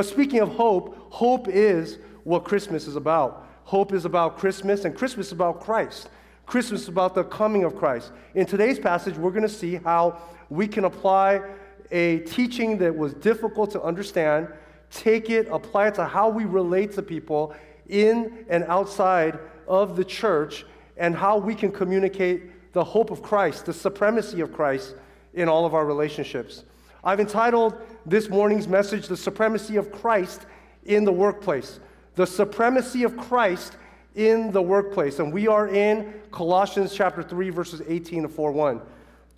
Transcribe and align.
But 0.00 0.06
speaking 0.06 0.40
of 0.40 0.48
hope, 0.48 1.12
hope 1.12 1.46
is 1.46 1.98
what 2.24 2.44
Christmas 2.44 2.86
is 2.86 2.96
about. 2.96 3.46
Hope 3.64 3.92
is 3.92 4.06
about 4.06 4.38
Christmas, 4.38 4.86
and 4.86 4.96
Christmas 4.96 5.26
is 5.26 5.32
about 5.32 5.60
Christ. 5.60 6.08
Christmas 6.46 6.84
is 6.84 6.88
about 6.88 7.14
the 7.14 7.24
coming 7.24 7.64
of 7.64 7.76
Christ. 7.76 8.10
In 8.34 8.46
today's 8.46 8.78
passage, 8.78 9.18
we're 9.18 9.30
going 9.30 9.42
to 9.42 9.46
see 9.46 9.74
how 9.74 10.16
we 10.48 10.66
can 10.66 10.86
apply 10.86 11.42
a 11.90 12.20
teaching 12.20 12.78
that 12.78 12.96
was 12.96 13.12
difficult 13.12 13.72
to 13.72 13.82
understand, 13.82 14.48
take 14.90 15.28
it, 15.28 15.48
apply 15.50 15.88
it 15.88 15.96
to 15.96 16.06
how 16.06 16.30
we 16.30 16.46
relate 16.46 16.92
to 16.92 17.02
people 17.02 17.54
in 17.86 18.46
and 18.48 18.64
outside 18.68 19.38
of 19.68 19.96
the 19.96 20.04
church, 20.06 20.64
and 20.96 21.14
how 21.14 21.36
we 21.36 21.54
can 21.54 21.70
communicate 21.70 22.72
the 22.72 22.82
hope 22.82 23.10
of 23.10 23.20
Christ, 23.20 23.66
the 23.66 23.74
supremacy 23.74 24.40
of 24.40 24.50
Christ 24.50 24.94
in 25.34 25.46
all 25.46 25.66
of 25.66 25.74
our 25.74 25.84
relationships. 25.84 26.64
I've 27.02 27.20
entitled 27.20 27.80
this 28.04 28.28
morning's 28.28 28.68
message, 28.68 29.08
The 29.08 29.16
Supremacy 29.16 29.76
of 29.76 29.90
Christ 29.90 30.44
in 30.84 31.04
the 31.04 31.12
Workplace. 31.12 31.80
The 32.14 32.26
supremacy 32.26 33.04
of 33.04 33.16
Christ 33.16 33.76
in 34.14 34.52
the 34.52 34.60
workplace. 34.60 35.18
And 35.18 35.32
we 35.32 35.48
are 35.48 35.68
in 35.68 36.12
Colossians 36.30 36.94
chapter 36.94 37.22
3, 37.22 37.50
verses 37.50 37.80
18 37.86 38.22
to 38.24 38.28
4 38.28 38.52
1. 38.52 38.80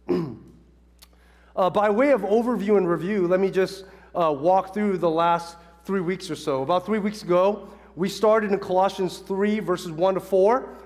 uh, 1.56 1.70
by 1.70 1.90
way 1.90 2.10
of 2.10 2.22
overview 2.22 2.78
and 2.78 2.88
review, 2.88 3.28
let 3.28 3.38
me 3.38 3.50
just 3.50 3.84
uh, 4.14 4.34
walk 4.36 4.74
through 4.74 4.98
the 4.98 5.10
last 5.10 5.56
three 5.84 6.00
weeks 6.00 6.30
or 6.30 6.36
so. 6.36 6.62
About 6.62 6.84
three 6.84 6.98
weeks 6.98 7.22
ago, 7.22 7.68
we 7.94 8.08
started 8.08 8.50
in 8.50 8.58
Colossians 8.58 9.18
3, 9.18 9.60
verses 9.60 9.92
1 9.92 10.14
to 10.14 10.20
4, 10.20 10.78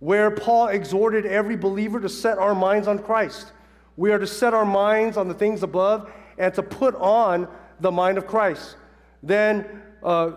where 0.00 0.30
Paul 0.30 0.68
exhorted 0.68 1.26
every 1.26 1.56
believer 1.56 2.00
to 2.00 2.08
set 2.08 2.38
our 2.38 2.54
minds 2.54 2.88
on 2.88 2.98
Christ. 2.98 3.52
We 3.96 4.12
are 4.12 4.18
to 4.18 4.26
set 4.26 4.54
our 4.54 4.64
minds 4.64 5.16
on 5.16 5.28
the 5.28 5.34
things 5.34 5.62
above 5.62 6.10
and 6.38 6.52
to 6.54 6.62
put 6.62 6.94
on 6.96 7.48
the 7.80 7.90
mind 7.90 8.18
of 8.18 8.26
Christ. 8.26 8.76
Then, 9.22 9.82
uh, 10.02 10.32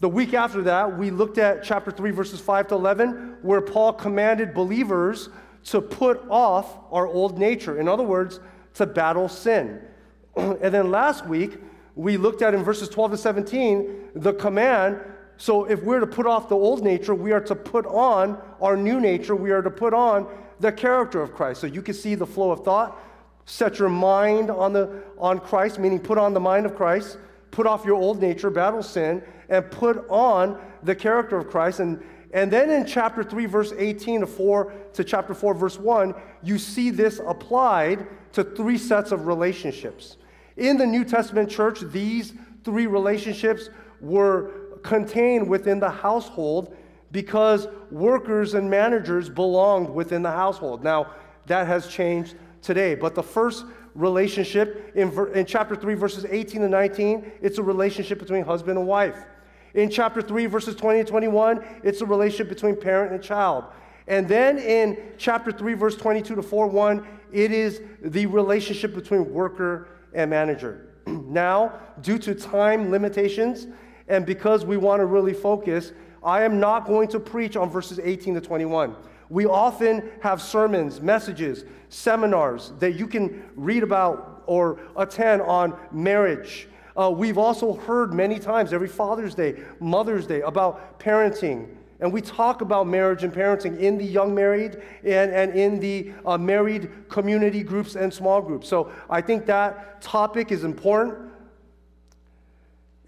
the 0.00 0.08
week 0.08 0.34
after 0.34 0.62
that, 0.62 0.98
we 0.98 1.10
looked 1.10 1.38
at 1.38 1.64
chapter 1.64 1.90
3, 1.90 2.10
verses 2.10 2.40
5 2.40 2.68
to 2.68 2.74
11, 2.74 3.38
where 3.42 3.60
Paul 3.60 3.92
commanded 3.92 4.54
believers 4.54 5.28
to 5.64 5.80
put 5.80 6.22
off 6.28 6.76
our 6.90 7.06
old 7.06 7.38
nature. 7.38 7.80
In 7.80 7.88
other 7.88 8.02
words, 8.02 8.40
to 8.74 8.86
battle 8.86 9.28
sin. 9.28 9.80
and 10.36 10.74
then 10.74 10.90
last 10.90 11.26
week, 11.26 11.58
we 11.96 12.16
looked 12.16 12.42
at 12.42 12.54
in 12.54 12.62
verses 12.62 12.88
12 12.88 13.12
to 13.12 13.16
17 13.16 14.10
the 14.16 14.34
command. 14.34 15.00
So 15.36 15.64
if 15.64 15.82
we're 15.82 16.00
to 16.00 16.06
put 16.06 16.26
off 16.26 16.48
the 16.48 16.56
old 16.56 16.82
nature, 16.82 17.14
we 17.14 17.32
are 17.32 17.40
to 17.40 17.54
put 17.54 17.86
on 17.86 18.38
our 18.60 18.76
new 18.76 19.00
nature. 19.00 19.34
We 19.34 19.50
are 19.52 19.62
to 19.62 19.70
put 19.70 19.94
on 19.94 20.28
the 20.60 20.72
character 20.72 21.20
of 21.20 21.34
Christ. 21.34 21.60
So 21.60 21.66
you 21.66 21.82
can 21.82 21.94
see 21.94 22.14
the 22.14 22.26
flow 22.26 22.50
of 22.50 22.64
thought. 22.64 22.98
Set 23.46 23.78
your 23.78 23.88
mind 23.88 24.50
on, 24.50 24.72
the, 24.72 25.02
on 25.18 25.38
Christ, 25.38 25.78
meaning 25.78 26.00
put 26.00 26.18
on 26.18 26.32
the 26.32 26.40
mind 26.40 26.66
of 26.66 26.74
Christ. 26.74 27.18
Put 27.50 27.66
off 27.66 27.84
your 27.84 27.96
old 27.96 28.20
nature, 28.20 28.50
battle 28.50 28.82
sin, 28.82 29.22
and 29.48 29.70
put 29.70 30.08
on 30.08 30.60
the 30.82 30.94
character 30.94 31.36
of 31.36 31.48
Christ. 31.48 31.80
And, 31.80 32.02
and 32.32 32.50
then 32.50 32.70
in 32.70 32.86
chapter 32.86 33.22
3, 33.22 33.46
verse 33.46 33.72
18 33.76 34.20
to 34.20 34.26
4 34.26 34.72
to 34.94 35.04
chapter 35.04 35.34
4, 35.34 35.54
verse 35.54 35.78
1, 35.78 36.14
you 36.42 36.58
see 36.58 36.90
this 36.90 37.20
applied 37.24 38.06
to 38.32 38.42
three 38.42 38.78
sets 38.78 39.12
of 39.12 39.26
relationships. 39.26 40.16
In 40.56 40.76
the 40.76 40.86
New 40.86 41.04
Testament 41.04 41.50
church, 41.50 41.80
these 41.80 42.32
three 42.64 42.86
relationships 42.86 43.68
were 44.00 44.78
contained 44.82 45.48
within 45.48 45.80
the 45.80 45.90
household 45.90 46.76
because 47.14 47.68
workers 47.92 48.54
and 48.54 48.68
managers 48.68 49.28
belonged 49.28 49.88
within 49.88 50.20
the 50.20 50.32
household. 50.32 50.82
Now, 50.82 51.12
that 51.46 51.68
has 51.68 51.86
changed 51.86 52.34
today. 52.60 52.96
But 52.96 53.14
the 53.14 53.22
first 53.22 53.64
relationship 53.94 54.90
in, 54.96 55.16
in 55.32 55.46
chapter 55.46 55.76
3, 55.76 55.94
verses 55.94 56.26
18 56.28 56.62
to 56.62 56.68
19, 56.68 57.30
it's 57.40 57.58
a 57.58 57.62
relationship 57.62 58.18
between 58.18 58.44
husband 58.44 58.78
and 58.78 58.88
wife. 58.88 59.26
In 59.74 59.90
chapter 59.90 60.20
3, 60.20 60.46
verses 60.46 60.74
20 60.74 60.98
and 60.98 61.08
21, 61.08 61.64
it's 61.84 62.00
a 62.00 62.06
relationship 62.06 62.48
between 62.48 62.74
parent 62.74 63.12
and 63.12 63.22
child. 63.22 63.64
And 64.08 64.26
then 64.26 64.58
in 64.58 64.98
chapter 65.16 65.52
3, 65.52 65.74
verse 65.74 65.94
22 65.94 66.34
to 66.34 66.42
4 66.42 66.66
1, 66.66 67.06
it 67.32 67.52
is 67.52 67.80
the 68.02 68.26
relationship 68.26 68.92
between 68.92 69.32
worker 69.32 69.86
and 70.14 70.28
manager. 70.28 70.88
now, 71.06 71.78
due 72.00 72.18
to 72.18 72.34
time 72.34 72.90
limitations, 72.90 73.68
and 74.08 74.26
because 74.26 74.64
we 74.64 74.76
want 74.76 75.00
to 75.00 75.06
really 75.06 75.32
focus, 75.32 75.92
I 76.24 76.42
am 76.42 76.58
not 76.58 76.86
going 76.86 77.08
to 77.08 77.20
preach 77.20 77.56
on 77.56 77.68
verses 77.68 78.00
18 78.02 78.34
to 78.34 78.40
21. 78.40 78.96
We 79.28 79.46
often 79.46 80.10
have 80.22 80.40
sermons, 80.40 81.00
messages, 81.00 81.64
seminars 81.90 82.72
that 82.78 82.92
you 82.92 83.06
can 83.06 83.44
read 83.56 83.82
about 83.82 84.42
or 84.46 84.80
attend 84.96 85.42
on 85.42 85.78
marriage. 85.92 86.68
Uh, 86.96 87.10
we've 87.10 87.38
also 87.38 87.74
heard 87.74 88.12
many 88.12 88.38
times, 88.38 88.72
every 88.72 88.88
Father's 88.88 89.34
Day, 89.34 89.60
Mother's 89.80 90.26
Day, 90.26 90.42
about 90.42 90.98
parenting. 90.98 91.68
And 92.00 92.12
we 92.12 92.20
talk 92.20 92.60
about 92.60 92.86
marriage 92.86 93.24
and 93.24 93.32
parenting 93.32 93.78
in 93.78 93.98
the 93.98 94.04
young 94.04 94.34
married 94.34 94.82
and, 95.02 95.30
and 95.32 95.54
in 95.54 95.80
the 95.80 96.12
uh, 96.24 96.38
married 96.38 96.90
community 97.08 97.62
groups 97.62 97.96
and 97.96 98.12
small 98.12 98.40
groups. 98.40 98.68
So 98.68 98.92
I 99.08 99.20
think 99.20 99.46
that 99.46 100.00
topic 100.00 100.52
is 100.52 100.64
important. 100.64 101.30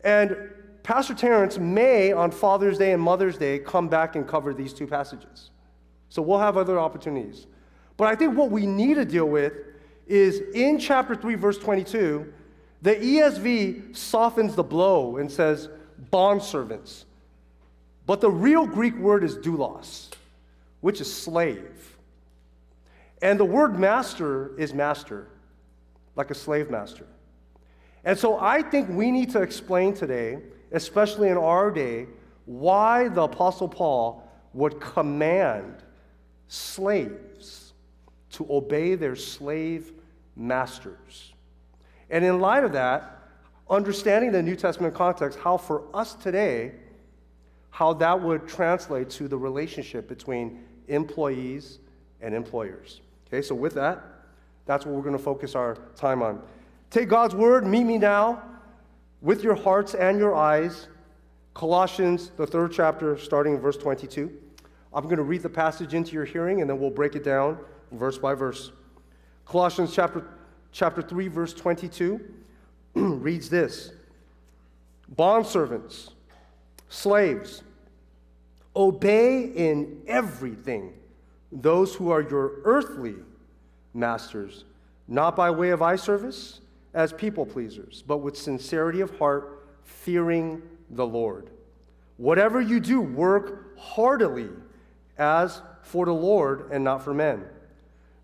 And 0.02 0.50
Pastor 0.86 1.14
Terrence 1.14 1.58
may, 1.58 2.12
on 2.12 2.30
Father's 2.30 2.78
Day 2.78 2.92
and 2.92 3.02
Mother's 3.02 3.36
Day, 3.36 3.58
come 3.58 3.88
back 3.88 4.14
and 4.14 4.24
cover 4.24 4.54
these 4.54 4.72
two 4.72 4.86
passages. 4.86 5.50
So 6.10 6.22
we'll 6.22 6.38
have 6.38 6.56
other 6.56 6.78
opportunities. 6.78 7.48
But 7.96 8.06
I 8.06 8.14
think 8.14 8.36
what 8.36 8.52
we 8.52 8.68
need 8.68 8.94
to 8.94 9.04
deal 9.04 9.26
with 9.26 9.52
is 10.06 10.42
in 10.54 10.78
chapter 10.78 11.16
3, 11.16 11.34
verse 11.34 11.58
22, 11.58 12.32
the 12.82 12.94
ESV 12.94 13.96
softens 13.96 14.54
the 14.54 14.62
blow 14.62 15.16
and 15.16 15.28
says, 15.28 15.68
bondservants. 16.12 17.02
But 18.06 18.20
the 18.20 18.30
real 18.30 18.64
Greek 18.64 18.94
word 18.96 19.24
is 19.24 19.36
doulos, 19.38 20.10
which 20.82 21.00
is 21.00 21.12
slave. 21.12 21.96
And 23.20 23.40
the 23.40 23.44
word 23.44 23.76
master 23.76 24.56
is 24.56 24.72
master, 24.72 25.26
like 26.14 26.30
a 26.30 26.34
slave 26.36 26.70
master. 26.70 27.06
And 28.04 28.16
so 28.16 28.38
I 28.38 28.62
think 28.62 28.88
we 28.88 29.10
need 29.10 29.32
to 29.32 29.42
explain 29.42 29.92
today, 29.92 30.42
especially 30.72 31.28
in 31.28 31.36
our 31.36 31.70
day, 31.70 32.06
why 32.44 33.08
the 33.08 33.22
Apostle 33.22 33.68
Paul 33.68 34.28
would 34.52 34.80
command 34.80 35.82
slaves 36.48 37.72
to 38.30 38.46
obey 38.50 38.94
their 38.94 39.16
slave 39.16 39.92
masters. 40.36 41.32
And 42.10 42.24
in 42.24 42.40
light 42.40 42.64
of 42.64 42.72
that, 42.72 43.18
understanding 43.68 44.32
the 44.32 44.42
New 44.42 44.56
Testament 44.56 44.94
context, 44.94 45.38
how 45.38 45.56
for 45.56 45.84
us 45.94 46.14
today, 46.14 46.72
how 47.70 47.92
that 47.94 48.20
would 48.20 48.46
translate 48.46 49.10
to 49.10 49.28
the 49.28 49.36
relationship 49.36 50.08
between 50.08 50.64
employees 50.88 51.78
and 52.20 52.34
employers. 52.34 53.00
Okay, 53.26 53.42
so 53.42 53.54
with 53.54 53.74
that, 53.74 54.02
that's 54.66 54.86
what 54.86 54.94
we're 54.94 55.02
going 55.02 55.16
to 55.16 55.22
focus 55.22 55.54
our 55.54 55.76
time 55.96 56.22
on. 56.22 56.40
Take 56.90 57.08
God's 57.08 57.34
word, 57.34 57.66
meet 57.66 57.84
me 57.84 57.98
now 57.98 58.42
with 59.20 59.42
your 59.42 59.54
hearts 59.54 59.94
and 59.94 60.18
your 60.18 60.34
eyes. 60.34 60.88
Colossians, 61.54 62.30
the 62.36 62.46
third 62.46 62.72
chapter, 62.72 63.16
starting 63.18 63.54
in 63.54 63.60
verse 63.60 63.76
22. 63.76 64.30
I'm 64.92 65.04
going 65.04 65.16
to 65.16 65.22
read 65.22 65.42
the 65.42 65.48
passage 65.48 65.94
into 65.94 66.12
your 66.12 66.24
hearing 66.24 66.60
and 66.60 66.68
then 66.68 66.78
we'll 66.78 66.90
break 66.90 67.14
it 67.14 67.24
down 67.24 67.58
verse 67.92 68.18
by 68.18 68.34
verse. 68.34 68.72
Colossians 69.44 69.94
chapter, 69.94 70.26
chapter 70.72 71.02
3, 71.02 71.28
verse 71.28 71.54
22 71.54 72.20
reads 72.94 73.48
this 73.48 73.92
Bondservants, 75.14 76.10
slaves, 76.88 77.62
obey 78.74 79.42
in 79.42 80.02
everything 80.06 80.92
those 81.52 81.94
who 81.94 82.10
are 82.10 82.22
your 82.22 82.60
earthly 82.64 83.14
masters, 83.94 84.64
not 85.08 85.36
by 85.36 85.50
way 85.50 85.70
of 85.70 85.80
eye 85.80 85.96
service 85.96 86.60
as 86.96 87.12
people 87.12 87.44
pleasers, 87.44 88.02
but 88.06 88.18
with 88.18 88.36
sincerity 88.36 89.02
of 89.02 89.16
heart, 89.18 89.68
fearing 89.84 90.62
the 90.90 91.06
Lord. 91.06 91.50
Whatever 92.16 92.58
you 92.58 92.80
do, 92.80 93.02
work 93.02 93.78
heartily 93.78 94.48
as 95.18 95.60
for 95.82 96.06
the 96.06 96.14
Lord 96.14 96.70
and 96.72 96.82
not 96.82 97.04
for 97.04 97.12
men, 97.12 97.44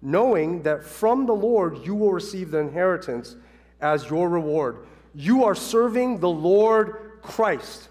knowing 0.01 0.63
that 0.63 0.83
from 0.83 1.27
the 1.27 1.35
Lord 1.35 1.85
you 1.85 1.95
will 1.95 2.15
receive 2.15 2.51
the 2.51 2.59
inheritance 2.61 3.37
as 3.83 4.09
your 4.09 4.31
reward. 4.31 4.87
You 5.15 5.45
are 5.45 5.55
serving 5.55 6.21
the 6.21 6.31
Lord 6.31 7.21
Christ. 7.21 7.91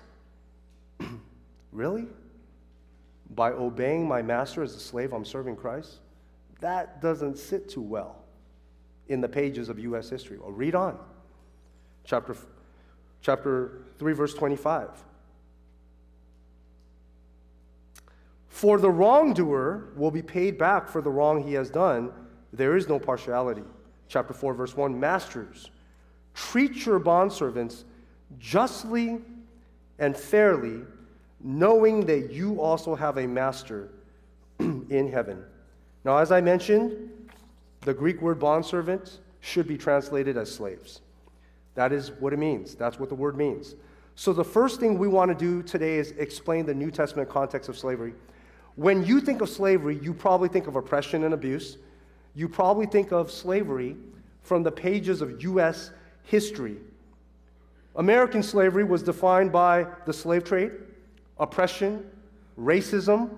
really? 1.72 2.07
By 3.36 3.51
obeying 3.51 4.07
my 4.07 4.24
master 4.24 4.63
as 4.63 4.75
a 4.75 4.80
slave, 4.80 5.13
I'm 5.13 5.25
serving 5.25 5.57
Christ? 5.57 6.00
That 6.60 7.04
doesn't 7.04 7.38
sit 7.38 7.69
too 7.69 7.81
well 7.81 8.20
in 9.07 9.21
the 9.21 9.27
pages 9.27 9.69
of 9.69 9.80
U.S. 9.80 10.09
history. 10.09 10.38
Well, 10.38 10.51
read 10.51 10.75
on. 10.75 10.98
Chapter, 12.03 12.36
chapter 13.21 13.81
3, 14.00 14.13
verse 14.13 14.33
25. 14.33 14.89
For 18.48 18.77
the 18.77 18.89
wrongdoer 18.89 19.89
will 19.95 20.12
be 20.12 20.21
paid 20.21 20.57
back 20.57 20.88
for 20.88 21.01
the 21.01 21.09
wrong 21.09 21.44
he 21.44 21.53
has 21.53 21.69
done. 21.69 22.12
There 22.53 22.75
is 22.75 22.88
no 22.88 23.00
partiality. 23.00 23.63
Chapter 24.07 24.33
4, 24.33 24.53
verse 24.53 24.75
1 24.75 25.00
Masters, 25.00 25.71
treat 26.33 26.86
your 26.86 27.00
bondservants 27.00 27.86
justly 28.39 29.19
and 30.00 30.15
fairly, 30.15 30.81
knowing 31.39 32.06
that 32.06 32.31
you 32.31 32.59
also 32.62 32.94
have 32.94 33.18
a 33.18 33.27
master 33.27 33.89
in 34.59 35.09
heaven. 35.12 35.44
Now, 36.03 36.18
as 36.18 36.31
I 36.31 36.42
mentioned, 36.42 37.09
the 37.81 37.94
Greek 37.94 38.22
word 38.22 38.39
bondservant 38.39 39.19
should 39.39 39.68
be 39.68 39.78
translated 39.78 40.38
as 40.38 40.54
slaves. 40.54 41.01
That 41.75 41.92
is 41.92 42.12
what 42.19 42.33
it 42.33 42.39
means. 42.39 42.75
That's 42.75 43.00
what 43.00 43.10
the 43.10 43.16
word 43.16 43.38
means. 43.38 43.75
So, 44.16 44.33
the 44.33 44.44
first 44.44 44.80
thing 44.80 44.98
we 45.00 45.07
want 45.07 45.30
to 45.30 45.36
do 45.36 45.63
today 45.63 45.95
is 45.95 46.12
explain 46.12 46.66
the 46.66 46.74
New 46.74 46.92
Testament 46.92 47.30
context 47.30 47.69
of 47.69 47.78
slavery. 47.78 48.13
When 48.75 49.06
you 49.06 49.19
think 49.19 49.42
of 49.42 49.50
slavery, 49.50 50.00
you 50.01 50.13
probably 50.13 50.50
think 50.50 50.68
of 50.68 50.75
oppression 50.75 51.24
and 51.24 51.33
abuse. 51.33 51.78
You 52.36 52.48
probably 52.48 52.86
think 52.86 53.12
of 53.12 53.31
slavery 53.31 53.95
from 54.44 54.63
the 54.63 54.72
pages 54.72 55.22
of 55.22 55.42
U.S. 55.44 55.92
history. 56.24 56.77
American 57.95 58.44
slavery 58.44 58.84
was 58.84 59.04
defined 59.04 59.51
by 59.51 59.86
the 60.06 60.13
slave 60.13 60.44
trade, 60.44 60.72
oppression, 61.39 62.06
racism, 62.60 63.30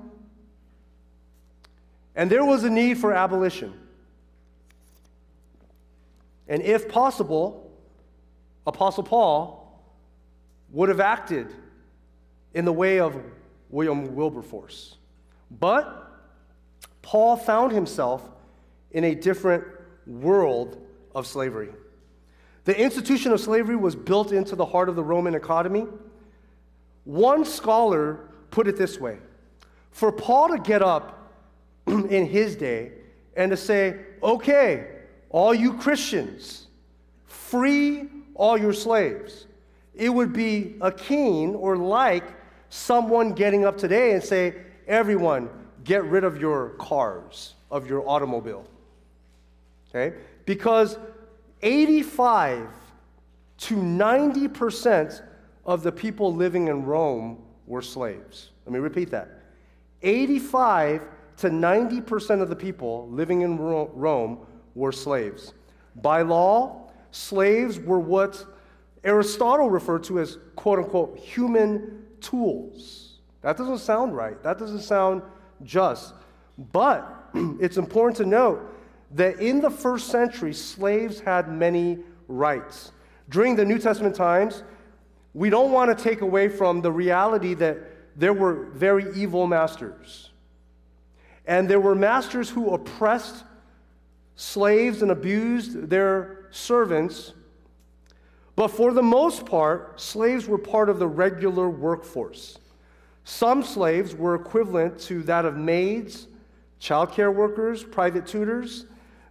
and 2.15 2.29
there 2.29 2.45
was 2.45 2.63
a 2.63 2.69
need 2.69 2.97
for 2.99 3.13
abolition. 3.13 3.73
And 6.47 6.61
if 6.61 6.89
possible, 6.89 7.71
Apostle 8.65 9.03
Paul 9.03 9.81
would 10.71 10.89
have 10.89 10.99
acted 10.99 11.53
in 12.53 12.65
the 12.65 12.73
way 12.73 12.99
of 12.99 13.15
William 13.69 14.15
Wilberforce. 14.15 14.97
But 15.59 16.11
Paul 17.01 17.37
found 17.37 17.71
himself 17.71 18.29
in 18.91 19.03
a 19.03 19.15
different 19.15 19.63
world 20.05 20.77
of 21.15 21.27
slavery. 21.27 21.69
The 22.65 22.79
institution 22.79 23.31
of 23.31 23.39
slavery 23.39 23.75
was 23.75 23.95
built 23.95 24.31
into 24.31 24.55
the 24.55 24.65
heart 24.65 24.89
of 24.89 24.95
the 24.95 25.03
Roman 25.03 25.35
economy. 25.35 25.85
One 27.03 27.43
scholar 27.43 28.29
put 28.51 28.67
it 28.67 28.77
this 28.77 28.99
way 28.99 29.17
For 29.91 30.11
Paul 30.11 30.49
to 30.49 30.57
get 30.59 30.81
up 30.81 31.31
in 31.87 32.25
his 32.25 32.55
day 32.55 32.93
and 33.35 33.51
to 33.51 33.57
say, 33.57 33.99
okay, 34.21 34.87
all 35.33 35.53
you 35.53 35.73
Christians, 35.73 36.67
free 37.25 38.07
all 38.35 38.57
your 38.57 38.71
slaves, 38.71 39.47
it 39.93 40.09
would 40.09 40.31
be 40.31 40.75
akin 40.79 41.55
or 41.55 41.75
like 41.75 42.23
someone 42.69 43.33
getting 43.33 43.65
up 43.65 43.77
today 43.77 44.13
and 44.13 44.23
say, 44.23 44.55
everyone, 44.87 45.49
get 45.83 46.03
rid 46.05 46.23
of 46.23 46.39
your 46.39 46.69
cars, 46.79 47.55
of 47.69 47.87
your 47.87 48.07
automobile. 48.07 48.65
Okay? 49.89 50.15
Because 50.45 50.97
85 51.61 52.69
to 53.57 53.75
90% 53.75 55.21
of 55.65 55.83
the 55.83 55.91
people 55.91 56.33
living 56.33 56.67
in 56.67 56.85
Rome 56.85 57.43
were 57.65 57.81
slaves. 57.81 58.51
Let 58.65 58.73
me 58.73 58.79
repeat 58.79 59.09
that. 59.11 59.29
85 60.01 61.07
to 61.37 61.49
90% 61.49 62.41
of 62.41 62.49
the 62.49 62.55
people 62.55 63.07
living 63.09 63.41
in 63.41 63.57
Rome 63.57 64.39
were 64.75 64.91
slaves. 64.91 65.53
By 65.95 66.21
law, 66.21 66.91
slaves 67.11 67.79
were 67.79 67.99
what 67.99 68.45
Aristotle 69.03 69.69
referred 69.69 70.03
to 70.05 70.19
as 70.19 70.37
quote 70.55 70.79
unquote 70.79 71.17
human 71.17 72.05
tools. 72.21 73.19
That 73.41 73.57
doesn't 73.57 73.79
sound 73.79 74.15
right. 74.15 74.41
That 74.43 74.57
doesn't 74.57 74.81
sound 74.81 75.21
just. 75.63 76.13
But 76.71 77.29
it's 77.59 77.77
important 77.77 78.17
to 78.17 78.25
note 78.25 78.73
that 79.11 79.39
in 79.39 79.61
the 79.61 79.69
first 79.69 80.07
century, 80.07 80.53
slaves 80.53 81.19
had 81.19 81.49
many 81.49 81.99
rights. 82.27 82.91
During 83.29 83.55
the 83.55 83.65
New 83.65 83.77
Testament 83.77 84.15
times, 84.15 84.63
we 85.33 85.49
don't 85.49 85.71
want 85.71 85.95
to 85.95 86.03
take 86.03 86.21
away 86.21 86.47
from 86.47 86.81
the 86.81 86.91
reality 86.91 87.53
that 87.55 87.77
there 88.15 88.33
were 88.33 88.65
very 88.73 89.13
evil 89.15 89.47
masters. 89.47 90.29
And 91.45 91.69
there 91.69 91.79
were 91.79 91.95
masters 91.95 92.49
who 92.49 92.73
oppressed 92.73 93.43
slaves 94.35 95.01
and 95.01 95.11
abused 95.11 95.89
their 95.89 96.47
servants. 96.51 97.33
But 98.55 98.69
for 98.69 98.93
the 98.93 99.03
most 99.03 99.45
part, 99.45 99.99
slaves 99.99 100.47
were 100.47 100.57
part 100.57 100.89
of 100.89 100.99
the 100.99 101.07
regular 101.07 101.69
workforce. 101.69 102.59
Some 103.23 103.63
slaves 103.63 104.15
were 104.15 104.35
equivalent 104.35 104.99
to 105.01 105.23
that 105.23 105.45
of 105.45 105.55
maids, 105.55 106.27
childcare 106.79 107.33
workers, 107.33 107.83
private 107.83 108.27
tutors, 108.27 108.85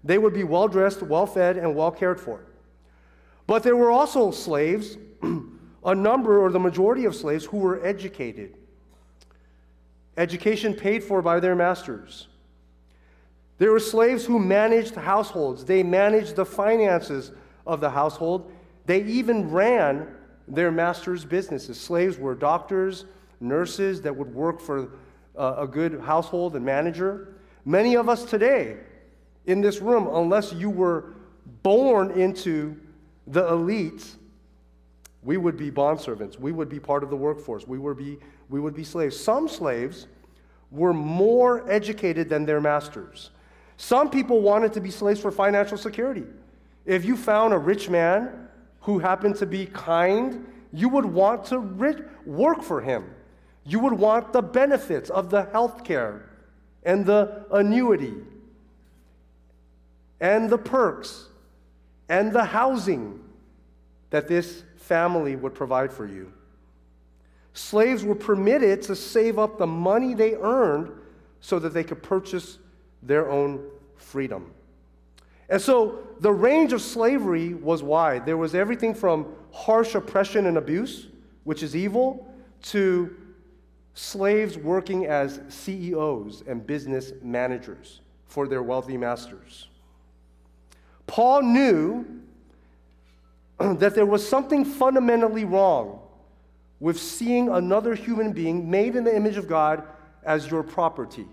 they 0.04 0.18
would 0.18 0.34
be 0.34 0.44
well 0.44 0.68
dressed, 0.68 1.02
well 1.02 1.26
fed, 1.26 1.56
and 1.56 1.74
well 1.74 1.90
cared 1.90 2.20
for. 2.20 2.40
But 3.46 3.62
there 3.62 3.76
were 3.76 3.90
also 3.90 4.30
slaves, 4.30 4.96
a 5.84 5.94
number 5.94 6.40
or 6.40 6.50
the 6.50 6.58
majority 6.58 7.04
of 7.04 7.14
slaves, 7.14 7.44
who 7.44 7.58
were 7.58 7.84
educated. 7.84 8.56
Education 10.16 10.74
paid 10.74 11.02
for 11.04 11.22
by 11.22 11.40
their 11.40 11.54
masters. 11.54 12.28
There 13.62 13.70
were 13.70 13.78
slaves 13.78 14.24
who 14.24 14.40
managed 14.40 14.96
households, 14.96 15.64
they 15.64 15.84
managed 15.84 16.34
the 16.34 16.44
finances 16.44 17.30
of 17.64 17.80
the 17.80 17.90
household, 17.90 18.50
they 18.86 19.04
even 19.04 19.52
ran 19.52 20.08
their 20.48 20.72
master's 20.72 21.24
businesses. 21.24 21.78
Slaves 21.80 22.18
were 22.18 22.34
doctors, 22.34 23.04
nurses 23.38 24.02
that 24.02 24.16
would 24.16 24.34
work 24.34 24.60
for 24.60 24.90
uh, 25.38 25.54
a 25.58 25.68
good 25.68 26.00
household 26.00 26.56
and 26.56 26.64
manager. 26.64 27.36
Many 27.64 27.94
of 27.94 28.08
us 28.08 28.24
today 28.24 28.78
in 29.46 29.60
this 29.60 29.80
room 29.80 30.08
unless 30.12 30.52
you 30.52 30.68
were 30.68 31.14
born 31.62 32.10
into 32.18 32.76
the 33.28 33.46
elite. 33.46 34.04
We 35.22 35.36
would 35.36 35.56
be 35.56 35.70
bondservants. 35.70 36.36
We 36.36 36.50
would 36.50 36.68
be 36.68 36.80
part 36.80 37.04
of 37.04 37.10
the 37.10 37.16
workforce. 37.16 37.64
We 37.68 37.78
would 37.78 37.96
be, 37.96 38.18
we 38.48 38.58
would 38.58 38.74
be 38.74 38.82
slaves. 38.82 39.16
Some 39.16 39.46
slaves 39.46 40.08
were 40.72 40.92
more 40.92 41.70
educated 41.70 42.28
than 42.28 42.44
their 42.44 42.60
masters. 42.60 43.30
Some 43.82 44.10
people 44.10 44.42
wanted 44.42 44.72
to 44.74 44.80
be 44.80 44.92
slaves 44.92 45.18
for 45.18 45.32
financial 45.32 45.76
security. 45.76 46.22
If 46.86 47.04
you 47.04 47.16
found 47.16 47.52
a 47.52 47.58
rich 47.58 47.90
man 47.90 48.48
who 48.82 49.00
happened 49.00 49.34
to 49.38 49.44
be 49.44 49.66
kind, 49.66 50.46
you 50.72 50.88
would 50.88 51.04
want 51.04 51.46
to 51.46 51.58
work 52.24 52.62
for 52.62 52.80
him. 52.80 53.12
You 53.66 53.80
would 53.80 53.94
want 53.94 54.32
the 54.32 54.40
benefits 54.40 55.10
of 55.10 55.30
the 55.30 55.46
health 55.46 55.82
care 55.82 56.30
and 56.84 57.04
the 57.04 57.44
annuity 57.50 58.14
and 60.20 60.48
the 60.48 60.58
perks 60.58 61.26
and 62.08 62.32
the 62.32 62.44
housing 62.44 63.18
that 64.10 64.28
this 64.28 64.62
family 64.76 65.34
would 65.34 65.54
provide 65.54 65.92
for 65.92 66.06
you. 66.06 66.32
Slaves 67.52 68.04
were 68.04 68.14
permitted 68.14 68.82
to 68.82 68.94
save 68.94 69.40
up 69.40 69.58
the 69.58 69.66
money 69.66 70.14
they 70.14 70.36
earned 70.36 70.92
so 71.40 71.58
that 71.58 71.74
they 71.74 71.82
could 71.82 72.00
purchase 72.00 72.58
their 73.02 73.30
own 73.30 73.64
freedom. 73.96 74.52
And 75.48 75.60
so 75.60 75.98
the 76.20 76.32
range 76.32 76.72
of 76.72 76.80
slavery 76.80 77.54
was 77.54 77.82
wide. 77.82 78.24
There 78.24 78.36
was 78.36 78.54
everything 78.54 78.94
from 78.94 79.26
harsh 79.52 79.94
oppression 79.94 80.46
and 80.46 80.56
abuse, 80.56 81.08
which 81.44 81.62
is 81.62 81.76
evil, 81.76 82.32
to 82.62 83.14
slaves 83.94 84.56
working 84.56 85.06
as 85.06 85.40
CEOs 85.48 86.44
and 86.46 86.66
business 86.66 87.12
managers 87.22 88.00
for 88.26 88.48
their 88.48 88.62
wealthy 88.62 88.96
masters. 88.96 89.68
Paul 91.06 91.42
knew 91.42 92.06
that 93.58 93.94
there 93.94 94.06
was 94.06 94.26
something 94.26 94.64
fundamentally 94.64 95.44
wrong 95.44 96.00
with 96.80 96.98
seeing 96.98 97.48
another 97.48 97.94
human 97.94 98.32
being 98.32 98.70
made 98.70 98.96
in 98.96 99.04
the 99.04 99.14
image 99.14 99.36
of 99.36 99.46
God 99.46 99.84
as 100.24 100.50
your 100.50 100.62
property. 100.62 101.26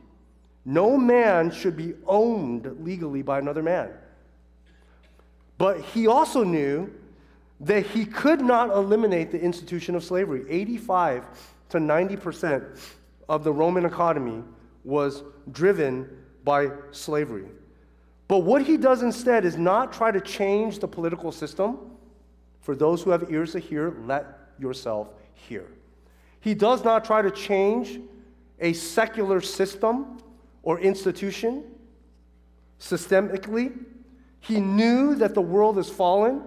No 0.65 0.97
man 0.97 1.51
should 1.51 1.77
be 1.77 1.93
owned 2.05 2.83
legally 2.83 3.21
by 3.21 3.39
another 3.39 3.63
man. 3.63 3.89
But 5.57 5.81
he 5.81 6.07
also 6.07 6.43
knew 6.43 6.93
that 7.61 7.85
he 7.85 8.05
could 8.05 8.41
not 8.41 8.69
eliminate 8.69 9.31
the 9.31 9.39
institution 9.39 9.95
of 9.95 10.03
slavery. 10.03 10.45
85 10.49 11.25
to 11.69 11.77
90% 11.77 12.79
of 13.27 13.43
the 13.43 13.51
Roman 13.51 13.85
economy 13.85 14.43
was 14.83 15.23
driven 15.51 16.09
by 16.43 16.69
slavery. 16.91 17.45
But 18.27 18.39
what 18.39 18.61
he 18.61 18.77
does 18.77 19.01
instead 19.01 19.43
is 19.43 19.57
not 19.57 19.91
try 19.91 20.11
to 20.11 20.21
change 20.21 20.79
the 20.79 20.87
political 20.87 21.31
system. 21.31 21.79
For 22.61 22.75
those 22.75 23.01
who 23.01 23.09
have 23.09 23.31
ears 23.31 23.53
to 23.53 23.59
hear, 23.59 23.95
let 24.05 24.25
yourself 24.59 25.09
hear. 25.33 25.65
He 26.39 26.53
does 26.53 26.83
not 26.83 27.03
try 27.03 27.21
to 27.21 27.31
change 27.31 27.99
a 28.59 28.73
secular 28.73 29.41
system 29.41 30.19
or 30.63 30.79
institution 30.79 31.63
systemically. 32.79 33.77
He 34.39 34.59
knew 34.59 35.15
that 35.15 35.33
the 35.33 35.41
world 35.41 35.77
is 35.77 35.89
fallen. 35.89 36.41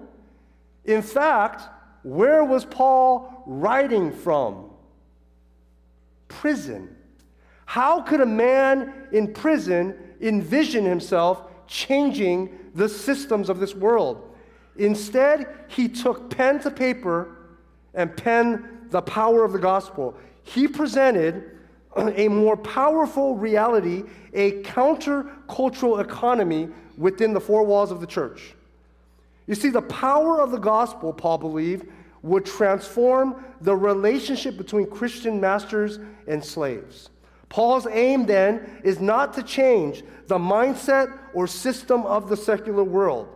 In 0.85 1.03
fact, 1.03 1.63
where 2.03 2.45
was 2.45 2.65
Paul 2.65 3.45
writing 3.47 4.13
from? 4.13 4.71
Prison. 6.29 6.97
How 7.67 8.01
could 8.03 8.21
a 8.21 8.27
man 8.27 8.93
in 9.13 9.33
prison 9.33 9.97
envision 10.21 10.85
himself 10.85 11.43
changing 11.67 12.59
the 12.75 12.89
systems 12.89 13.49
of 13.49 13.59
this 13.59 13.75
world. 13.75 14.31
Instead, 14.77 15.47
he 15.69 15.89
took 15.89 16.31
pen 16.31 16.61
to 16.61 16.71
paper 16.71 17.37
and 17.95 18.17
penned 18.17 18.65
the 18.91 19.03
power 19.03 19.45
of 19.45 19.53
the 19.53 19.59
gospel, 19.59 20.17
he 20.43 20.69
presented 20.69 21.52
a 21.97 22.29
more 22.29 22.57
powerful 22.57 23.37
reality, 23.37 24.05
a 24.33 24.63
countercultural 24.63 26.01
economy 26.01 26.69
within 26.97 27.33
the 27.33 27.41
four 27.41 27.65
walls 27.65 27.91
of 27.91 28.01
the 28.01 28.07
church. 28.07 28.55
You 29.47 29.55
see, 29.55 29.71
the 29.71 29.83
power 29.83 30.41
of 30.41 30.51
the 30.51 30.59
gospel, 30.59 31.13
Paul 31.13 31.39
believed, 31.39 31.87
would 32.23 32.47
transform 32.47 33.45
the 33.61 33.75
relationship 33.75 34.57
between 34.57 34.87
Christian 34.87 35.41
masters 35.41 35.99
and 36.27 36.43
slaves. 36.45 37.11
Paul's 37.49 37.87
aim 37.89 38.25
then 38.25 38.81
is 38.83 39.01
not 39.01 39.35
to 39.35 39.43
change 39.43 40.05
the 40.29 40.39
mindset 40.39 41.19
or 41.35 41.47
system 41.47 42.07
of 42.07 42.29
the 42.29 42.37
secular 42.37 42.85
world. 42.85 43.29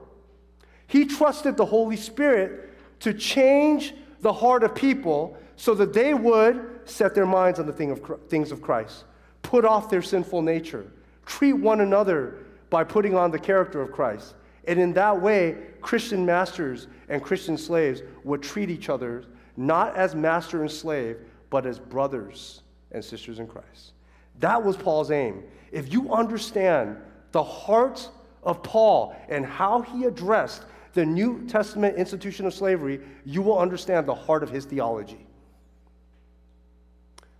He 0.86 1.04
trusted 1.04 1.56
the 1.56 1.66
Holy 1.66 1.96
Spirit 1.96 2.70
to 3.00 3.12
change 3.12 3.94
the 4.20 4.32
heart 4.32 4.62
of 4.62 4.74
people 4.74 5.36
so 5.56 5.74
that 5.74 5.92
they 5.92 6.14
would 6.14 6.75
set 6.86 7.14
their 7.14 7.26
minds 7.26 7.58
on 7.58 7.66
the 7.66 7.72
thing 7.72 7.90
of, 7.90 8.20
things 8.28 8.52
of 8.52 8.62
Christ, 8.62 9.04
put 9.42 9.64
off 9.64 9.90
their 9.90 10.02
sinful 10.02 10.42
nature, 10.42 10.90
treat 11.24 11.52
one 11.52 11.80
another 11.80 12.38
by 12.70 12.84
putting 12.84 13.14
on 13.14 13.30
the 13.30 13.38
character 13.38 13.80
of 13.80 13.92
Christ. 13.92 14.34
And 14.66 14.80
in 14.80 14.92
that 14.94 15.20
way, 15.20 15.56
Christian 15.80 16.26
masters 16.26 16.88
and 17.08 17.22
Christian 17.22 17.56
slaves 17.56 18.02
would 18.24 18.42
treat 18.42 18.70
each 18.70 18.88
other 18.88 19.24
not 19.56 19.96
as 19.96 20.14
master 20.14 20.62
and 20.62 20.70
slave, 20.70 21.18
but 21.50 21.64
as 21.66 21.78
brothers 21.78 22.62
and 22.92 23.04
sisters 23.04 23.38
in 23.38 23.46
Christ. 23.46 23.92
That 24.40 24.62
was 24.62 24.76
Paul's 24.76 25.10
aim. 25.10 25.44
If 25.72 25.92
you 25.92 26.12
understand 26.12 26.96
the 27.32 27.42
heart 27.42 28.08
of 28.42 28.62
Paul 28.62 29.16
and 29.28 29.44
how 29.46 29.82
he 29.82 30.04
addressed 30.04 30.64
the 30.92 31.04
New 31.04 31.46
Testament 31.46 31.96
institution 31.96 32.46
of 32.46 32.54
slavery, 32.54 33.00
you 33.24 33.42
will 33.42 33.58
understand 33.58 34.06
the 34.06 34.14
heart 34.14 34.42
of 34.42 34.50
his 34.50 34.64
theology. 34.64 35.25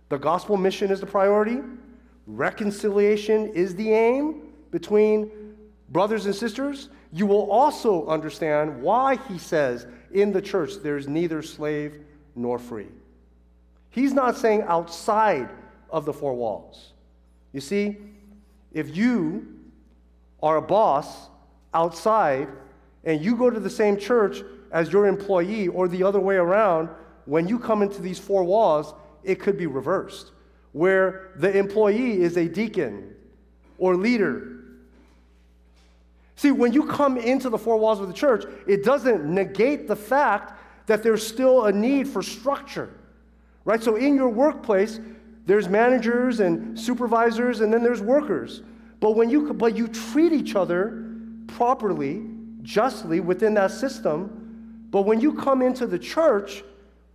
The 0.09 0.17
gospel 0.17 0.57
mission 0.57 0.91
is 0.91 0.99
the 0.99 1.05
priority, 1.05 1.59
reconciliation 2.25 3.47
is 3.49 3.75
the 3.75 3.91
aim 3.91 4.53
between 4.71 5.31
brothers 5.89 6.25
and 6.25 6.35
sisters. 6.35 6.89
You 7.11 7.25
will 7.25 7.49
also 7.49 8.05
understand 8.07 8.81
why 8.81 9.17
he 9.29 9.37
says 9.37 9.87
in 10.11 10.31
the 10.31 10.41
church 10.41 10.75
there's 10.83 11.07
neither 11.07 11.41
slave 11.41 11.99
nor 12.35 12.59
free. 12.59 12.87
He's 13.89 14.13
not 14.13 14.37
saying 14.37 14.63
outside 14.63 15.49
of 15.89 16.05
the 16.05 16.13
four 16.13 16.33
walls. 16.33 16.93
You 17.53 17.61
see, 17.61 17.97
if 18.73 18.95
you 18.95 19.47
are 20.43 20.57
a 20.57 20.61
boss 20.61 21.29
outside 21.73 22.47
and 23.03 23.23
you 23.23 23.35
go 23.35 23.49
to 23.49 23.59
the 23.59 23.69
same 23.69 23.97
church 23.97 24.43
as 24.71 24.91
your 24.91 25.07
employee 25.07 25.69
or 25.69 25.87
the 25.87 26.03
other 26.03 26.19
way 26.19 26.35
around, 26.35 26.89
when 27.25 27.47
you 27.47 27.57
come 27.57 27.81
into 27.81 28.01
these 28.01 28.19
four 28.19 28.43
walls, 28.43 28.93
it 29.27 29.39
could 29.39 29.57
be 29.57 29.67
reversed, 29.67 30.31
where 30.71 31.31
the 31.35 31.55
employee 31.55 32.21
is 32.21 32.37
a 32.37 32.47
deacon 32.47 33.13
or 33.77 33.95
leader. 33.95 34.53
See, 36.35 36.51
when 36.51 36.71
you 36.71 36.87
come 36.87 37.17
into 37.17 37.49
the 37.49 37.57
four 37.57 37.77
walls 37.77 37.99
of 37.99 38.07
the 38.07 38.13
church, 38.13 38.45
it 38.67 38.83
doesn't 38.83 39.25
negate 39.25 39.87
the 39.87 39.95
fact 39.95 40.53
that 40.85 41.03
there's 41.03 41.25
still 41.25 41.65
a 41.65 41.71
need 41.71 42.07
for 42.07 42.21
structure, 42.21 42.89
right? 43.65 43.81
So 43.81 43.95
in 43.95 44.15
your 44.15 44.29
workplace, 44.29 44.99
there's 45.45 45.67
managers 45.67 46.39
and 46.39 46.79
supervisors, 46.79 47.61
and 47.61 47.73
then 47.73 47.83
there's 47.83 48.01
workers. 48.01 48.61
But 48.99 49.11
when 49.15 49.29
you 49.29 49.53
but 49.53 49.75
you 49.75 49.87
treat 49.87 50.31
each 50.31 50.55
other 50.55 51.05
properly, 51.47 52.23
justly 52.61 53.19
within 53.19 53.53
that 53.55 53.71
system, 53.71 54.87
but 54.91 55.01
when 55.03 55.19
you 55.19 55.33
come 55.33 55.61
into 55.61 55.87
the 55.87 55.99
church, 55.99 56.63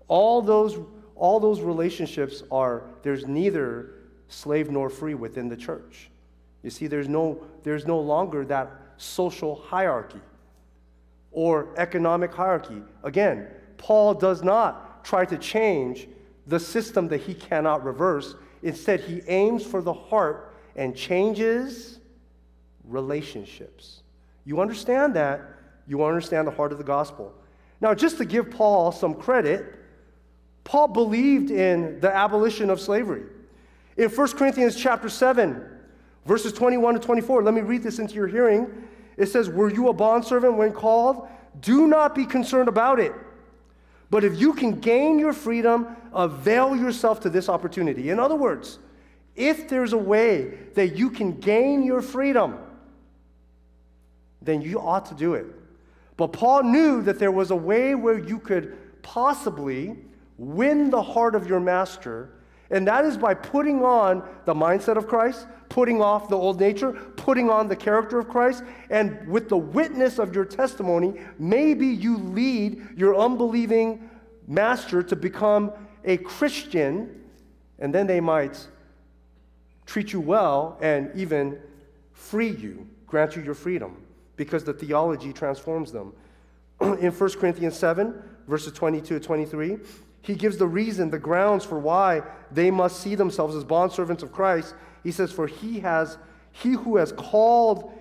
all 0.08 0.42
those 0.42 0.78
all 1.22 1.38
those 1.38 1.60
relationships 1.60 2.42
are 2.50 2.82
there's 3.04 3.28
neither 3.28 3.92
slave 4.26 4.70
nor 4.70 4.90
free 4.90 5.14
within 5.14 5.48
the 5.48 5.56
church. 5.56 6.10
You 6.64 6.70
see, 6.70 6.88
there's 6.88 7.08
no 7.08 7.44
there's 7.62 7.86
no 7.86 8.00
longer 8.00 8.44
that 8.46 8.72
social 8.96 9.54
hierarchy 9.54 10.20
or 11.30 11.68
economic 11.76 12.34
hierarchy. 12.34 12.82
Again, 13.04 13.46
Paul 13.76 14.14
does 14.14 14.42
not 14.42 15.04
try 15.04 15.24
to 15.26 15.38
change 15.38 16.08
the 16.48 16.58
system 16.58 17.06
that 17.08 17.20
he 17.20 17.34
cannot 17.34 17.84
reverse. 17.84 18.34
Instead, 18.64 18.98
he 19.02 19.22
aims 19.28 19.64
for 19.64 19.80
the 19.80 19.92
heart 19.92 20.56
and 20.74 20.96
changes 20.96 22.00
relationships. 22.82 24.02
You 24.44 24.60
understand 24.60 25.14
that, 25.14 25.40
you 25.86 26.02
understand 26.02 26.48
the 26.48 26.52
heart 26.52 26.72
of 26.72 26.78
the 26.78 26.84
gospel. 26.84 27.32
Now, 27.80 27.94
just 27.94 28.18
to 28.18 28.24
give 28.24 28.50
Paul 28.50 28.90
some 28.90 29.14
credit, 29.14 29.81
Paul 30.64 30.88
believed 30.88 31.50
in 31.50 32.00
the 32.00 32.14
abolition 32.14 32.70
of 32.70 32.80
slavery. 32.80 33.24
In 33.96 34.08
1 34.08 34.28
Corinthians 34.32 34.76
chapter 34.76 35.08
7, 35.08 35.64
verses 36.24 36.52
21 36.52 36.94
to 36.94 37.00
24, 37.00 37.42
let 37.42 37.54
me 37.54 37.60
read 37.60 37.82
this 37.82 37.98
into 37.98 38.14
your 38.14 38.28
hearing. 38.28 38.88
It 39.16 39.26
says, 39.26 39.48
Were 39.48 39.70
you 39.70 39.88
a 39.88 39.92
bondservant 39.92 40.54
when 40.54 40.72
called? 40.72 41.28
Do 41.60 41.86
not 41.86 42.14
be 42.14 42.24
concerned 42.24 42.68
about 42.68 42.98
it. 43.00 43.12
But 44.10 44.24
if 44.24 44.38
you 44.38 44.52
can 44.52 44.80
gain 44.80 45.18
your 45.18 45.32
freedom, 45.32 45.96
avail 46.14 46.76
yourself 46.76 47.20
to 47.20 47.30
this 47.30 47.48
opportunity. 47.48 48.10
In 48.10 48.18
other 48.18 48.36
words, 48.36 48.78
if 49.36 49.68
there's 49.68 49.92
a 49.94 49.98
way 49.98 50.58
that 50.74 50.96
you 50.96 51.10
can 51.10 51.40
gain 51.40 51.82
your 51.82 52.02
freedom, 52.02 52.58
then 54.42 54.60
you 54.60 54.78
ought 54.78 55.06
to 55.06 55.14
do 55.14 55.34
it. 55.34 55.46
But 56.16 56.28
Paul 56.28 56.64
knew 56.64 57.02
that 57.02 57.18
there 57.18 57.32
was 57.32 57.50
a 57.50 57.56
way 57.56 57.94
where 57.94 58.18
you 58.18 58.38
could 58.38 58.76
possibly 59.02 59.96
win 60.42 60.90
the 60.90 61.02
heart 61.02 61.36
of 61.36 61.48
your 61.48 61.60
master, 61.60 62.30
and 62.70 62.86
that 62.88 63.04
is 63.04 63.16
by 63.16 63.32
putting 63.32 63.84
on 63.84 64.28
the 64.44 64.52
mindset 64.52 64.96
of 64.96 65.06
Christ, 65.06 65.46
putting 65.68 66.02
off 66.02 66.28
the 66.28 66.36
old 66.36 66.58
nature, 66.58 66.92
putting 67.16 67.48
on 67.48 67.68
the 67.68 67.76
character 67.76 68.18
of 68.18 68.28
Christ, 68.28 68.64
and 68.90 69.26
with 69.28 69.48
the 69.48 69.56
witness 69.56 70.18
of 70.18 70.34
your 70.34 70.44
testimony, 70.44 71.14
maybe 71.38 71.86
you 71.86 72.16
lead 72.16 72.82
your 72.96 73.16
unbelieving 73.16 74.10
master 74.48 75.02
to 75.04 75.14
become 75.14 75.70
a 76.04 76.16
Christian, 76.16 77.22
and 77.78 77.94
then 77.94 78.08
they 78.08 78.20
might 78.20 78.66
treat 79.86 80.12
you 80.12 80.20
well 80.20 80.76
and 80.80 81.10
even 81.14 81.58
free 82.12 82.50
you, 82.50 82.88
grant 83.06 83.36
you 83.36 83.42
your 83.42 83.54
freedom, 83.54 83.96
because 84.34 84.64
the 84.64 84.72
theology 84.72 85.32
transforms 85.32 85.92
them. 85.92 86.12
In 86.80 87.12
1 87.12 87.30
Corinthians 87.34 87.76
7, 87.76 88.20
verses 88.48 88.72
22 88.72 89.20
to 89.20 89.20
23, 89.20 89.78
he 90.22 90.34
gives 90.34 90.56
the 90.56 90.66
reason, 90.66 91.10
the 91.10 91.18
grounds 91.18 91.64
for 91.64 91.78
why 91.78 92.22
they 92.50 92.70
must 92.70 93.00
see 93.00 93.14
themselves 93.14 93.54
as 93.54 93.64
bondservants 93.64 94.22
of 94.22 94.32
Christ 94.32 94.74
he 95.02 95.10
says, 95.10 95.32
For 95.32 95.46
he 95.46 95.80
has, 95.80 96.18
he 96.52 96.72
who 96.72 96.96
has 96.96 97.12
called, 97.12 97.92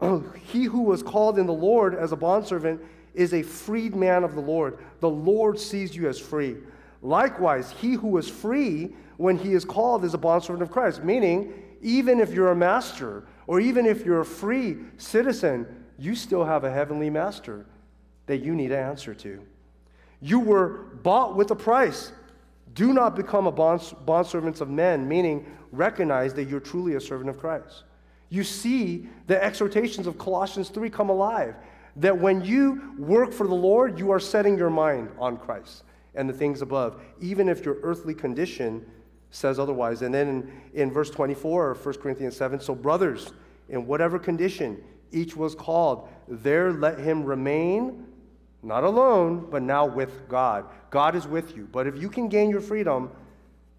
he 0.34 0.64
who 0.64 0.82
was 0.82 1.02
called 1.02 1.38
in 1.38 1.46
the 1.46 1.52
Lord 1.52 1.94
as 1.94 2.12
a 2.12 2.16
bondservant 2.16 2.80
is 3.14 3.32
a 3.34 3.42
freed 3.42 3.94
man 3.94 4.24
of 4.24 4.34
the 4.34 4.40
Lord. 4.40 4.78
The 5.00 5.10
Lord 5.10 5.58
sees 5.58 5.94
you 5.94 6.08
as 6.08 6.18
free. 6.18 6.56
Likewise, 7.02 7.70
he 7.70 7.94
who 7.94 8.16
is 8.18 8.28
free 8.28 8.94
when 9.16 9.38
he 9.38 9.52
is 9.52 9.64
called 9.64 10.04
is 10.04 10.14
a 10.14 10.18
bondservant 10.18 10.62
of 10.62 10.70
Christ, 10.70 11.02
meaning, 11.04 11.52
even 11.80 12.20
if 12.20 12.32
you're 12.32 12.50
a 12.50 12.56
master 12.56 13.24
or 13.46 13.60
even 13.60 13.86
if 13.86 14.04
you're 14.04 14.20
a 14.20 14.24
free 14.24 14.78
citizen, 14.96 15.66
you 15.98 16.14
still 16.14 16.44
have 16.44 16.64
a 16.64 16.70
heavenly 16.70 17.10
master 17.10 17.66
that 18.26 18.38
you 18.38 18.54
need 18.54 18.68
to 18.68 18.78
answer 18.78 19.14
to. 19.14 19.42
You 20.20 20.40
were 20.40 20.84
bought 21.02 21.36
with 21.36 21.50
a 21.50 21.56
price. 21.56 22.12
Do 22.74 22.92
not 22.92 23.16
become 23.16 23.46
a 23.46 23.52
bond, 23.52 23.80
bondservants 24.06 24.60
of 24.60 24.68
men, 24.68 25.08
meaning 25.08 25.46
recognize 25.72 26.34
that 26.34 26.44
you're 26.44 26.60
truly 26.60 26.94
a 26.94 27.00
servant 27.00 27.30
of 27.30 27.38
Christ. 27.38 27.84
You 28.30 28.44
see 28.44 29.08
the 29.26 29.42
exhortations 29.42 30.06
of 30.06 30.18
Colossians 30.18 30.68
3 30.68 30.90
come 30.90 31.08
alive. 31.08 31.54
That 31.96 32.16
when 32.16 32.44
you 32.44 32.94
work 32.98 33.32
for 33.32 33.46
the 33.46 33.54
Lord, 33.54 33.98
you 33.98 34.10
are 34.10 34.20
setting 34.20 34.56
your 34.56 34.70
mind 34.70 35.10
on 35.18 35.36
Christ 35.36 35.82
and 36.14 36.28
the 36.28 36.32
things 36.32 36.62
above, 36.62 37.00
even 37.20 37.48
if 37.48 37.64
your 37.64 37.78
earthly 37.82 38.14
condition 38.14 38.84
says 39.30 39.58
otherwise. 39.58 40.02
And 40.02 40.14
then 40.14 40.28
in, 40.28 40.52
in 40.74 40.92
verse 40.92 41.10
24 41.10 41.72
of 41.72 41.84
1 41.84 41.94
Corinthians 41.96 42.36
7, 42.36 42.60
so 42.60 42.74
brothers, 42.74 43.32
in 43.68 43.86
whatever 43.86 44.18
condition 44.18 44.82
each 45.12 45.36
was 45.36 45.54
called, 45.54 46.08
there 46.28 46.72
let 46.72 46.98
him 46.98 47.24
remain, 47.24 48.06
not 48.62 48.84
alone, 48.84 49.46
but 49.50 49.62
now 49.62 49.86
with 49.86 50.28
God. 50.28 50.66
God 50.90 51.14
is 51.14 51.26
with 51.26 51.56
you. 51.56 51.68
But 51.70 51.86
if 51.86 51.96
you 51.96 52.08
can 52.08 52.28
gain 52.28 52.50
your 52.50 52.60
freedom 52.60 53.10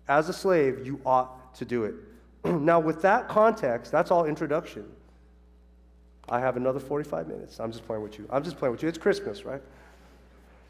as 0.08 0.30
a 0.30 0.34
slave, 0.34 0.86
you 0.86 1.00
ought 1.06 1.54
to 1.56 1.66
do 1.66 1.84
it. 1.84 1.96
now, 2.46 2.80
with 2.80 3.02
that 3.02 3.28
context, 3.28 3.92
that's 3.92 4.12
all 4.12 4.26
introduction. 4.26 4.86
I 6.30 6.40
have 6.40 6.58
another 6.58 6.80
45 6.80 7.28
minutes. 7.28 7.60
I'm 7.60 7.72
just 7.72 7.86
playing 7.86 8.04
with 8.04 8.18
you. 8.18 8.28
I'm 8.30 8.44
just 8.44 8.58
playing 8.58 8.72
with 8.72 8.84
you. 8.84 8.90
It's 8.90 8.98
Christmas, 8.98 9.44
right? 9.44 9.62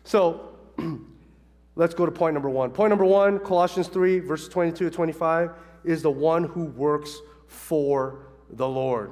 So, 0.05 0.55
let's 1.75 1.93
go 1.93 2.05
to 2.05 2.11
point 2.11 2.33
number 2.33 2.49
one. 2.49 2.71
Point 2.71 2.89
number 2.89 3.05
one, 3.05 3.39
Colossians 3.39 3.87
3, 3.87 4.19
verses 4.19 4.47
22 4.49 4.85
to 4.85 4.91
25, 4.91 5.51
is 5.83 6.01
the 6.01 6.11
one 6.11 6.45
who 6.45 6.65
works 6.65 7.17
for 7.47 8.25
the 8.51 8.67
Lord. 8.67 9.11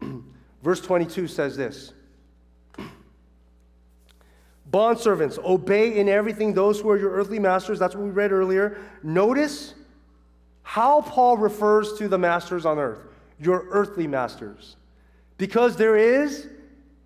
Verse 0.62 0.80
22 0.80 1.26
says 1.26 1.56
this 1.56 1.92
Bondservants, 4.70 5.42
obey 5.44 5.98
in 5.98 6.08
everything 6.08 6.54
those 6.54 6.80
who 6.80 6.90
are 6.90 6.98
your 6.98 7.10
earthly 7.10 7.38
masters. 7.38 7.78
That's 7.78 7.94
what 7.94 8.04
we 8.04 8.10
read 8.10 8.32
earlier. 8.32 8.78
Notice 9.02 9.74
how 10.62 11.02
Paul 11.02 11.36
refers 11.36 11.94
to 11.94 12.06
the 12.06 12.18
masters 12.18 12.64
on 12.64 12.78
earth, 12.78 13.00
your 13.40 13.66
earthly 13.70 14.06
masters. 14.06 14.76
Because 15.38 15.76
there 15.76 15.96
is 15.96 16.48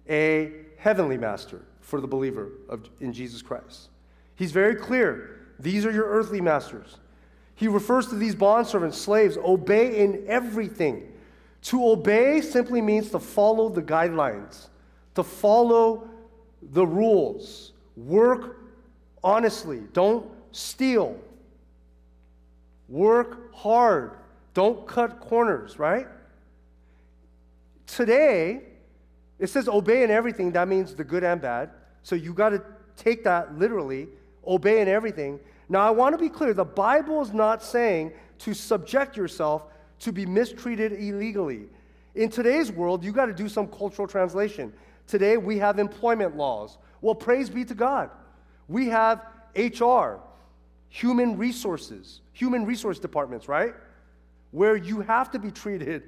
a 0.09 0.53
heavenly 0.77 1.17
master 1.17 1.63
for 1.81 2.01
the 2.01 2.07
believer 2.07 2.49
of, 2.69 2.89
in 3.01 3.13
Jesus 3.13 3.41
Christ. 3.41 3.89
He's 4.35 4.53
very 4.53 4.75
clear. 4.75 5.41
These 5.59 5.87
are 5.87 5.93
your 5.93 6.07
earthly 6.07 6.41
masters. 6.41 6.99
He 7.55 7.69
refers 7.69 8.09
to 8.09 8.17
these 8.17 8.35
bondservants, 8.35 8.95
slaves, 8.95 9.39
obey 9.39 10.01
in 10.01 10.25
everything. 10.27 11.13
To 11.63 11.89
obey 11.89 12.41
simply 12.41 12.83
means 12.83 13.11
to 13.11 13.19
follow 13.21 13.69
the 13.69 13.83
guidelines, 13.83 14.67
to 15.15 15.23
follow 15.23 16.09
the 16.73 16.87
rules. 16.87 17.73
Work 17.97 18.59
honestly. 19.23 19.83
Don't 19.93 20.27
steal. 20.53 21.19
Work 22.89 23.55
hard. 23.55 24.13
Don't 24.53 24.87
cut 24.87 25.21
corners, 25.21 25.79
right? 25.79 26.07
Today, 27.87 28.63
it 29.39 29.49
says 29.49 29.69
obey 29.69 30.05
in 30.05 30.11
everything. 30.11 30.53
That 30.53 30.69
means 30.69 30.95
the 30.95 31.05
good 31.05 31.25
and 31.25 31.41
bad. 31.41 31.71
So 32.03 32.15
you 32.15 32.33
got 32.33 32.51
to 32.51 32.63
take 32.97 33.25
that 33.25 33.59
literally. 33.59 34.09
Obey 34.47 34.81
in 34.81 34.89
everything. 34.89 35.41
Now, 35.69 35.81
I 35.81 35.91
want 35.91 36.15
to 36.15 36.19
be 36.19 36.29
clear 36.29 36.53
the 36.53 36.65
Bible 36.65 37.23
is 37.23 37.33
not 37.33 37.63
saying 37.63 38.13
to 38.41 38.55
subject 38.55 39.17
yourself 39.17 39.67
to 40.01 40.13
be 40.13 40.27
mistreated 40.27 40.93
illegally. 40.93 41.65
In 42.15 42.29
today's 42.29 42.71
world, 42.71 43.03
you 43.03 43.11
got 43.11 43.27
to 43.27 43.33
do 43.33 43.49
some 43.49 43.67
cultural 43.67 44.07
translation. 44.07 44.73
Today, 45.07 45.37
we 45.37 45.59
have 45.59 45.79
employment 45.79 46.37
laws. 46.37 46.79
Well, 47.01 47.15
praise 47.15 47.51
be 47.51 47.65
to 47.67 47.75
God. 47.75 48.11
We 48.69 48.89
have 48.89 49.23
HR, 49.57 50.21
human 50.89 51.37
resources, 51.37 52.21
human 52.33 52.65
resource 52.65 52.99
departments, 52.99 53.49
right? 53.49 53.75
Where 54.53 54.77
you 54.77 55.01
have 55.01 55.31
to 55.33 55.39
be 55.39 55.51
treated 55.51 56.05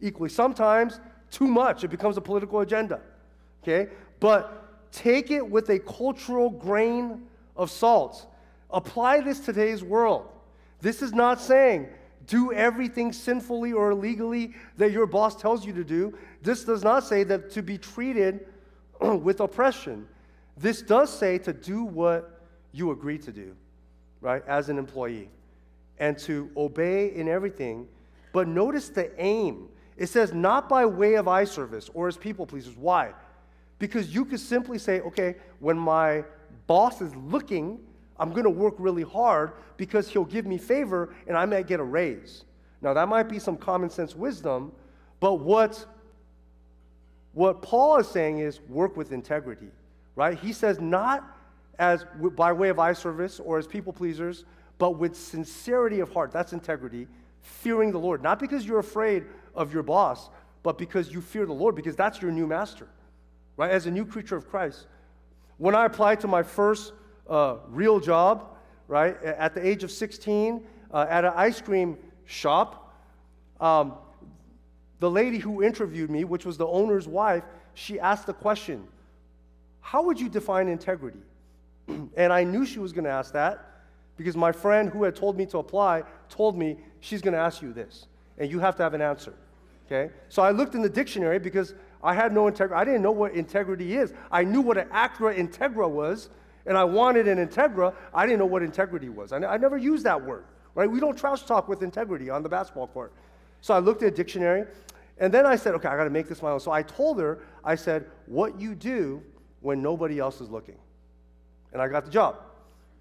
equally. 0.00 0.28
Sometimes 0.28 1.00
too 1.30 1.46
much, 1.46 1.84
it 1.84 1.88
becomes 1.88 2.16
a 2.16 2.20
political 2.20 2.60
agenda. 2.60 3.00
Okay? 3.62 3.92
But 4.18 4.92
take 4.92 5.30
it 5.30 5.48
with 5.48 5.68
a 5.70 5.78
cultural 5.78 6.50
grain 6.50 7.26
of 7.56 7.70
salt. 7.70 8.26
Apply 8.70 9.20
this 9.20 9.40
to 9.40 9.46
today's 9.46 9.84
world. 9.84 10.28
This 10.80 11.02
is 11.02 11.12
not 11.12 11.40
saying 11.40 11.88
do 12.26 12.52
everything 12.52 13.12
sinfully 13.12 13.72
or 13.72 13.90
illegally 13.90 14.54
that 14.76 14.92
your 14.92 15.06
boss 15.06 15.34
tells 15.34 15.64
you 15.64 15.72
to 15.72 15.84
do. 15.84 16.16
This 16.42 16.64
does 16.64 16.84
not 16.84 17.04
say 17.04 17.24
that 17.24 17.50
to 17.52 17.62
be 17.62 17.78
treated 17.78 18.46
with 19.00 19.40
oppression. 19.40 20.06
This 20.56 20.82
does 20.82 21.16
say 21.16 21.38
to 21.38 21.52
do 21.52 21.84
what 21.84 22.42
you 22.72 22.90
agree 22.90 23.18
to 23.18 23.32
do, 23.32 23.54
right, 24.20 24.42
as 24.46 24.68
an 24.68 24.78
employee, 24.78 25.28
and 25.98 26.16
to 26.18 26.50
obey 26.56 27.14
in 27.14 27.28
everything. 27.28 27.88
But 28.32 28.46
notice 28.46 28.88
the 28.88 29.10
aim. 29.20 29.68
It 29.96 30.08
says, 30.08 30.32
not 30.32 30.68
by 30.68 30.86
way 30.86 31.14
of 31.14 31.28
eye 31.28 31.44
service 31.44 31.90
or 31.94 32.08
as 32.08 32.16
people 32.16 32.46
pleasers. 32.46 32.76
Why? 32.76 33.12
Because 33.78 34.14
you 34.14 34.24
could 34.24 34.40
simply 34.40 34.78
say, 34.78 35.00
okay, 35.00 35.36
when 35.58 35.78
my 35.78 36.24
boss 36.66 37.00
is 37.00 37.14
looking, 37.16 37.80
I'm 38.20 38.30
going 38.30 38.44
to 38.44 38.50
work 38.50 38.74
really 38.78 39.02
hard 39.02 39.52
because 39.78 40.08
he'll 40.08 40.26
give 40.26 40.46
me 40.46 40.58
favor 40.58 41.14
and 41.26 41.36
I 41.36 41.46
might 41.46 41.66
get 41.66 41.80
a 41.80 41.84
raise. 41.84 42.44
Now, 42.82 42.92
that 42.92 43.08
might 43.08 43.24
be 43.24 43.38
some 43.38 43.56
common 43.56 43.88
sense 43.88 44.14
wisdom, 44.14 44.72
but 45.20 45.34
what, 45.40 45.84
what 47.32 47.62
Paul 47.62 47.96
is 47.96 48.08
saying 48.08 48.38
is 48.38 48.60
work 48.68 48.96
with 48.96 49.12
integrity, 49.12 49.68
right? 50.16 50.38
He 50.38 50.52
says, 50.52 50.80
not 50.80 51.36
as 51.78 52.04
by 52.36 52.52
way 52.52 52.68
of 52.68 52.78
eye 52.78 52.92
service 52.92 53.40
or 53.40 53.58
as 53.58 53.66
people 53.66 53.92
pleasers, 53.92 54.44
but 54.78 54.92
with 54.92 55.16
sincerity 55.16 56.00
of 56.00 56.12
heart. 56.12 56.30
That's 56.30 56.52
integrity, 56.52 57.06
fearing 57.40 57.90
the 57.90 57.98
Lord. 57.98 58.22
Not 58.22 58.38
because 58.38 58.66
you're 58.66 58.78
afraid 58.78 59.24
of 59.54 59.72
your 59.72 59.82
boss, 59.82 60.28
but 60.62 60.76
because 60.76 61.10
you 61.10 61.22
fear 61.22 61.46
the 61.46 61.54
Lord, 61.54 61.74
because 61.74 61.96
that's 61.96 62.20
your 62.20 62.32
new 62.32 62.46
master, 62.46 62.86
right? 63.56 63.70
As 63.70 63.86
a 63.86 63.90
new 63.90 64.04
creature 64.04 64.36
of 64.36 64.48
Christ. 64.48 64.86
When 65.56 65.74
I 65.74 65.86
applied 65.86 66.20
to 66.20 66.28
my 66.28 66.42
first 66.42 66.92
uh, 67.30 67.56
real 67.68 68.00
job, 68.00 68.56
right, 68.88 69.16
at 69.22 69.54
the 69.54 69.66
age 69.66 69.84
of 69.84 69.90
16, 69.90 70.66
uh, 70.92 71.06
at 71.08 71.24
an 71.24 71.32
ice 71.36 71.60
cream 71.60 71.96
shop, 72.26 72.94
um, 73.60 73.94
the 74.98 75.10
lady 75.10 75.38
who 75.38 75.62
interviewed 75.62 76.10
me, 76.10 76.24
which 76.24 76.44
was 76.44 76.58
the 76.58 76.66
owner's 76.66 77.08
wife, 77.08 77.44
she 77.74 77.98
asked 77.98 78.26
the 78.26 78.34
question, 78.34 78.86
How 79.80 80.02
would 80.02 80.20
you 80.20 80.28
define 80.28 80.68
integrity? 80.68 81.20
and 82.16 82.32
I 82.32 82.44
knew 82.44 82.66
she 82.66 82.78
was 82.78 82.92
going 82.92 83.04
to 83.04 83.10
ask 83.10 83.32
that 83.32 83.66
because 84.16 84.36
my 84.36 84.52
friend 84.52 84.90
who 84.90 85.04
had 85.04 85.16
told 85.16 85.38
me 85.38 85.46
to 85.46 85.58
apply 85.58 86.02
told 86.28 86.58
me 86.58 86.76
she's 87.00 87.22
going 87.22 87.32
to 87.32 87.40
ask 87.40 87.62
you 87.62 87.72
this 87.72 88.06
and 88.38 88.50
you 88.50 88.58
have 88.58 88.76
to 88.76 88.82
have 88.82 88.92
an 88.92 89.00
answer. 89.00 89.32
Okay? 89.86 90.12
So 90.28 90.42
I 90.42 90.50
looked 90.50 90.74
in 90.74 90.82
the 90.82 90.88
dictionary 90.88 91.38
because 91.38 91.74
I 92.02 92.14
had 92.14 92.32
no 92.32 92.46
integrity. 92.46 92.80
I 92.80 92.84
didn't 92.84 93.02
know 93.02 93.12
what 93.12 93.32
integrity 93.32 93.96
is. 93.96 94.12
I 94.30 94.44
knew 94.44 94.60
what 94.60 94.76
an 94.76 94.88
Acura 94.88 95.36
Integra 95.36 95.88
was, 95.88 96.28
and 96.66 96.76
I 96.76 96.84
wanted 96.84 97.28
an 97.28 97.38
Integra. 97.46 97.94
I 98.14 98.26
didn't 98.26 98.38
know 98.38 98.46
what 98.46 98.62
integrity 98.62 99.08
was. 99.08 99.32
I, 99.32 99.38
I 99.38 99.56
never 99.56 99.76
used 99.76 100.04
that 100.04 100.24
word, 100.24 100.44
right? 100.74 100.90
We 100.90 101.00
don't 101.00 101.16
trash 101.16 101.42
talk 101.42 101.68
with 101.68 101.82
integrity 101.82 102.30
on 102.30 102.42
the 102.42 102.48
basketball 102.48 102.88
court. 102.88 103.12
So 103.60 103.74
I 103.74 103.78
looked 103.78 104.02
at 104.02 104.12
a 104.12 104.16
dictionary, 104.16 104.66
and 105.18 105.32
then 105.32 105.46
I 105.46 105.56
said, 105.56 105.74
okay, 105.74 105.88
I 105.88 105.96
got 105.96 106.04
to 106.04 106.10
make 106.10 106.28
this 106.28 106.42
my 106.42 106.50
own. 106.50 106.60
So 106.60 106.72
I 106.72 106.82
told 106.82 107.20
her, 107.20 107.40
I 107.64 107.74
said, 107.74 108.06
what 108.26 108.60
you 108.60 108.74
do 108.74 109.22
when 109.60 109.82
nobody 109.82 110.18
else 110.18 110.40
is 110.40 110.48
looking. 110.48 110.78
And 111.72 111.82
I 111.82 111.88
got 111.88 112.04
the 112.04 112.10
job. 112.10 112.36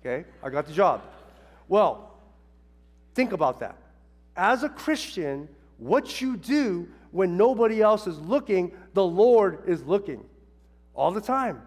Okay? 0.01 0.25
I 0.43 0.49
got 0.49 0.65
the 0.65 0.73
job. 0.73 1.01
Well, 1.67 2.13
think 3.13 3.31
about 3.31 3.59
that 3.61 3.77
as 4.39 4.63
a 4.63 4.69
Christian, 4.69 5.49
what 5.77 6.21
you 6.21 6.37
do 6.37 6.87
when 7.11 7.35
nobody 7.35 7.81
else 7.81 8.07
is 8.07 8.17
looking, 8.19 8.71
the 8.93 9.03
Lord 9.03 9.63
is 9.67 9.83
looking 9.83 10.23
all 10.95 11.11
the 11.11 11.21
time. 11.21 11.61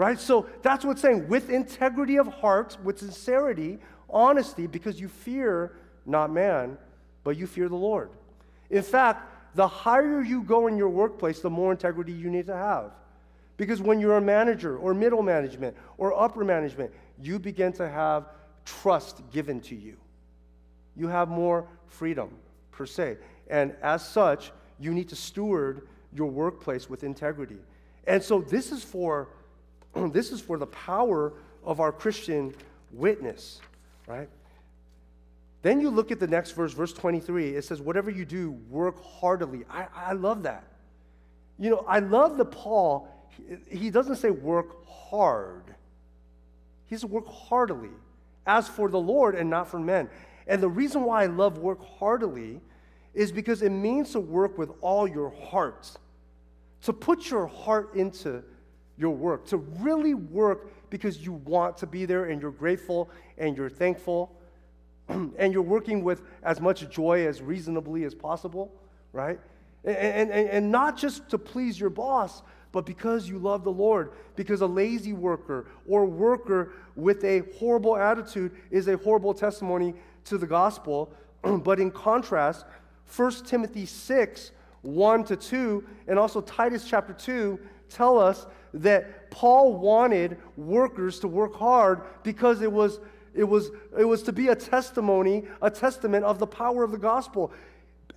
Right? 0.00 0.18
So 0.18 0.46
that's 0.62 0.82
what's 0.82 1.02
saying 1.02 1.28
with 1.28 1.50
integrity 1.50 2.16
of 2.16 2.26
heart, 2.26 2.78
with 2.82 3.00
sincerity, 3.00 3.78
honesty, 4.08 4.66
because 4.66 4.98
you 4.98 5.08
fear 5.08 5.76
not 6.06 6.32
man, 6.32 6.78
but 7.22 7.36
you 7.36 7.46
fear 7.46 7.68
the 7.68 7.76
Lord. 7.76 8.08
In 8.70 8.82
fact, 8.82 9.54
the 9.54 9.68
higher 9.68 10.22
you 10.22 10.42
go 10.42 10.68
in 10.68 10.78
your 10.78 10.88
workplace, 10.88 11.40
the 11.40 11.50
more 11.50 11.70
integrity 11.70 12.12
you 12.12 12.30
need 12.30 12.46
to 12.46 12.56
have. 12.56 12.92
Because 13.58 13.82
when 13.82 14.00
you're 14.00 14.16
a 14.16 14.22
manager 14.22 14.78
or 14.78 14.94
middle 14.94 15.20
management 15.20 15.76
or 15.98 16.18
upper 16.18 16.46
management, 16.46 16.90
you 17.20 17.38
begin 17.38 17.70
to 17.74 17.86
have 17.86 18.30
trust 18.64 19.20
given 19.30 19.60
to 19.60 19.76
you. 19.76 19.98
You 20.96 21.08
have 21.08 21.28
more 21.28 21.68
freedom, 21.88 22.30
per 22.70 22.86
se. 22.86 23.18
And 23.48 23.74
as 23.82 24.08
such, 24.08 24.50
you 24.78 24.94
need 24.94 25.10
to 25.10 25.16
steward 25.16 25.86
your 26.14 26.30
workplace 26.30 26.88
with 26.88 27.04
integrity. 27.04 27.58
And 28.06 28.22
so 28.22 28.40
this 28.40 28.72
is 28.72 28.82
for 28.82 29.28
this 30.12 30.32
is 30.32 30.40
for 30.40 30.58
the 30.58 30.66
power 30.66 31.32
of 31.64 31.80
our 31.80 31.92
Christian 31.92 32.54
witness, 32.92 33.60
right? 34.06 34.28
Then 35.62 35.80
you 35.80 35.90
look 35.90 36.10
at 36.10 36.18
the 36.18 36.26
next 36.26 36.52
verse, 36.52 36.72
verse 36.72 36.92
23. 36.92 37.54
It 37.54 37.64
says, 37.64 37.80
Whatever 37.80 38.10
you 38.10 38.24
do, 38.24 38.52
work 38.70 39.02
heartily. 39.02 39.64
I, 39.68 39.86
I 39.94 40.12
love 40.12 40.44
that. 40.44 40.64
You 41.58 41.68
know, 41.68 41.84
I 41.86 41.98
love 41.98 42.38
the 42.38 42.46
Paul, 42.46 43.08
he, 43.68 43.90
doesn't 43.90 44.16
say 44.16 44.30
work 44.30 44.86
hard, 44.86 45.74
he 46.86 46.96
says 46.96 47.04
work 47.04 47.26
heartily, 47.28 47.90
as 48.46 48.66
for 48.66 48.88
the 48.88 48.98
Lord 48.98 49.34
and 49.34 49.50
not 49.50 49.68
for 49.68 49.78
men. 49.78 50.08
And 50.46 50.62
the 50.62 50.68
reason 50.68 51.04
why 51.04 51.24
I 51.24 51.26
love 51.26 51.58
work 51.58 51.84
heartily 51.98 52.60
is 53.12 53.30
because 53.30 53.60
it 53.60 53.70
means 53.70 54.12
to 54.12 54.20
work 54.20 54.56
with 54.56 54.70
all 54.80 55.06
your 55.06 55.30
heart, 55.50 55.90
to 56.82 56.94
put 56.94 57.30
your 57.30 57.46
heart 57.46 57.94
into 57.94 58.42
your 59.00 59.16
work, 59.16 59.46
to 59.46 59.56
really 59.56 60.14
work 60.14 60.70
because 60.90 61.24
you 61.24 61.32
want 61.32 61.78
to 61.78 61.86
be 61.86 62.04
there 62.04 62.26
and 62.26 62.42
you're 62.42 62.50
grateful 62.50 63.08
and 63.38 63.56
you're 63.56 63.70
thankful 63.70 64.30
and 65.08 65.52
you're 65.52 65.62
working 65.62 66.04
with 66.04 66.22
as 66.42 66.60
much 66.60 66.88
joy 66.90 67.26
as 67.26 67.40
reasonably 67.40 68.04
as 68.04 68.14
possible, 68.14 68.70
right? 69.12 69.40
And, 69.84 70.30
and, 70.30 70.48
and 70.50 70.70
not 70.70 70.98
just 70.98 71.30
to 71.30 71.38
please 71.38 71.80
your 71.80 71.88
boss, 71.88 72.42
but 72.72 72.84
because 72.84 73.28
you 73.28 73.38
love 73.38 73.64
the 73.64 73.72
Lord. 73.72 74.12
Because 74.36 74.60
a 74.60 74.66
lazy 74.66 75.14
worker 75.14 75.66
or 75.88 76.04
worker 76.04 76.72
with 76.94 77.24
a 77.24 77.42
horrible 77.58 77.96
attitude 77.96 78.52
is 78.70 78.86
a 78.86 78.98
horrible 78.98 79.32
testimony 79.32 79.94
to 80.24 80.36
the 80.36 80.46
gospel. 80.46 81.12
but 81.42 81.80
in 81.80 81.90
contrast, 81.90 82.66
1 83.16 83.32
Timothy 83.46 83.86
6, 83.86 84.52
1 84.82 85.24
to 85.24 85.36
2, 85.36 85.84
and 86.06 86.18
also 86.18 86.42
Titus 86.42 86.84
chapter 86.86 87.14
2 87.14 87.58
tell 87.88 88.18
us 88.18 88.46
that 88.74 89.30
Paul 89.30 89.74
wanted 89.74 90.36
workers 90.56 91.20
to 91.20 91.28
work 91.28 91.54
hard 91.54 92.02
because 92.22 92.62
it 92.62 92.70
was, 92.70 93.00
it 93.34 93.44
was, 93.44 93.70
it 93.98 94.04
was 94.04 94.22
to 94.24 94.32
be 94.32 94.48
a 94.48 94.54
testimony, 94.54 95.44
a 95.62 95.70
testament 95.70 96.24
of 96.24 96.38
the 96.38 96.46
power 96.46 96.84
of 96.84 96.92
the 96.92 96.98
gospel. 96.98 97.52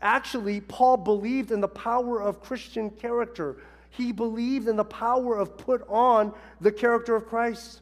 Actually, 0.01 0.61
Paul 0.61 0.97
believed 0.97 1.51
in 1.51 1.61
the 1.61 1.67
power 1.67 2.21
of 2.21 2.41
Christian 2.41 2.89
character. 2.89 3.57
He 3.89 4.11
believed 4.11 4.67
in 4.67 4.75
the 4.75 4.83
power 4.83 5.37
of 5.37 5.57
put 5.57 5.87
on 5.87 6.33
the 6.59 6.71
character 6.71 7.15
of 7.15 7.27
Christ. 7.27 7.81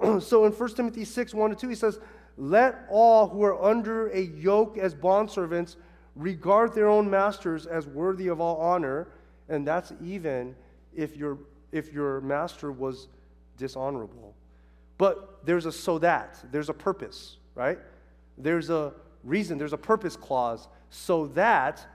so 0.20 0.44
in 0.44 0.52
1 0.52 0.74
Timothy 0.74 1.04
6 1.04 1.34
1 1.34 1.50
to 1.50 1.56
2, 1.56 1.68
he 1.68 1.74
says, 1.74 2.00
Let 2.36 2.84
all 2.90 3.28
who 3.28 3.42
are 3.42 3.62
under 3.62 4.08
a 4.08 4.20
yoke 4.20 4.76
as 4.76 4.94
bondservants 4.94 5.76
regard 6.16 6.74
their 6.74 6.88
own 6.88 7.08
masters 7.08 7.66
as 7.66 7.86
worthy 7.86 8.28
of 8.28 8.40
all 8.40 8.56
honor. 8.56 9.08
And 9.48 9.66
that's 9.66 9.92
even 10.02 10.56
if 10.94 11.16
your, 11.16 11.38
if 11.72 11.92
your 11.92 12.20
master 12.20 12.72
was 12.72 13.08
dishonorable. 13.56 14.34
But 14.98 15.44
there's 15.44 15.66
a 15.66 15.72
so 15.72 15.98
that, 15.98 16.38
there's 16.50 16.68
a 16.68 16.74
purpose, 16.74 17.36
right? 17.54 17.78
There's 18.38 18.70
a 18.70 18.92
reason, 19.24 19.58
there's 19.58 19.72
a 19.72 19.78
purpose 19.78 20.16
clause, 20.16 20.68
so 20.90 21.26
that 21.28 21.86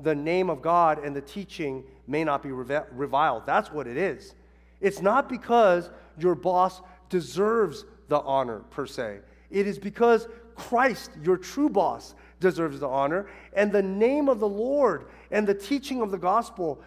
the 0.00 0.14
name 0.14 0.50
of 0.50 0.60
God 0.62 1.04
and 1.04 1.14
the 1.14 1.20
teaching 1.20 1.84
may 2.06 2.24
not 2.24 2.42
be 2.42 2.50
reviled. 2.52 3.46
That's 3.46 3.72
what 3.72 3.86
it 3.86 3.96
is. 3.96 4.34
It's 4.80 5.00
not 5.00 5.28
because 5.28 5.90
your 6.18 6.34
boss 6.34 6.82
deserves 7.08 7.84
the 8.08 8.20
honor, 8.20 8.60
per 8.70 8.86
se. 8.86 9.20
It 9.50 9.66
is 9.66 9.78
because 9.78 10.28
Christ, 10.56 11.10
your 11.22 11.36
true 11.36 11.68
boss, 11.68 12.14
deserves 12.40 12.80
the 12.80 12.88
honor, 12.88 13.26
and 13.54 13.72
the 13.72 13.82
name 13.82 14.28
of 14.28 14.40
the 14.40 14.48
Lord 14.48 15.06
and 15.30 15.46
the 15.46 15.54
teaching 15.54 16.02
of 16.02 16.10
the 16.10 16.18
gospel 16.18 16.80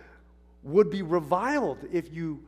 would 0.67 0.89
be 0.89 1.01
reviled 1.01 1.80
if 1.91 2.13
you 2.13 2.43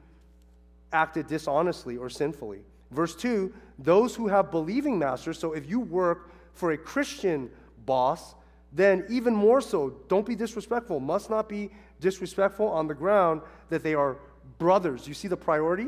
acted 0.91 1.27
dishonestly 1.27 1.97
or 1.97 2.10
sinfully. 2.10 2.60
Verse 2.91 3.15
2 3.15 3.53
those 3.79 4.13
who 4.13 4.27
have 4.27 4.51
believing 4.51 4.99
masters, 4.99 5.39
so 5.39 5.53
if 5.53 5.69
you 5.69 5.79
work 5.79 6.32
for 6.53 6.73
a 6.73 6.77
Christian 6.77 7.49
boss, 7.86 8.36
then 8.73 9.05
even 9.10 9.34
more 9.34 9.62
so, 9.62 9.91
don't 10.10 10.25
be 10.25 10.36
disrespectful. 10.36 10.99
Must 10.99 11.29
not 11.29 11.47
be 11.47 11.71
disrespectful 12.01 12.67
on 12.67 12.88
the 12.88 12.93
ground 12.93 13.41
that 13.69 13.84
they 13.84 13.93
are 13.93 14.17
brothers. 14.58 15.08
You 15.08 15.13
see 15.13 15.29
the 15.29 15.38
priority? 15.38 15.88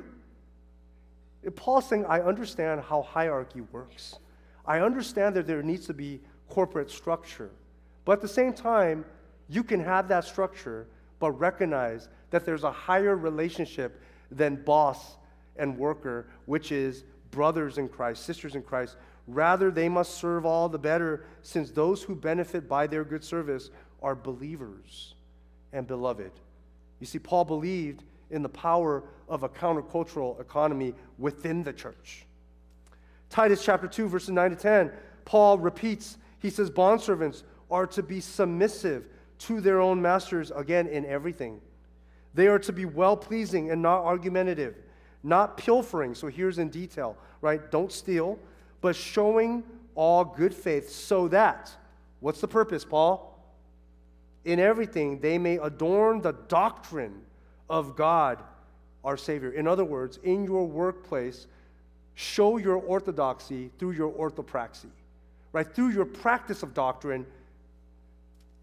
Paul's 1.56 1.90
saying, 1.90 2.06
I 2.06 2.22
understand 2.22 2.82
how 2.82 3.02
hierarchy 3.02 3.62
works. 3.72 4.20
I 4.66 4.80
understand 4.80 5.36
that 5.36 5.48
there 5.48 5.62
needs 5.62 5.86
to 5.88 5.94
be 5.94 6.22
corporate 6.48 6.90
structure. 6.90 7.50
But 8.06 8.14
at 8.14 8.22
the 8.22 8.28
same 8.28 8.54
time, 8.54 9.04
you 9.50 9.64
can 9.64 9.84
have 9.84 10.08
that 10.08 10.24
structure, 10.24 10.88
but 11.22 11.32
recognize 11.32 12.10
that 12.32 12.44
there's 12.44 12.66
a 12.66 12.72
higher 12.72 13.16
relationship 13.16 14.02
than 14.30 14.56
boss 14.64 15.16
and 15.56 15.78
worker, 15.78 16.28
which 16.46 16.74
is 16.74 17.06
brothers 17.30 17.78
in 17.78 17.88
Christ, 17.88 18.26
sisters 18.26 18.56
in 18.56 18.64
Christ. 18.64 18.98
Rather, 19.28 19.72
they 19.72 19.88
must 19.88 20.16
serve 20.16 20.46
all 20.46 20.68
the 20.68 20.80
better, 20.80 21.26
since 21.44 21.72
those 21.72 22.04
who 22.04 22.16
benefit 22.16 22.68
by 22.68 22.88
their 22.88 23.06
good 23.06 23.24
service 23.24 23.70
are 24.02 24.16
believers 24.16 25.14
and 25.72 25.88
beloved. 25.88 26.32
You 27.00 27.06
see, 27.06 27.20
Paul 27.20 27.46
believed 27.46 28.04
in 28.32 28.42
the 28.42 28.50
power 28.50 29.04
of 29.30 29.44
a 29.44 29.50
countercultural 29.50 30.40
economy 30.42 30.94
within 31.18 31.64
the 31.64 31.74
church. 31.74 32.26
Titus 33.30 33.64
chapter 33.64 33.88
2, 33.88 34.10
verses 34.10 34.30
9 34.30 34.50
to 34.50 34.56
10, 34.56 34.92
Paul 35.24 35.58
repeats, 35.60 36.18
he 36.40 36.50
says, 36.50 36.70
Bondservants 36.70 37.44
are 37.70 37.88
to 37.88 38.04
be 38.04 38.20
submissive 38.20 39.08
to 39.42 39.62
their 39.62 39.80
own 39.80 40.02
masters, 40.02 40.52
again, 40.52 40.88
in 40.88 41.06
everything. 41.06 41.62
They 42.34 42.48
are 42.48 42.60
to 42.60 42.72
be 42.72 42.86
well 42.86 43.18
pleasing 43.18 43.72
and 43.72 43.82
not 43.82 44.04
argumentative, 44.04 44.76
not 45.24 45.58
pilfering. 45.58 46.16
So 46.16 46.28
here's 46.28 46.60
in 46.60 46.70
detail, 46.70 47.18
right? 47.42 47.72
Don't 47.72 47.92
steal, 47.92 48.38
but 48.82 48.96
showing 48.96 49.64
all 49.96 50.24
good 50.24 50.54
faith 50.54 50.90
so 50.90 51.28
that, 51.30 51.72
what's 52.20 52.40
the 52.40 52.48
purpose, 52.48 52.86
Paul? 52.86 53.28
In 54.46 54.60
everything, 54.60 55.20
they 55.20 55.38
may 55.38 55.58
adorn 55.58 56.22
the 56.22 56.34
doctrine 56.48 57.22
of 57.70 57.96
God, 57.96 58.42
our 59.04 59.18
Savior. 59.18 59.52
In 59.52 59.68
other 59.68 59.86
words, 59.86 60.20
in 60.24 60.46
your 60.46 60.66
workplace, 60.66 61.48
show 62.16 62.58
your 62.58 62.78
orthodoxy 62.78 63.72
through 63.80 63.92
your 63.92 64.12
orthopraxy, 64.12 64.90
right? 65.52 65.68
Through 65.68 65.90
your 65.90 66.06
practice 66.06 66.64
of 66.64 66.74
doctrine, 66.74 67.26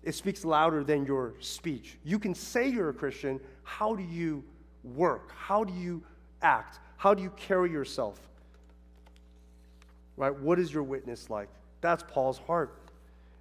it 0.08 0.14
speaks 0.14 0.42
louder 0.42 0.82
than 0.82 1.04
your 1.04 1.34
speech. 1.38 1.98
You 2.02 2.18
can 2.18 2.34
say 2.34 2.66
you're 2.66 2.88
a 2.88 2.94
Christian. 2.94 3.38
How 3.62 3.94
do 3.94 4.02
you 4.02 4.42
work? 4.82 5.32
How 5.36 5.64
do 5.64 5.74
you 5.74 6.02
act? 6.40 6.78
How 6.96 7.12
do 7.12 7.22
you 7.22 7.28
carry 7.36 7.70
yourself? 7.70 8.18
Right? 10.16 10.34
What 10.34 10.58
is 10.58 10.72
your 10.72 10.82
witness 10.82 11.28
like? 11.28 11.50
That's 11.82 12.02
Paul's 12.08 12.38
heart. 12.38 12.80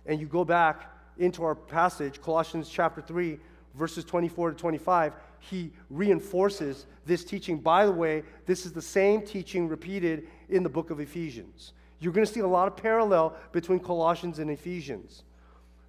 And 0.08 0.20
you 0.20 0.28
go 0.28 0.44
back 0.44 0.92
into 1.18 1.42
our 1.46 1.56
passage, 1.56 2.22
Colossians 2.22 2.68
chapter 2.68 3.00
3, 3.00 3.40
verses 3.74 4.04
24 4.04 4.52
to 4.52 4.58
25, 4.58 5.14
he 5.40 5.72
reinforces 5.90 6.86
this 7.06 7.24
teaching. 7.24 7.60
By 7.60 7.86
the 7.86 7.94
way, 7.94 8.24
this 8.46 8.66
is 8.66 8.74
the 8.74 8.82
same 8.82 9.22
teaching 9.22 9.70
repeated 9.70 10.28
in 10.50 10.64
the 10.64 10.70
book 10.70 10.90
of 10.90 11.00
Ephesians. 11.00 11.72
You're 12.02 12.12
going 12.12 12.28
to 12.28 12.34
see 12.34 12.42
a 12.42 12.48
lot 12.48 12.68
of 12.68 12.76
parallel 12.76 13.38
between 13.54 13.80
Colossians 13.80 14.40
and 14.40 14.52
Ephesians. 14.52 15.24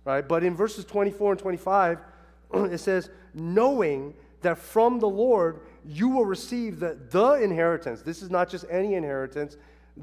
Right? 0.08 0.26
But 0.26 0.42
in 0.42 0.56
verses 0.56 0.86
24 0.86 1.32
and 1.32 1.38
25, 1.38 1.98
it 2.54 2.78
says, 2.78 3.10
knowing 3.34 4.14
that 4.40 4.56
from 4.56 5.00
the 5.00 5.08
Lord 5.08 5.60
you 5.84 6.08
will 6.08 6.24
receive 6.24 6.80
the, 6.80 6.98
the 7.10 7.32
inheritance. 7.32 8.00
This 8.00 8.22
is 8.22 8.30
not 8.30 8.48
just 8.48 8.64
any 8.70 8.94
inheritance, 8.94 9.58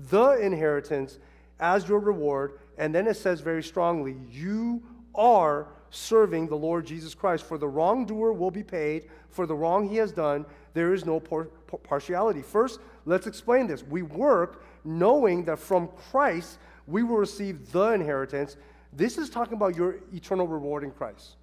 the 0.09 0.33
inheritance 0.33 1.17
as 1.59 1.89
your 1.89 1.97
reward. 1.97 2.59
And 2.77 2.93
then 2.93 3.07
it 3.07 3.17
says 3.17 3.41
very 3.41 3.63
strongly, 3.63 4.15
you 4.29 4.83
are 5.15 5.69
serving 5.89 6.49
the 6.49 6.55
Lord 6.55 6.85
Jesus 6.85 7.15
Christ. 7.15 7.43
For 7.43 7.57
the 7.57 7.67
wrongdoer 7.67 8.31
will 8.31 8.51
be 8.51 8.61
paid 8.61 9.09
for 9.31 9.47
the 9.47 9.55
wrong 9.55 9.89
he 9.89 9.95
has 9.95 10.11
done. 10.11 10.45
There 10.75 10.93
is 10.93 11.03
no 11.03 11.19
par- 11.19 11.49
partiality. 11.81 12.43
First, 12.43 12.79
let's 13.05 13.25
explain 13.25 13.65
this. 13.65 13.81
We 13.81 14.03
work 14.03 14.63
knowing 14.83 15.45
that 15.45 15.57
from 15.57 15.87
Christ 16.11 16.59
we 16.85 17.01
will 17.01 17.17
receive 17.17 17.71
the 17.71 17.93
inheritance. 17.93 18.55
This 18.95 19.17
is 19.17 19.29
talking 19.29 19.53
about 19.53 19.75
your 19.75 19.97
eternal 20.13 20.47
reward 20.47 20.83
in 20.83 20.91
Christ. 20.91 21.35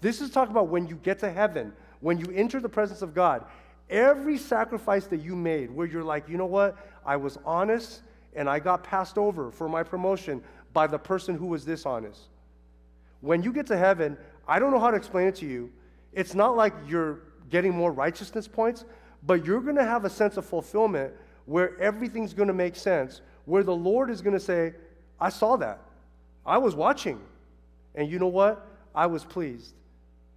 This 0.00 0.20
is 0.20 0.30
talking 0.30 0.52
about 0.52 0.68
when 0.68 0.86
you 0.86 0.96
get 0.96 1.18
to 1.20 1.30
heaven, 1.30 1.72
when 2.00 2.18
you 2.18 2.26
enter 2.34 2.60
the 2.60 2.68
presence 2.68 3.02
of 3.02 3.14
God. 3.14 3.44
Every 3.88 4.38
sacrifice 4.38 5.06
that 5.06 5.20
you 5.20 5.34
made, 5.34 5.70
where 5.70 5.86
you're 5.86 6.04
like, 6.04 6.28
you 6.28 6.36
know 6.36 6.46
what? 6.46 6.76
I 7.04 7.16
was 7.16 7.38
honest 7.44 8.02
and 8.34 8.48
I 8.48 8.60
got 8.60 8.84
passed 8.84 9.18
over 9.18 9.50
for 9.50 9.68
my 9.68 9.82
promotion 9.82 10.42
by 10.72 10.86
the 10.86 10.98
person 10.98 11.36
who 11.36 11.46
was 11.46 11.64
dishonest. 11.64 12.28
When 13.20 13.42
you 13.42 13.52
get 13.52 13.66
to 13.66 13.76
heaven, 13.76 14.16
I 14.46 14.60
don't 14.60 14.70
know 14.70 14.78
how 14.78 14.92
to 14.92 14.96
explain 14.96 15.26
it 15.26 15.34
to 15.36 15.46
you. 15.46 15.72
It's 16.12 16.34
not 16.34 16.56
like 16.56 16.72
you're 16.86 17.20
getting 17.50 17.72
more 17.72 17.92
righteousness 17.92 18.46
points, 18.46 18.84
but 19.26 19.44
you're 19.44 19.60
going 19.60 19.76
to 19.76 19.84
have 19.84 20.04
a 20.04 20.10
sense 20.10 20.36
of 20.36 20.46
fulfillment 20.46 21.12
where 21.46 21.78
everything's 21.80 22.32
going 22.32 22.46
to 22.46 22.54
make 22.54 22.76
sense, 22.76 23.20
where 23.44 23.64
the 23.64 23.74
Lord 23.74 24.10
is 24.10 24.22
going 24.22 24.34
to 24.34 24.40
say, 24.40 24.74
I 25.20 25.28
saw 25.28 25.56
that. 25.56 25.80
I 26.44 26.58
was 26.58 26.74
watching. 26.74 27.20
And 27.94 28.10
you 28.10 28.18
know 28.18 28.28
what? 28.28 28.66
I 28.94 29.06
was 29.06 29.24
pleased. 29.24 29.74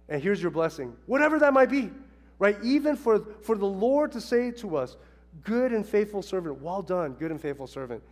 And 0.08 0.22
here's 0.22 0.40
your 0.42 0.50
blessing, 0.50 0.94
whatever 1.06 1.38
that 1.38 1.54
might 1.54 1.70
be, 1.70 1.90
right? 2.38 2.56
Even 2.62 2.94
for, 2.94 3.20
for 3.40 3.56
the 3.56 3.66
Lord 3.66 4.12
to 4.12 4.20
say 4.20 4.50
to 4.52 4.76
us, 4.76 4.96
good 5.42 5.72
and 5.72 5.84
faithful 5.86 6.22
servant, 6.22 6.60
well 6.60 6.82
done, 6.82 7.14
good 7.14 7.30
and 7.30 7.40
faithful 7.40 7.66
servant, 7.66 8.02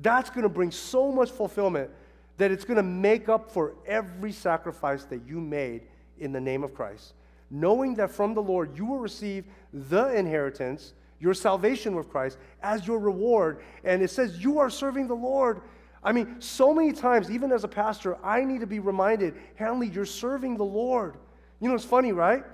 that's 0.00 0.30
going 0.30 0.42
to 0.42 0.48
bring 0.48 0.70
so 0.70 1.12
much 1.12 1.30
fulfillment 1.30 1.90
that 2.36 2.50
it's 2.50 2.64
going 2.64 2.76
to 2.76 2.82
make 2.82 3.28
up 3.28 3.50
for 3.50 3.74
every 3.86 4.32
sacrifice 4.32 5.04
that 5.04 5.20
you 5.26 5.40
made 5.40 5.82
in 6.18 6.32
the 6.32 6.40
name 6.40 6.64
of 6.64 6.74
Christ. 6.74 7.14
Knowing 7.50 7.94
that 7.94 8.10
from 8.10 8.34
the 8.34 8.42
Lord 8.42 8.76
you 8.76 8.86
will 8.86 8.98
receive 8.98 9.44
the 9.72 10.08
inheritance, 10.14 10.94
your 11.20 11.34
salvation 11.34 11.94
with 11.94 12.08
Christ, 12.08 12.38
as 12.62 12.86
your 12.86 12.98
reward. 12.98 13.62
And 13.84 14.02
it 14.02 14.10
says 14.10 14.42
you 14.42 14.58
are 14.58 14.70
serving 14.70 15.06
the 15.06 15.14
Lord. 15.14 15.60
I 16.04 16.12
mean, 16.12 16.36
so 16.38 16.74
many 16.74 16.92
times, 16.92 17.30
even 17.30 17.50
as 17.50 17.64
a 17.64 17.68
pastor, 17.68 18.18
I 18.22 18.44
need 18.44 18.60
to 18.60 18.66
be 18.66 18.78
reminded 18.78 19.34
Hanley, 19.54 19.88
you're 19.88 20.04
serving 20.04 20.56
the 20.58 20.64
Lord. 20.64 21.16
You 21.60 21.68
know, 21.68 21.74
it's 21.74 21.84
funny, 21.84 22.12
right? 22.12 22.44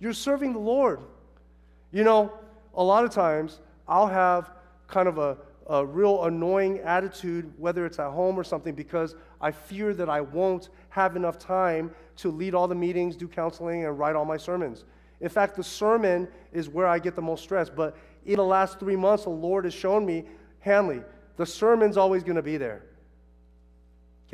You're 0.00 0.14
serving 0.14 0.54
the 0.54 0.58
Lord. 0.58 1.00
You 1.92 2.02
know, 2.02 2.32
a 2.74 2.82
lot 2.82 3.04
of 3.04 3.10
times 3.10 3.60
I'll 3.86 4.06
have 4.06 4.50
kind 4.88 5.06
of 5.06 5.18
a, 5.18 5.36
a 5.68 5.84
real 5.84 6.24
annoying 6.24 6.78
attitude, 6.80 7.52
whether 7.58 7.84
it's 7.84 7.98
at 7.98 8.10
home 8.10 8.38
or 8.38 8.44
something, 8.44 8.74
because 8.74 9.16
I 9.40 9.50
fear 9.50 9.92
that 9.94 10.08
I 10.08 10.22
won't 10.22 10.70
have 10.88 11.14
enough 11.14 11.38
time 11.38 11.90
to 12.16 12.30
lead 12.30 12.54
all 12.54 12.66
the 12.66 12.74
meetings, 12.74 13.16
do 13.16 13.28
counseling, 13.28 13.84
and 13.84 13.98
write 13.98 14.16
all 14.16 14.24
my 14.24 14.38
sermons. 14.38 14.84
In 15.20 15.28
fact, 15.28 15.56
the 15.56 15.64
sermon 15.64 16.26
is 16.52 16.68
where 16.68 16.86
I 16.86 16.98
get 16.98 17.16
the 17.16 17.22
most 17.22 17.42
stress. 17.42 17.68
But 17.68 17.96
in 18.24 18.36
the 18.36 18.44
last 18.44 18.80
three 18.80 18.96
months, 18.96 19.24
the 19.24 19.30
Lord 19.30 19.64
has 19.64 19.74
shown 19.74 20.06
me, 20.06 20.24
Hanley, 20.60 21.02
the 21.36 21.44
sermon's 21.46 21.96
always 21.96 22.22
going 22.22 22.36
to 22.36 22.42
be 22.42 22.56
there. 22.56 22.82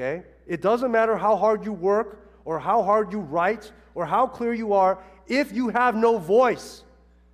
Okay? 0.00 0.22
It 0.46 0.62
doesn't 0.62 0.90
matter 0.90 1.16
how 1.16 1.36
hard 1.36 1.64
you 1.64 1.72
work 1.72 2.26
or 2.44 2.58
how 2.58 2.82
hard 2.82 3.12
you 3.12 3.20
write 3.20 3.70
or 3.94 4.06
how 4.06 4.26
clear 4.26 4.54
you 4.54 4.72
are, 4.72 4.98
if 5.26 5.52
you 5.52 5.68
have 5.68 5.94
no 5.94 6.16
voice, 6.16 6.84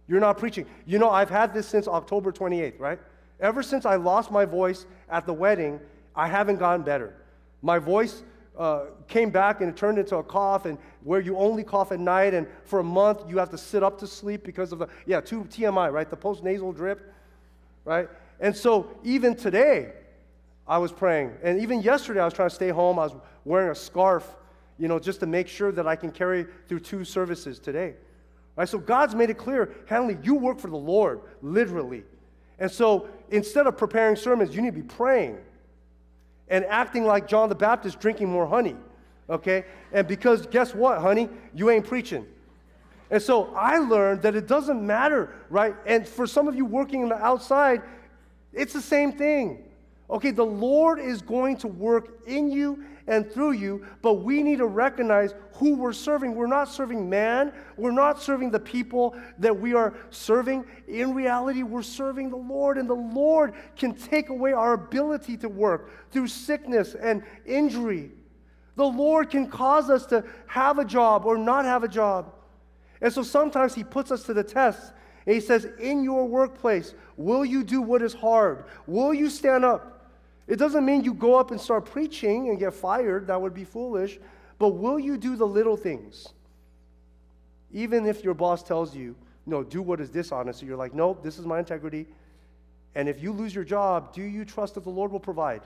you're 0.09 0.21
not 0.21 0.39
preaching. 0.39 0.67
You 0.85 0.99
know, 0.99 1.11
I've 1.11 1.31
had 1.31 1.55
this 1.55 1.69
since 1.69 1.87
October 1.87 2.33
28th, 2.33 2.81
right? 2.81 2.99
Ever 3.41 3.63
since 3.63 3.87
I 3.87 3.97
lost 3.97 4.31
my 4.31 4.45
voice 4.45 4.87
at 5.09 5.27
the 5.27 5.33
wedding, 5.33 5.79
I 6.15 6.27
haven't 6.27 6.57
gotten 6.57 6.83
better. 6.83 7.15
My 7.63 7.79
voice, 7.79 8.23
uh, 8.59 8.87
came 9.07 9.31
back 9.31 9.61
and 9.61 9.69
it 9.69 9.77
turned 9.77 9.99
into 9.99 10.17
a 10.17 10.23
cough, 10.23 10.65
and 10.65 10.79
where 11.05 11.21
you 11.21 11.37
only 11.37 11.63
cough 11.63 11.93
at 11.93 12.01
night, 12.01 12.33
and 12.33 12.47
for 12.65 12.81
a 12.81 12.85
month 12.85 13.23
you 13.29 13.37
have 13.37 13.51
to 13.51 13.59
sit 13.59 13.83
up 13.83 13.99
to 13.99 14.07
sleep 14.07 14.43
because 14.45 14.73
of 14.73 14.79
the, 14.79 14.89
yeah, 15.05 15.21
two 15.21 15.45
TMI, 15.45 15.93
right? 15.93 16.09
The 16.09 16.17
post 16.17 16.43
nasal 16.43 16.73
drip, 16.73 17.13
right? 17.85 18.09
And 18.41 18.57
so 18.57 18.91
even 19.05 19.37
today, 19.37 19.93
I 20.69 20.79
was 20.79 20.93
praying. 20.93 21.33
And 21.43 21.61
even 21.61 21.81
yesterday, 21.83 22.21
I 22.21 22.25
was 22.25 22.35
trying 22.35 22.49
to 22.49 22.55
stay 22.55 22.71
home. 22.71 22.99
I 22.99 23.05
was 23.05 23.15
wearing 23.45 23.71
a 23.71 23.75
scarf, 23.75 24.37
you 24.79 24.89
know, 24.89 24.99
just 24.99 25.21
to 25.21 25.27
make 25.27 25.49
sure 25.49 25.71
that 25.73 25.87
I 25.87 25.97
can 25.97 26.11
carry 26.11 26.47
through 26.69 26.81
two 26.81 27.05
services 27.05 27.59
today. 27.59 27.95
Right? 28.57 28.69
So 28.69 28.79
God's 28.79 29.15
made 29.15 29.31
it 29.31 29.39
clear, 29.39 29.73
Hanley, 29.87 30.19
you 30.23 30.35
work 30.35 30.59
for 30.59 30.69
the 30.69 30.77
Lord, 30.77 31.21
literally. 31.43 32.05
And 32.59 32.71
so 32.71 33.09
instead 33.31 33.67
of 33.67 33.77
preparing 33.77 34.17
sermons, 34.17 34.57
you 34.57 34.63
need 34.63 34.75
to 34.75 34.81
be 34.81 34.83
praying 34.83 35.39
and 36.49 36.65
acting 36.65 37.05
like 37.05 37.29
John 37.29 37.49
the 37.49 37.55
Baptist 37.55 38.01
drinking 38.01 38.31
more 38.31 38.47
honey. 38.47 38.77
Okay? 39.29 39.65
And 39.93 40.09
because 40.09 40.47
guess 40.47 40.75
what, 40.75 41.01
honey? 41.01 41.29
You 41.55 41.71
ain't 41.71 41.87
preaching. 41.87 42.27
And 43.11 43.23
so 43.23 43.55
I 43.55 43.79
learned 43.79 44.23
that 44.23 44.35
it 44.35 44.49
doesn't 44.49 44.85
matter, 44.85 45.35
right? 45.49 45.77
And 45.87 46.07
for 46.07 46.27
some 46.27 46.49
of 46.49 46.57
you 46.57 46.65
working 46.65 47.03
on 47.05 47.09
the 47.11 47.23
outside, 47.23 47.83
it's 48.53 48.73
the 48.73 48.81
same 48.81 49.13
thing. 49.13 49.63
Okay, 50.09 50.31
the 50.31 50.45
Lord 50.45 51.01
is 51.01 51.21
going 51.21 51.57
to 51.59 51.69
work 51.69 52.21
in 52.27 52.51
you 52.51 52.85
and 53.09 53.31
through 53.31 53.53
you, 53.53 53.85
but 54.03 54.15
we 54.15 54.43
need 54.43 54.59
to 54.59 54.67
recognize 54.67 55.35
who 55.55 55.75
we're 55.75 55.93
serving. 55.93 56.35
We're 56.35 56.47
not 56.47 56.69
serving 56.69 57.09
man, 57.09 57.53
we're 57.77 57.91
not 57.91 58.23
serving 58.23 58.51
the 58.51 58.61
people 58.61 59.17
that 59.39 59.59
we 59.59 59.75
are 59.75 59.95
serving. 60.11 60.65
In 60.87 61.15
reality, 61.15 61.63
we're 61.63 61.83
serving 61.83 62.31
the 62.31 62.37
Lord, 62.37 62.79
and 62.79 62.89
the 62.89 62.95
Lord 62.95 63.55
can 63.77 63.95
take 63.95 64.29
away 64.29 64.53
our 64.53 64.75
ability 64.75 65.37
to 65.39 65.49
work 65.49 66.11
through 66.11 66.29
sickness 66.29 66.95
and 66.95 67.23
injury. 67.45 68.11
The 68.77 68.85
Lord 68.85 69.31
can 69.31 69.49
cause 69.49 69.91
us 69.91 70.07
to 70.07 70.25
have 70.47 70.79
a 70.79 70.85
job 70.85 71.25
or 71.25 71.39
not 71.39 71.65
have 71.65 71.83
a 71.83 71.89
job. 71.89 72.33
And 73.01 73.13
so 73.13 73.23
sometimes 73.23 73.75
He 73.75 73.83
puts 73.83 74.11
us 74.11 74.25
to 74.25 74.35
the 74.35 74.45
test. 74.45 74.93
And 75.25 75.35
He 75.35 75.41
says, 75.41 75.67
In 75.81 76.05
your 76.05 76.27
workplace, 76.27 76.95
will 77.17 77.45
you 77.45 77.65
do 77.65 77.81
what 77.81 78.03
is 78.03 78.13
hard? 78.13 78.65
Will 78.87 79.15
you 79.15 79.31
stand 79.31 79.65
up? 79.65 79.96
It 80.47 80.57
doesn't 80.57 80.85
mean 80.85 81.03
you 81.03 81.13
go 81.13 81.35
up 81.35 81.51
and 81.51 81.61
start 81.61 81.87
preaching 81.87 82.49
and 82.49 82.59
get 82.59 82.73
fired. 82.75 83.27
That 83.27 83.41
would 83.41 83.55
be 83.55 83.65
foolish. 83.65 84.19
But 84.59 84.71
will 84.71 84.99
you 84.99 85.17
do 85.17 85.37
the 85.37 85.47
little 85.47 85.77
things? 85.77 86.29
Even 87.73 88.07
if 88.07 88.23
your 88.23 88.35
boss 88.35 88.63
tells 88.63 88.95
you, 88.95 89.17
no, 89.45 89.63
do 89.63 89.83
what 89.83 90.01
is 90.01 90.09
dishonest. 90.11 90.61
So 90.61 90.67
you're 90.67 90.77
like, 90.77 90.95
nope, 90.95 91.23
this 91.23 91.39
is 91.39 91.47
my 91.47 91.59
integrity. 91.59 92.07
And 92.95 93.09
if 93.09 93.23
you 93.23 93.33
lose 93.33 93.55
your 93.55 93.65
job, 93.65 94.13
do 94.13 94.23
you 94.23 94.45
trust 94.45 94.75
that 94.75 94.85
the 94.85 94.91
Lord 94.91 95.13
will 95.13 95.21
provide? 95.21 95.63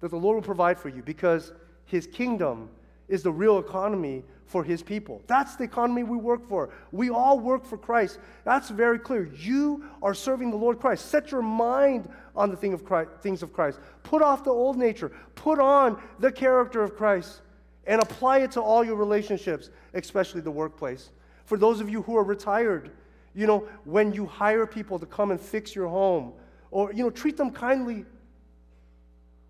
That 0.00 0.10
the 0.10 0.16
Lord 0.16 0.34
will 0.34 0.42
provide 0.42 0.78
for 0.78 0.88
you 0.88 1.02
because 1.02 1.52
his 1.84 2.06
kingdom 2.06 2.70
is 3.08 3.22
the 3.22 3.32
real 3.32 3.58
economy 3.58 4.22
for 4.48 4.64
his 4.64 4.82
people. 4.82 5.22
That's 5.26 5.56
the 5.56 5.64
economy 5.64 6.02
we 6.02 6.16
work 6.16 6.46
for. 6.48 6.70
We 6.90 7.10
all 7.10 7.38
work 7.38 7.66
for 7.66 7.76
Christ. 7.76 8.18
That's 8.44 8.70
very 8.70 8.98
clear. 8.98 9.24
You 9.24 9.84
are 10.02 10.14
serving 10.14 10.50
the 10.50 10.56
Lord 10.56 10.80
Christ. 10.80 11.06
Set 11.06 11.30
your 11.30 11.42
mind 11.42 12.08
on 12.34 12.50
the 12.50 12.56
thing 12.56 12.72
of 12.72 12.84
Christ, 12.84 13.10
things 13.20 13.42
of 13.42 13.52
Christ. 13.52 13.78
Put 14.02 14.22
off 14.22 14.44
the 14.44 14.50
old 14.50 14.78
nature. 14.78 15.12
Put 15.34 15.58
on 15.58 16.00
the 16.18 16.32
character 16.32 16.82
of 16.82 16.96
Christ 16.96 17.42
and 17.86 18.00
apply 18.00 18.38
it 18.38 18.52
to 18.52 18.62
all 18.62 18.84
your 18.84 18.96
relationships, 18.96 19.70
especially 19.94 20.40
the 20.40 20.50
workplace. 20.50 21.10
For 21.44 21.58
those 21.58 21.80
of 21.80 21.90
you 21.90 22.02
who 22.02 22.16
are 22.16 22.24
retired, 22.24 22.90
you 23.34 23.46
know, 23.46 23.68
when 23.84 24.12
you 24.12 24.26
hire 24.26 24.66
people 24.66 24.98
to 24.98 25.06
come 25.06 25.30
and 25.30 25.40
fix 25.40 25.74
your 25.74 25.88
home 25.88 26.32
or, 26.70 26.92
you 26.92 27.02
know, 27.02 27.10
treat 27.10 27.36
them 27.36 27.50
kindly 27.50 28.04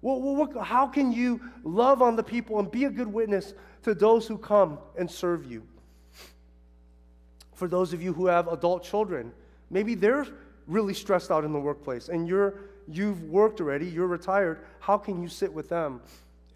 what, 0.01 0.65
how 0.65 0.87
can 0.87 1.13
you 1.13 1.41
love 1.65 2.03
on 2.03 2.17
the 2.17 2.23
people 2.23 2.59
and 2.59 2.71
be 2.71 2.85
a 2.85 2.91
good 2.91 3.13
witness 3.13 3.55
to 3.83 3.95
those 3.95 4.27
who 4.27 4.39
come 4.39 4.79
and 4.97 5.11
serve 5.11 5.51
you? 5.51 5.63
For 7.55 7.67
those 7.67 7.93
of 7.93 8.01
you 8.01 8.13
who 8.13 8.27
have 8.27 8.47
adult 8.49 8.85
children, 8.85 9.33
maybe 9.71 9.95
they're 9.97 10.27
really 10.69 10.95
stressed 10.95 11.31
out 11.31 11.45
in 11.45 11.53
the 11.53 11.59
workplace 11.59 12.09
and 12.09 12.29
you're, 12.29 12.55
you've 12.87 13.25
worked 13.25 13.61
already, 13.61 13.87
you're 13.87 14.07
retired. 14.07 14.61
How 14.79 14.97
can 14.97 15.21
you 15.21 15.29
sit 15.29 15.53
with 15.53 15.69
them 15.69 16.01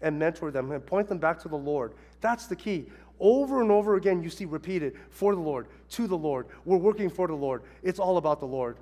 and 0.01 0.17
mentor 0.17 0.51
them 0.51 0.71
and 0.71 0.85
point 0.85 1.09
them 1.09 1.17
back 1.17 1.39
to 1.41 1.49
the 1.49 1.57
Lord? 1.57 1.93
That's 2.21 2.47
the 2.47 2.55
key. 2.55 2.85
Over 3.19 3.61
and 3.61 3.71
over 3.71 3.95
again, 3.95 4.23
you 4.23 4.29
see 4.29 4.45
repeated 4.45 4.95
for 5.09 5.35
the 5.35 5.41
Lord, 5.41 5.67
to 5.91 6.07
the 6.07 6.17
Lord. 6.17 6.47
We're 6.63 6.77
working 6.77 7.09
for 7.09 7.27
the 7.27 7.35
Lord. 7.35 7.63
It's 7.81 7.99
all 7.99 8.17
about 8.17 8.39
the 8.39 8.47
Lord. 8.47 8.77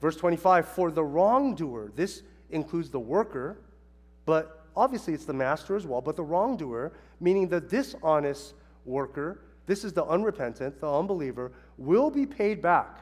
Verse 0.00 0.16
25 0.16 0.68
For 0.68 0.90
the 0.90 1.04
wrongdoer, 1.04 1.92
this 1.94 2.22
includes 2.50 2.90
the 2.90 3.00
worker, 3.00 3.58
but 4.26 4.64
obviously 4.76 5.14
it's 5.14 5.24
the 5.24 5.32
master 5.32 5.76
as 5.76 5.86
well, 5.86 6.00
but 6.00 6.16
the 6.16 6.22
wrongdoer, 6.22 6.92
meaning 7.20 7.48
the 7.48 7.60
dishonest 7.60 8.54
worker, 8.84 9.40
this 9.66 9.84
is 9.84 9.92
the 9.92 10.04
unrepentant, 10.04 10.80
the 10.80 10.90
unbeliever, 10.90 11.52
will 11.76 12.10
be 12.10 12.24
paid 12.24 12.62
back 12.62 13.00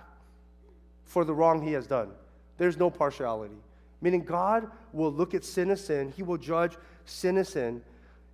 for 1.04 1.24
the 1.24 1.32
wrong 1.32 1.62
he 1.62 1.72
has 1.72 1.86
done. 1.86 2.10
There's 2.58 2.76
no 2.76 2.90
partiality. 2.90 3.54
Meaning 4.00 4.24
God 4.24 4.70
will 4.92 5.12
look 5.12 5.34
at 5.34 5.44
sin 5.44 5.70
as 5.70 5.84
sin, 5.84 6.12
he 6.16 6.22
will 6.22 6.38
judge 6.38 6.76
sin 7.04 7.38
as 7.38 7.50
sin. 7.50 7.82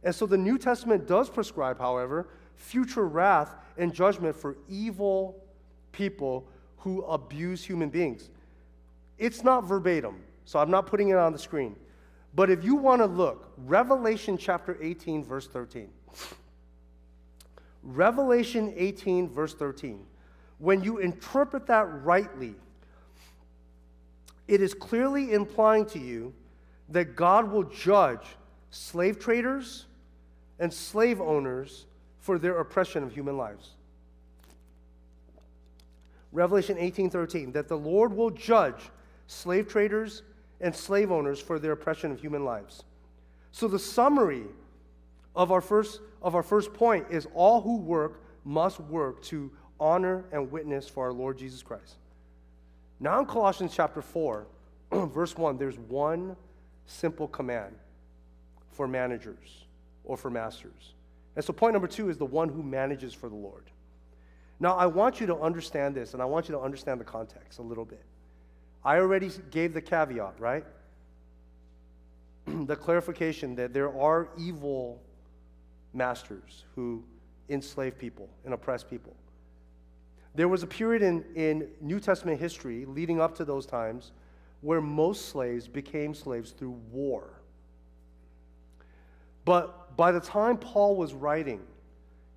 And 0.02 0.14
so 0.14 0.26
the 0.26 0.38
New 0.38 0.58
Testament 0.58 1.06
does 1.06 1.30
prescribe, 1.30 1.78
however, 1.78 2.28
future 2.56 3.06
wrath 3.06 3.54
and 3.76 3.94
judgment 3.94 4.34
for 4.34 4.56
evil 4.68 5.42
people 5.92 6.48
who 6.78 7.02
abuse 7.02 7.64
human 7.64 7.90
beings. 7.90 8.30
It's 9.18 9.44
not 9.44 9.64
verbatim. 9.64 10.16
So 10.44 10.58
I'm 10.58 10.70
not 10.70 10.86
putting 10.86 11.08
it 11.08 11.16
on 11.16 11.32
the 11.32 11.38
screen. 11.38 11.76
But 12.34 12.50
if 12.50 12.64
you 12.64 12.74
want 12.74 13.00
to 13.00 13.06
look, 13.06 13.52
Revelation 13.58 14.38
chapter 14.38 14.78
18, 14.80 15.24
verse 15.24 15.46
13. 15.46 15.88
Revelation 17.82 18.72
18, 18.76 19.28
verse 19.28 19.54
13. 19.54 20.06
When 20.58 20.82
you 20.82 20.98
interpret 20.98 21.66
that 21.66 21.82
rightly, 22.04 22.54
it 24.48 24.60
is 24.60 24.74
clearly 24.74 25.32
implying 25.32 25.86
to 25.86 25.98
you 25.98 26.32
that 26.88 27.16
God 27.16 27.50
will 27.50 27.64
judge 27.64 28.24
slave 28.70 29.18
traders 29.18 29.86
and 30.58 30.72
slave 30.72 31.20
owners 31.20 31.86
for 32.20 32.38
their 32.38 32.58
oppression 32.60 33.02
of 33.02 33.12
human 33.12 33.36
lives. 33.36 33.70
Revelation 36.32 36.78
18:13 36.78 37.52
that 37.52 37.68
the 37.68 37.76
Lord 37.76 38.14
will 38.14 38.30
judge 38.30 38.90
slave 39.26 39.68
traders 39.68 40.22
and 40.62 40.74
slave 40.74 41.12
owners 41.12 41.40
for 41.40 41.58
their 41.58 41.72
oppression 41.72 42.10
of 42.10 42.20
human 42.20 42.44
lives. 42.44 42.84
So 43.50 43.68
the 43.68 43.78
summary 43.78 44.44
of 45.36 45.52
our 45.52 45.60
first 45.60 46.00
of 46.22 46.34
our 46.34 46.42
first 46.42 46.72
point 46.72 47.06
is 47.10 47.26
all 47.34 47.60
who 47.60 47.76
work 47.78 48.22
must 48.44 48.80
work 48.80 49.22
to 49.24 49.50
honor 49.78 50.24
and 50.32 50.50
witness 50.50 50.88
for 50.88 51.04
our 51.04 51.12
Lord 51.12 51.36
Jesus 51.36 51.62
Christ. 51.62 51.96
Now 53.00 53.18
in 53.18 53.26
Colossians 53.26 53.72
chapter 53.74 54.00
4, 54.00 54.46
verse 54.92 55.36
1, 55.36 55.58
there's 55.58 55.78
one 55.78 56.36
simple 56.86 57.26
command 57.26 57.74
for 58.70 58.86
managers 58.86 59.64
or 60.04 60.16
for 60.16 60.30
masters. 60.30 60.94
And 61.34 61.44
so 61.44 61.52
point 61.52 61.72
number 61.72 61.88
2 61.88 62.10
is 62.10 62.18
the 62.18 62.26
one 62.26 62.48
who 62.48 62.62
manages 62.62 63.12
for 63.12 63.28
the 63.28 63.34
Lord. 63.34 63.64
Now 64.60 64.76
I 64.76 64.86
want 64.86 65.20
you 65.20 65.26
to 65.26 65.36
understand 65.38 65.94
this 65.96 66.14
and 66.14 66.22
I 66.22 66.26
want 66.26 66.48
you 66.48 66.54
to 66.54 66.60
understand 66.60 67.00
the 67.00 67.04
context 67.04 67.58
a 67.58 67.62
little 67.62 67.84
bit. 67.84 68.04
I 68.84 68.98
already 68.98 69.30
gave 69.50 69.74
the 69.74 69.80
caveat, 69.80 70.34
right? 70.38 70.64
the 72.46 72.76
clarification 72.76 73.54
that 73.56 73.72
there 73.72 73.96
are 73.98 74.28
evil 74.36 75.00
masters 75.94 76.64
who 76.74 77.04
enslave 77.48 77.98
people 77.98 78.28
and 78.44 78.54
oppress 78.54 78.82
people. 78.82 79.14
There 80.34 80.48
was 80.48 80.62
a 80.62 80.66
period 80.66 81.02
in, 81.02 81.24
in 81.34 81.68
New 81.80 82.00
Testament 82.00 82.40
history 82.40 82.86
leading 82.86 83.20
up 83.20 83.36
to 83.36 83.44
those 83.44 83.66
times 83.66 84.12
where 84.62 84.80
most 84.80 85.28
slaves 85.28 85.68
became 85.68 86.14
slaves 86.14 86.52
through 86.52 86.78
war. 86.90 87.42
But 89.44 89.96
by 89.96 90.12
the 90.12 90.20
time 90.20 90.56
Paul 90.56 90.96
was 90.96 91.12
writing, 91.12 91.60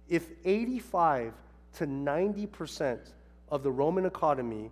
if 0.10 0.30
85 0.44 1.34
to 1.76 1.88
90% 1.88 3.00
of 3.50 3.64
the 3.64 3.72
Roman 3.72 4.06
economy 4.06 4.72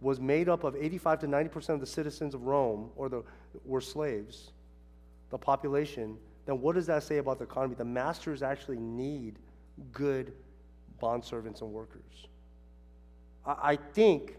was 0.00 0.20
made 0.20 0.48
up 0.48 0.64
of 0.64 0.76
85 0.76 1.20
to 1.20 1.26
90% 1.26 1.70
of 1.70 1.80
the 1.80 1.86
citizens 1.86 2.34
of 2.34 2.42
Rome 2.42 2.90
or 2.96 3.08
the, 3.08 3.22
were 3.64 3.80
slaves, 3.80 4.52
the 5.30 5.38
population, 5.38 6.16
then 6.46 6.60
what 6.60 6.74
does 6.74 6.86
that 6.86 7.02
say 7.02 7.18
about 7.18 7.38
the 7.38 7.44
economy? 7.44 7.74
The 7.74 7.84
masters 7.84 8.42
actually 8.42 8.78
need 8.78 9.38
good 9.92 10.32
bondservants 11.02 11.60
and 11.60 11.72
workers. 11.72 12.26
I, 13.44 13.54
I 13.62 13.76
think 13.76 14.36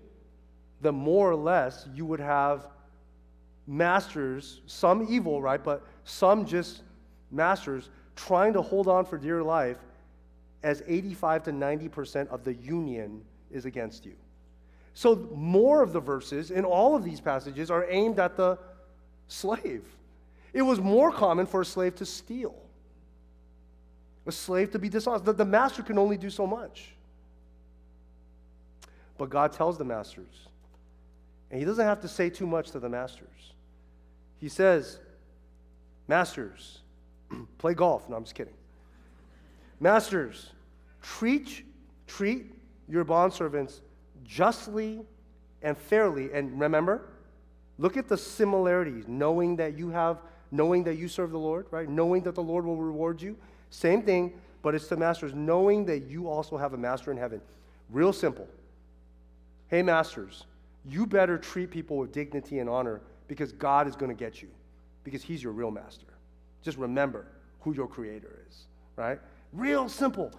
the 0.81 0.91
more 0.91 1.29
or 1.29 1.35
less 1.35 1.87
you 1.93 2.05
would 2.05 2.19
have 2.19 2.67
masters, 3.67 4.61
some 4.65 5.05
evil, 5.09 5.41
right, 5.41 5.63
but 5.63 5.85
some 6.03 6.45
just 6.45 6.83
masters 7.31 7.89
trying 8.15 8.53
to 8.53 8.61
hold 8.61 8.87
on 8.87 9.05
for 9.05 9.17
dear 9.17 9.43
life 9.43 9.77
as 10.63 10.83
85 10.87 11.43
to 11.43 11.51
90% 11.51 12.27
of 12.29 12.43
the 12.43 12.53
union 12.55 13.21
is 13.51 13.65
against 13.65 14.05
you. 14.05 14.15
So, 14.93 15.29
more 15.33 15.81
of 15.81 15.93
the 15.93 15.99
verses 15.99 16.51
in 16.51 16.65
all 16.65 16.95
of 16.95 17.03
these 17.03 17.21
passages 17.21 17.71
are 17.71 17.85
aimed 17.89 18.19
at 18.19 18.35
the 18.35 18.57
slave. 19.27 19.83
It 20.53 20.61
was 20.61 20.79
more 20.79 21.11
common 21.11 21.45
for 21.45 21.61
a 21.61 21.65
slave 21.65 21.95
to 21.95 22.05
steal, 22.05 22.55
a 24.25 24.31
slave 24.31 24.71
to 24.71 24.79
be 24.79 24.89
dishonest. 24.89 25.25
The, 25.25 25.33
the 25.33 25.45
master 25.45 25.83
can 25.83 25.97
only 25.97 26.17
do 26.17 26.29
so 26.29 26.45
much. 26.47 26.89
But 29.17 29.29
God 29.29 29.53
tells 29.53 29.77
the 29.77 29.85
masters, 29.85 30.47
and 31.51 31.59
He 31.59 31.65
doesn't 31.65 31.85
have 31.85 32.01
to 32.01 32.07
say 32.07 32.29
too 32.29 32.47
much 32.47 32.71
to 32.71 32.79
the 32.79 32.89
masters. 32.89 33.53
He 34.39 34.49
says, 34.49 34.99
Masters, 36.09 36.79
play 37.59 37.75
golf. 37.75 38.09
No, 38.09 38.15
I'm 38.15 38.23
just 38.23 38.33
kidding. 38.33 38.53
Masters, 39.79 40.49
treat, 41.01 41.63
treat 42.07 42.51
your 42.89 43.05
bondservants 43.05 43.81
justly 44.29 45.01
and 45.61 45.77
fairly. 45.77 46.31
And 46.31 46.59
remember, 46.59 47.09
look 47.77 47.97
at 47.97 48.07
the 48.07 48.17
similarities, 48.17 49.05
knowing 49.07 49.55
that 49.57 49.77
you 49.77 49.89
have, 49.89 50.19
knowing 50.51 50.83
that 50.83 50.95
you 50.95 51.07
serve 51.07 51.31
the 51.31 51.39
Lord, 51.39 51.65
right? 51.71 51.89
Knowing 51.89 52.21
that 52.23 52.35
the 52.35 52.43
Lord 52.43 52.63
will 52.63 52.77
reward 52.77 53.21
you. 53.21 53.35
Same 53.71 54.03
thing, 54.03 54.33
but 54.61 54.75
it's 54.75 54.87
the 54.87 54.97
masters, 54.97 55.33
knowing 55.33 55.85
that 55.85 56.03
you 56.03 56.29
also 56.29 56.57
have 56.57 56.73
a 56.73 56.77
master 56.77 57.11
in 57.11 57.17
heaven. 57.17 57.41
Real 57.89 58.13
simple. 58.13 58.47
Hey, 59.67 59.81
masters, 59.81 60.45
you 60.85 61.05
better 61.05 61.37
treat 61.37 61.71
people 61.71 61.97
with 61.97 62.11
dignity 62.11 62.59
and 62.59 62.69
honor 62.69 63.01
because 63.27 63.51
God 63.51 63.87
is 63.87 63.95
going 63.95 64.09
to 64.09 64.17
get 64.17 64.41
you, 64.41 64.49
because 65.03 65.23
He's 65.23 65.43
your 65.43 65.53
real 65.53 65.71
master. 65.71 66.05
Just 66.61 66.77
remember 66.77 67.25
who 67.61 67.73
your 67.73 67.87
creator 67.87 68.39
is, 68.47 68.65
right? 68.95 69.19
Real 69.53 69.89
simple. 69.89 70.31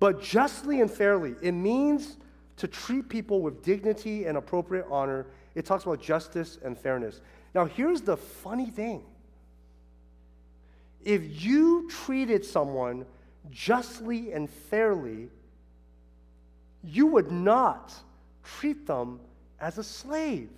But 0.00 0.22
justly 0.22 0.80
and 0.80 0.90
fairly, 0.90 1.34
it 1.42 1.52
means 1.52 2.16
to 2.56 2.68
treat 2.68 3.08
people 3.08 3.40
with 3.40 3.62
dignity 3.62 4.26
and 4.26 4.36
appropriate 4.36 4.86
honor. 4.90 5.26
It 5.54 5.64
talks 5.64 5.84
about 5.84 6.00
justice 6.00 6.58
and 6.64 6.78
fairness. 6.78 7.20
Now, 7.54 7.64
here's 7.64 8.00
the 8.00 8.16
funny 8.16 8.70
thing 8.70 9.04
if 11.04 11.42
you 11.42 11.88
treated 11.90 12.44
someone 12.44 13.04
justly 13.50 14.32
and 14.32 14.48
fairly, 14.48 15.28
you 16.84 17.06
would 17.06 17.30
not 17.30 17.92
treat 18.44 18.86
them 18.86 19.20
as 19.60 19.78
a 19.78 19.84
slave. 19.84 20.50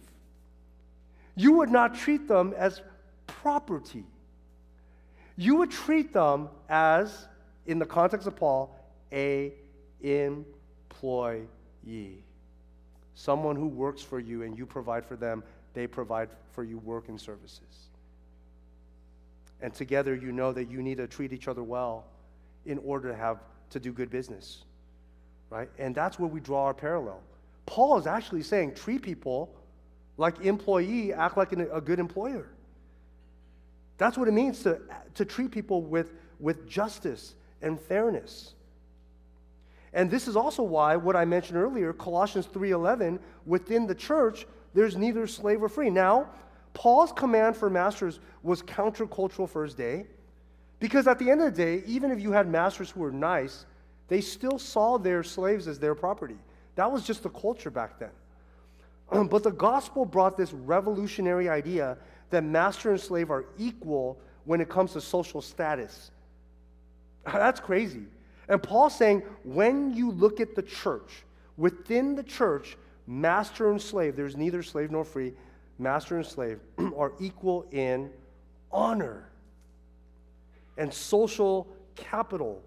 You 1.34 1.52
would 1.54 1.70
not 1.70 1.94
treat 1.94 2.28
them 2.28 2.54
as 2.56 2.80
property. 3.26 4.04
You 5.36 5.56
would 5.56 5.70
treat 5.70 6.12
them 6.12 6.48
as, 6.68 7.26
in 7.66 7.78
the 7.78 7.86
context 7.86 8.26
of 8.26 8.36
Paul, 8.36 8.78
a 9.12 9.52
employee. 10.02 11.48
Someone 13.14 13.56
who 13.56 13.66
works 13.66 14.02
for 14.02 14.18
you 14.18 14.42
and 14.42 14.58
you 14.58 14.66
provide 14.66 15.04
for 15.04 15.16
them, 15.16 15.42
they 15.72 15.86
provide 15.86 16.28
for 16.52 16.64
you 16.64 16.78
work 16.78 17.08
and 17.08 17.20
services. 17.20 17.88
And 19.60 19.72
together 19.72 20.14
you 20.14 20.32
know 20.32 20.52
that 20.52 20.70
you 20.70 20.82
need 20.82 20.98
to 20.98 21.06
treat 21.06 21.32
each 21.32 21.48
other 21.48 21.62
well 21.62 22.04
in 22.66 22.78
order 22.78 23.08
to 23.10 23.16
have 23.16 23.38
to 23.70 23.80
do 23.80 23.92
good 23.92 24.10
business. 24.10 24.64
Right? 25.50 25.68
And 25.78 25.94
that's 25.94 26.18
where 26.18 26.28
we 26.28 26.40
draw 26.40 26.64
our 26.64 26.74
parallel. 26.74 27.20
Paul 27.66 27.98
is 27.98 28.06
actually 28.06 28.42
saying 28.42 28.74
treat 28.74 29.02
people 29.02 29.54
like 30.16 30.40
employee, 30.40 31.12
act 31.12 31.36
like 31.36 31.52
an, 31.52 31.68
a 31.72 31.80
good 31.80 31.98
employer. 31.98 32.46
That's 33.96 34.18
what 34.18 34.28
it 34.28 34.32
means 34.32 34.62
to, 34.64 34.80
to 35.14 35.24
treat 35.24 35.50
people 35.50 35.82
with, 35.82 36.12
with 36.40 36.68
justice 36.68 37.34
and 37.62 37.80
fairness. 37.80 38.54
And 39.94 40.10
this 40.10 40.26
is 40.26 40.36
also 40.36 40.62
why 40.62 40.96
what 40.96 41.14
I 41.14 41.24
mentioned 41.24 41.56
earlier, 41.56 41.92
Colossians 41.92 42.46
3:11, 42.46 43.20
within 43.46 43.86
the 43.86 43.94
church, 43.94 44.46
there's 44.74 44.96
neither 44.96 45.26
slave 45.26 45.62
or 45.62 45.68
free. 45.68 45.88
Now, 45.88 46.28
Paul's 46.74 47.12
command 47.12 47.56
for 47.56 47.70
masters 47.70 48.18
was 48.42 48.60
countercultural 48.60 49.48
for 49.48 49.62
his 49.62 49.74
day, 49.74 50.06
because 50.80 51.06
at 51.06 51.20
the 51.20 51.30
end 51.30 51.40
of 51.40 51.54
the 51.54 51.64
day, 51.64 51.84
even 51.86 52.10
if 52.10 52.20
you 52.20 52.32
had 52.32 52.48
masters 52.48 52.90
who 52.90 53.00
were 53.00 53.12
nice, 53.12 53.66
they 54.08 54.20
still 54.20 54.58
saw 54.58 54.98
their 54.98 55.22
slaves 55.22 55.68
as 55.68 55.78
their 55.78 55.94
property. 55.94 56.36
That 56.74 56.90
was 56.90 57.04
just 57.04 57.22
the 57.22 57.30
culture 57.30 57.70
back 57.70 58.00
then. 58.00 58.10
but 59.28 59.44
the 59.44 59.52
gospel 59.52 60.04
brought 60.04 60.36
this 60.36 60.52
revolutionary 60.52 61.48
idea 61.48 61.96
that 62.30 62.42
master 62.42 62.90
and 62.90 63.00
slave 63.00 63.30
are 63.30 63.44
equal 63.56 64.18
when 64.44 64.60
it 64.60 64.68
comes 64.68 64.92
to 64.94 65.00
social 65.00 65.40
status. 65.40 66.10
That's 67.24 67.60
crazy. 67.60 68.06
And 68.48 68.62
Paul's 68.62 68.96
saying 68.96 69.22
when 69.42 69.94
you 69.94 70.10
look 70.10 70.40
at 70.40 70.54
the 70.54 70.62
church, 70.62 71.24
within 71.56 72.14
the 72.14 72.22
church, 72.22 72.76
master 73.06 73.70
and 73.70 73.80
slave, 73.80 74.16
there's 74.16 74.36
neither 74.36 74.62
slave 74.62 74.90
nor 74.90 75.04
free, 75.04 75.32
master 75.78 76.16
and 76.16 76.26
slave 76.26 76.60
are 76.96 77.12
equal 77.20 77.66
in 77.70 78.10
honor 78.72 79.28
and 80.76 80.92
social 80.92 81.66
capital. 81.94 82.62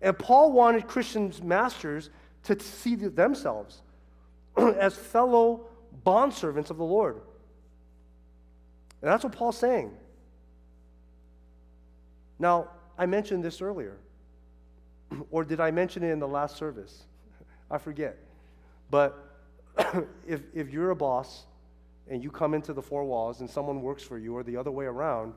And 0.00 0.18
Paul 0.18 0.52
wanted 0.52 0.88
Christians 0.88 1.42
masters 1.42 2.10
to 2.44 2.58
see 2.58 2.96
themselves 2.96 3.82
as 4.56 4.96
fellow 4.96 5.66
bondservants 6.04 6.70
of 6.70 6.78
the 6.78 6.84
Lord. 6.84 7.20
And 9.00 9.10
that's 9.10 9.24
what 9.24 9.32
Paul's 9.32 9.58
saying. 9.58 9.92
Now, 12.38 12.68
I 12.98 13.06
mentioned 13.06 13.44
this 13.44 13.60
earlier. 13.60 13.96
or 15.30 15.44
did 15.44 15.60
I 15.60 15.70
mention 15.70 16.02
it 16.02 16.10
in 16.10 16.18
the 16.18 16.28
last 16.28 16.56
service? 16.56 17.04
I 17.70 17.78
forget. 17.78 18.18
But 18.90 19.32
if, 20.26 20.42
if 20.54 20.70
you're 20.70 20.90
a 20.90 20.96
boss 20.96 21.46
and 22.08 22.22
you 22.22 22.30
come 22.30 22.54
into 22.54 22.72
the 22.72 22.82
four 22.82 23.04
walls 23.04 23.40
and 23.40 23.48
someone 23.48 23.82
works 23.82 24.02
for 24.02 24.18
you 24.18 24.36
or 24.36 24.42
the 24.42 24.56
other 24.56 24.70
way 24.70 24.84
around, 24.84 25.34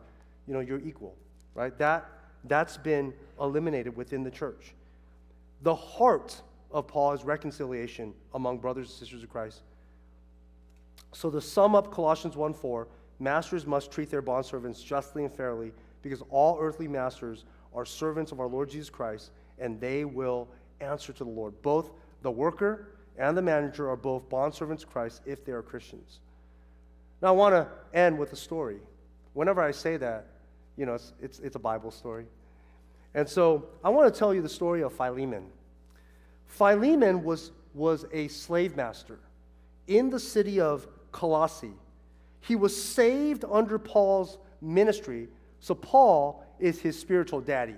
you 0.47 0.53
know, 0.53 0.59
you're 0.59 0.79
equal, 0.79 1.15
right? 1.53 1.77
That, 1.77 2.09
that's 2.45 2.77
been 2.77 3.13
eliminated 3.39 3.95
within 3.95 4.23
the 4.23 4.31
church. 4.31 4.73
The 5.61 5.75
heart 5.75 6.41
of 6.71 6.87
Paul 6.87 7.13
is 7.13 7.23
reconciliation 7.23 8.13
among 8.33 8.59
brothers 8.59 8.89
and 8.89 8.97
sisters 8.99 9.23
of 9.23 9.29
Christ. 9.29 9.61
So 11.13 11.29
to 11.31 11.39
sum 11.39 11.75
up 11.75 11.93
Colossians 11.93 12.35
1 12.35 12.53
4, 12.53 12.87
masters 13.19 13.65
must 13.65 13.91
treat 13.91 14.09
their 14.09 14.21
bondservants 14.21 14.83
justly 14.83 15.23
and 15.23 15.33
fairly 15.33 15.71
because 16.01 16.21
all 16.29 16.57
earthly 16.59 16.87
masters 16.87 17.45
are 17.73 17.85
servants 17.85 18.31
of 18.31 18.39
our 18.39 18.47
Lord 18.47 18.69
Jesus 18.69 18.89
Christ 18.89 19.31
and 19.59 19.79
they 19.79 20.05
will 20.05 20.47
answer 20.81 21.13
to 21.13 21.23
the 21.23 21.29
Lord. 21.29 21.53
Both 21.61 21.91
the 22.21 22.31
worker 22.31 22.87
and 23.17 23.37
the 23.37 23.41
manager 23.41 23.89
are 23.89 23.95
both 23.95 24.29
bondservants 24.29 24.83
of 24.83 24.89
Christ 24.89 25.21
if 25.25 25.45
they 25.45 25.51
are 25.51 25.61
Christians. 25.61 26.19
Now, 27.21 27.29
I 27.29 27.31
want 27.31 27.55
to 27.55 27.67
end 27.97 28.17
with 28.17 28.33
a 28.33 28.35
story. 28.35 28.77
Whenever 29.33 29.61
I 29.61 29.71
say 29.71 29.97
that, 29.97 30.27
you 30.77 30.85
know, 30.85 30.95
it's, 30.95 31.13
it's, 31.21 31.39
it's 31.39 31.55
a 31.55 31.59
Bible 31.59 31.91
story. 31.91 32.25
And 33.13 33.27
so 33.27 33.65
I 33.83 33.89
want 33.89 34.13
to 34.13 34.17
tell 34.17 34.33
you 34.33 34.41
the 34.41 34.49
story 34.49 34.83
of 34.83 34.93
Philemon. 34.93 35.45
Philemon 36.47 37.23
was, 37.23 37.51
was 37.73 38.05
a 38.11 38.27
slave 38.27 38.75
master 38.75 39.19
in 39.87 40.09
the 40.09 40.19
city 40.19 40.59
of 40.59 40.87
Colossae. 41.11 41.73
He 42.41 42.55
was 42.55 42.79
saved 42.79 43.45
under 43.49 43.79
Paul's 43.79 44.37
ministry, 44.61 45.29
so 45.59 45.73
Paul 45.73 46.45
is 46.59 46.79
his 46.79 46.99
spiritual 46.99 47.41
daddy. 47.41 47.75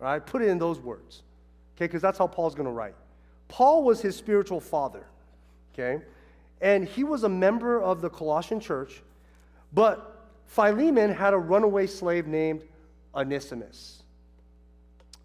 Right? 0.00 0.24
Put 0.24 0.42
it 0.42 0.48
in 0.48 0.58
those 0.58 0.80
words. 0.80 1.22
Okay, 1.76 1.86
because 1.86 2.02
that's 2.02 2.18
how 2.18 2.26
Paul's 2.26 2.54
going 2.54 2.66
to 2.66 2.72
write. 2.72 2.94
Paul 3.48 3.84
was 3.84 4.00
his 4.00 4.16
spiritual 4.16 4.60
father. 4.60 5.04
Okay? 5.72 6.02
And 6.60 6.86
he 6.88 7.04
was 7.04 7.24
a 7.24 7.28
member 7.28 7.80
of 7.80 8.00
the 8.00 8.10
Colossian 8.10 8.60
church, 8.60 9.02
but 9.72 10.28
Philemon 10.46 11.12
had 11.14 11.32
a 11.32 11.38
runaway 11.38 11.86
slave 11.86 12.26
named 12.26 12.62
Onesimus. 13.14 14.02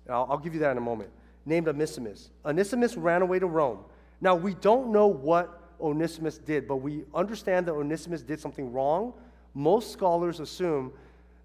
I'll, 0.09 0.27
I'll 0.29 0.37
give 0.37 0.53
you 0.53 0.59
that 0.61 0.71
in 0.71 0.77
a 0.77 0.81
moment. 0.81 1.09
Named 1.45 1.67
Onesimus. 1.67 2.29
Onesimus 2.45 2.95
ran 2.95 3.21
away 3.21 3.39
to 3.39 3.47
Rome. 3.47 3.79
Now, 4.21 4.35
we 4.35 4.53
don't 4.55 4.91
know 4.91 5.07
what 5.07 5.61
Onesimus 5.81 6.37
did, 6.37 6.67
but 6.67 6.77
we 6.77 7.03
understand 7.13 7.65
that 7.67 7.73
Onesimus 7.73 8.21
did 8.21 8.39
something 8.39 8.71
wrong. 8.71 9.13
Most 9.53 9.91
scholars 9.91 10.39
assume 10.39 10.93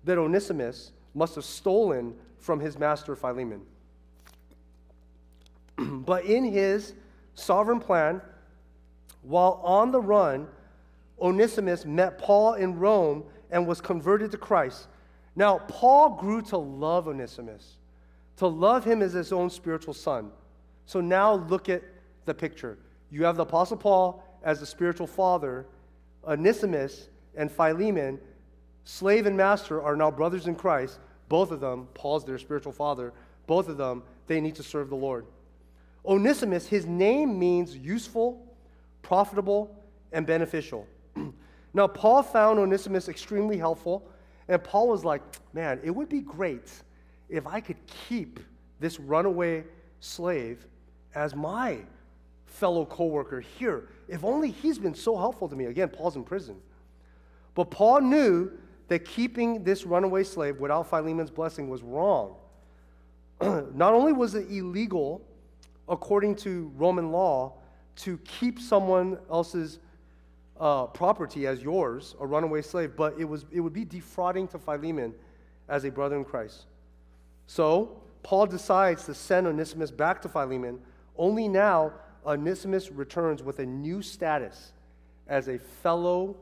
that 0.05 0.19
Onesimus 0.19 0.93
must 1.15 1.35
have 1.35 1.45
stolen 1.45 2.15
from 2.41 2.59
his 2.59 2.79
master 2.79 3.15
Philemon. 3.15 3.63
but 5.79 6.25
in 6.25 6.45
his 6.45 6.95
sovereign 7.35 7.81
plan, 7.81 8.21
while 9.23 9.61
on 9.63 9.93
the 9.93 10.01
run, 10.01 10.49
Onesimus 11.21 11.85
met 11.85 12.19
Paul 12.19 12.55
in 12.55 12.79
Rome 12.79 13.25
and 13.51 13.67
was 13.67 13.81
converted 13.81 14.31
to 14.31 14.39
Christ. 14.39 14.89
Now, 15.37 15.59
Paul 15.69 16.17
grew 16.17 16.43
to 16.43 16.57
love 16.57 17.09
Onesimus, 17.09 17.77
to 18.39 18.47
love 18.47 18.85
him 18.85 19.03
as 19.03 19.13
his 19.13 19.33
own 19.33 19.51
spiritual 19.51 19.95
son. 19.95 20.31
So 20.87 21.01
now 21.01 21.35
look 21.35 21.69
at 21.69 21.83
the 22.25 22.35
picture. 22.35 22.79
You 23.11 23.25
have 23.25 23.37
the 23.37 23.43
Apostle 23.43 23.77
Paul 23.77 24.25
as 24.43 24.61
the 24.61 24.67
spiritual 24.67 25.07
father, 25.07 25.67
Onesimus 26.27 27.09
and 27.37 27.51
Philemon, 27.51 28.19
slave 28.85 29.27
and 29.27 29.37
master, 29.37 29.83
are 29.83 29.97
now 29.97 30.11
brothers 30.11 30.47
in 30.47 30.55
Christ. 30.55 30.99
Both 31.31 31.53
of 31.53 31.61
them, 31.61 31.87
Paul's 31.95 32.25
their 32.25 32.39
spiritual 32.39 32.73
father, 32.73 33.13
both 33.47 33.69
of 33.69 33.77
them, 33.77 34.03
they 34.27 34.41
need 34.41 34.57
to 34.57 34.65
serve 34.65 34.91
the 34.91 34.97
Lord. 34.97 35.25
Onesimus, 36.05 36.67
his 36.67 36.87
name 36.87 37.39
means 37.39 37.77
useful, 37.77 38.45
profitable, 39.03 39.75
and 40.11 40.27
beneficial. 40.27 40.89
now, 41.73 41.87
Paul 41.87 42.25
found 42.25 42.59
Onesimus 42.59 43.09
extremely 43.09 43.57
helpful, 43.57 44.11
And 44.49 44.63
Paul 44.65 44.89
was 44.89 45.05
like, 45.05 45.23
man, 45.53 45.79
it 45.85 45.93
would 45.93 46.09
be 46.09 46.21
great 46.21 46.69
if 47.29 47.47
I 47.47 47.61
could 47.61 47.77
keep 48.09 48.41
this 48.81 48.99
runaway 48.99 49.63
slave 50.01 50.67
as 51.15 51.37
my 51.37 51.79
fellow 52.47 52.85
coworker 52.85 53.39
here. 53.41 53.89
If 54.09 54.25
only 54.25 54.51
he's 54.51 54.81
been 54.81 54.97
so 54.97 55.17
helpful 55.17 55.49
to 55.49 55.55
me. 55.55 55.67
Again, 55.67 55.91
Paul's 55.91 56.17
in 56.17 56.25
prison. 56.25 56.57
But 57.55 57.71
Paul 57.71 58.01
knew 58.01 58.51
that 58.91 59.05
keeping 59.05 59.63
this 59.63 59.87
runaway 59.87 60.25
slave 60.25 60.59
without 60.59 60.91
Philemon's 60.91 61.31
blessing 61.31 61.71
was 61.71 61.81
wrong. 61.81 62.35
Not 63.41 63.95
only 63.95 64.13
was 64.13 64.35
it 64.35 64.51
illegal, 64.51 65.23
according 65.89 66.35
to 66.37 66.73
Roman 66.77 67.13
law, 67.13 67.53
to 67.99 68.19
keep 68.19 68.59
someone 68.59 69.17
else's 69.31 69.79
uh, 70.59 70.87
property 70.87 71.47
as 71.47 71.63
yours, 71.63 72.17
a 72.19 72.27
runaway 72.27 72.63
slave, 72.63 72.97
but 72.97 73.15
it, 73.17 73.25
was, 73.25 73.47
it 73.53 73.61
would 73.61 73.73
be 73.73 73.85
defrauding 73.85 74.49
to 74.49 74.59
Philemon 74.59 75.15
as 75.69 75.85
a 75.85 75.91
brother 75.91 76.17
in 76.17 76.25
Christ. 76.25 76.67
So, 77.47 78.03
Paul 78.25 78.47
decides 78.47 79.05
to 79.05 79.15
send 79.15 79.47
Onesimus 79.47 79.93
back 79.93 80.21
to 80.23 80.29
Philemon. 80.29 80.81
Only 81.17 81.47
now, 81.47 81.93
Onesimus 82.27 82.91
returns 82.91 83.41
with 83.41 83.61
a 83.61 83.67
new 83.67 84.03
status 84.03 84.73
as 85.29 85.47
a 85.47 85.61
fellow 85.61 86.37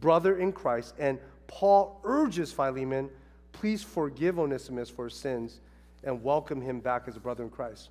brother 0.00 0.38
in 0.38 0.52
Christ. 0.52 0.94
And 1.00 1.18
Paul 1.48 2.00
urges 2.04 2.52
Philemon, 2.52 3.10
please 3.52 3.82
forgive 3.82 4.38
Onesimus 4.38 4.88
for 4.88 5.06
his 5.06 5.14
sins 5.14 5.60
and 6.04 6.22
welcome 6.22 6.60
him 6.60 6.78
back 6.78 7.08
as 7.08 7.16
a 7.16 7.20
brother 7.20 7.42
in 7.42 7.50
Christ. 7.50 7.88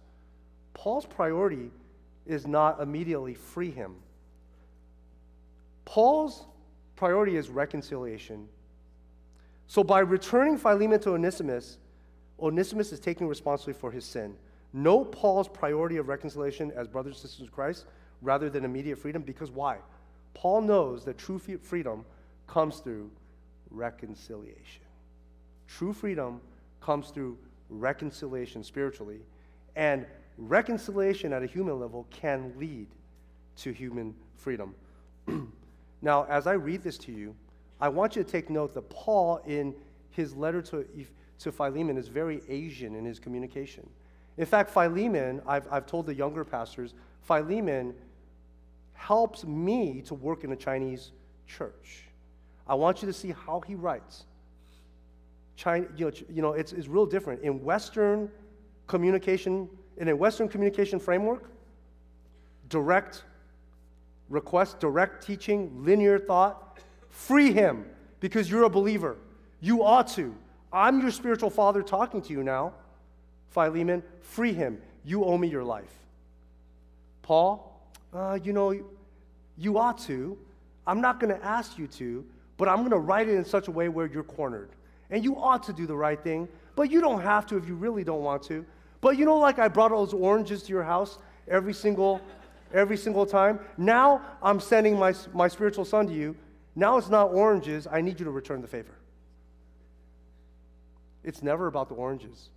Paul's 0.74 1.06
priority 1.06 1.72
is 2.26 2.48
not 2.48 2.80
immediately 2.80 3.34
free 3.34 3.72
him. 3.72 3.96
Paul's 5.84 6.46
priority 6.96 7.36
is 7.36 7.50
reconciliation. 7.50 8.48
So 9.68 9.84
by 9.84 10.00
returning 10.00 10.58
Philemon 10.58 11.00
to 11.02 11.14
Onesimus, 11.14 11.78
Onesimus 12.40 12.92
is 12.92 13.00
taking 13.00 13.28
responsibility 13.28 13.80
for 13.80 13.92
his 13.92 14.06
sin. 14.06 14.36
Note 14.72 15.12
Paul's 15.12 15.48
priority 15.48 15.98
of 15.98 16.08
reconciliation 16.08 16.72
as 16.76 16.88
brothers 16.88 17.16
and 17.16 17.22
sisters 17.22 17.42
in 17.42 17.48
Christ 17.48 17.86
rather 18.22 18.50
than 18.50 18.64
immediate 18.64 18.98
freedom 18.98 19.22
because 19.22 19.52
why? 19.52 19.78
Paul 20.34 20.62
knows 20.62 21.04
that 21.06 21.18
true 21.18 21.40
freedom 21.40 22.06
comes 22.46 22.78
through 22.78 23.10
reconciliation. 23.70 24.84
True 25.68 25.94
freedom 25.94 26.42
comes 26.82 27.10
through 27.10 27.38
reconciliation 27.70 28.64
spiritually, 28.64 29.20
and 29.76 30.06
reconciliation 30.38 31.34
at 31.34 31.44
a 31.44 31.46
human 31.46 31.80
level 31.80 32.08
can 32.10 32.54
lead 32.58 32.88
to 33.58 33.72
human 33.72 34.16
freedom. 34.36 34.76
now, 36.02 36.26
as 36.26 36.48
I 36.48 36.54
read 36.54 36.84
this 36.84 36.98
to 37.00 37.12
you, 37.12 37.36
I 37.80 37.90
want 37.90 38.16
you 38.16 38.24
to 38.24 38.30
take 38.30 38.50
note 38.50 38.74
that 38.74 38.90
Paul, 38.90 39.42
in 39.46 39.76
his 40.12 40.36
letter 40.36 40.62
to, 40.64 40.86
to 41.40 41.52
Philemon, 41.52 41.98
is 41.98 42.08
very 42.08 42.42
Asian 42.48 42.96
in 42.96 43.06
his 43.06 43.20
communication. 43.20 43.88
In 44.38 44.46
fact, 44.46 44.70
Philemon, 44.70 45.42
I've, 45.48 45.68
I've 45.72 45.86
told 45.86 46.06
the 46.06 46.14
younger 46.14 46.44
pastors, 46.44 46.94
Philemon 47.22 47.94
helps 48.94 49.44
me 49.44 50.02
to 50.04 50.16
work 50.16 50.44
in 50.44 50.52
a 50.52 50.56
Chinese 50.56 51.12
church. 51.46 52.07
I 52.68 52.76
want 52.76 53.02
you 53.02 53.08
to 53.08 53.14
see 53.14 53.34
how 53.46 53.62
he 53.62 53.76
writes. 53.76 54.26
China, 55.56 55.88
you 55.96 56.06
know, 56.06 56.12
you 56.30 56.42
know 56.42 56.54
it's, 56.54 56.74
it's 56.74 56.88
real 56.88 57.06
different. 57.06 57.42
In 57.42 57.64
Western 57.64 58.30
communication, 58.86 59.70
in 59.98 60.10
a 60.10 60.16
Western 60.16 60.48
communication 60.48 61.00
framework, 61.00 61.50
direct 62.70 63.24
request, 64.30 64.80
direct 64.80 65.26
teaching, 65.26 65.84
linear 65.84 66.20
thought, 66.20 66.80
free 67.10 67.52
him 67.52 67.86
because 68.20 68.50
you're 68.50 68.64
a 68.64 68.70
believer. 68.70 69.18
You 69.62 69.84
ought 69.84 70.08
to. 70.10 70.36
I'm 70.72 71.02
your 71.02 71.12
spiritual 71.12 71.50
father 71.50 71.82
talking 71.82 72.22
to 72.24 72.34
you 72.34 72.44
now. 72.44 72.74
Philemon, 73.50 74.04
free 74.22 74.54
him. 74.54 74.82
You 75.06 75.24
owe 75.24 75.38
me 75.38 75.48
your 75.48 75.64
life. 75.64 75.94
Paul, 77.22 77.82
uh, 78.14 78.38
you 78.44 78.54
know, 78.54 78.80
you 79.58 79.78
ought 79.78 79.98
to. 80.00 80.38
I'm 80.86 81.02
not 81.02 81.20
going 81.20 81.34
to 81.36 81.44
ask 81.44 81.78
you 81.78 81.88
to, 81.88 82.26
but 82.58 82.68
I'm 82.68 82.78
going 82.78 82.92
to 82.92 82.98
write 82.98 83.30
it 83.30 83.36
in 83.36 83.46
such 83.46 83.68
a 83.68 83.72
way 83.72 83.88
where 83.88 84.08
you're 84.08 84.24
cornered. 84.24 84.70
And 85.10 85.24
you 85.24 85.38
ought 85.38 85.64
to 85.64 85.74
do 85.74 85.86
the 85.86 85.96
right 85.96 86.22
thing, 86.22 86.48
but 86.76 86.92
you 86.92 87.00
don't 87.00 87.22
have 87.22 87.46
to 87.48 87.58
if 87.58 87.68
you 87.68 87.76
really 87.76 88.04
don't 88.04 88.24
want 88.24 88.44
to. 88.44 88.66
But 89.00 89.18
you 89.18 89.26
know, 89.26 89.38
like 89.38 89.60
I 89.60 89.68
brought 89.68 89.92
those 89.92 90.14
oranges 90.14 90.64
to 90.64 90.70
your 90.70 90.84
house 90.84 91.20
every 91.48 91.74
single, 91.74 92.20
every 92.74 92.98
single 92.98 93.26
time. 93.26 93.60
Now 93.78 94.22
I'm 94.42 94.60
sending 94.60 94.98
my, 94.98 95.14
my 95.34 95.48
spiritual 95.48 95.86
son 95.86 96.08
to 96.08 96.14
you. 96.14 96.36
Now 96.76 96.98
it's 96.98 97.10
not 97.10 97.32
oranges. 97.32 97.88
I 97.90 98.02
need 98.02 98.20
you 98.20 98.26
to 98.26 98.32
return 98.32 98.62
the 98.62 98.68
favor. 98.68 98.98
It's 101.24 101.44
never 101.44 101.68
about 101.68 101.90
the 101.90 101.96
oranges. 101.96 102.50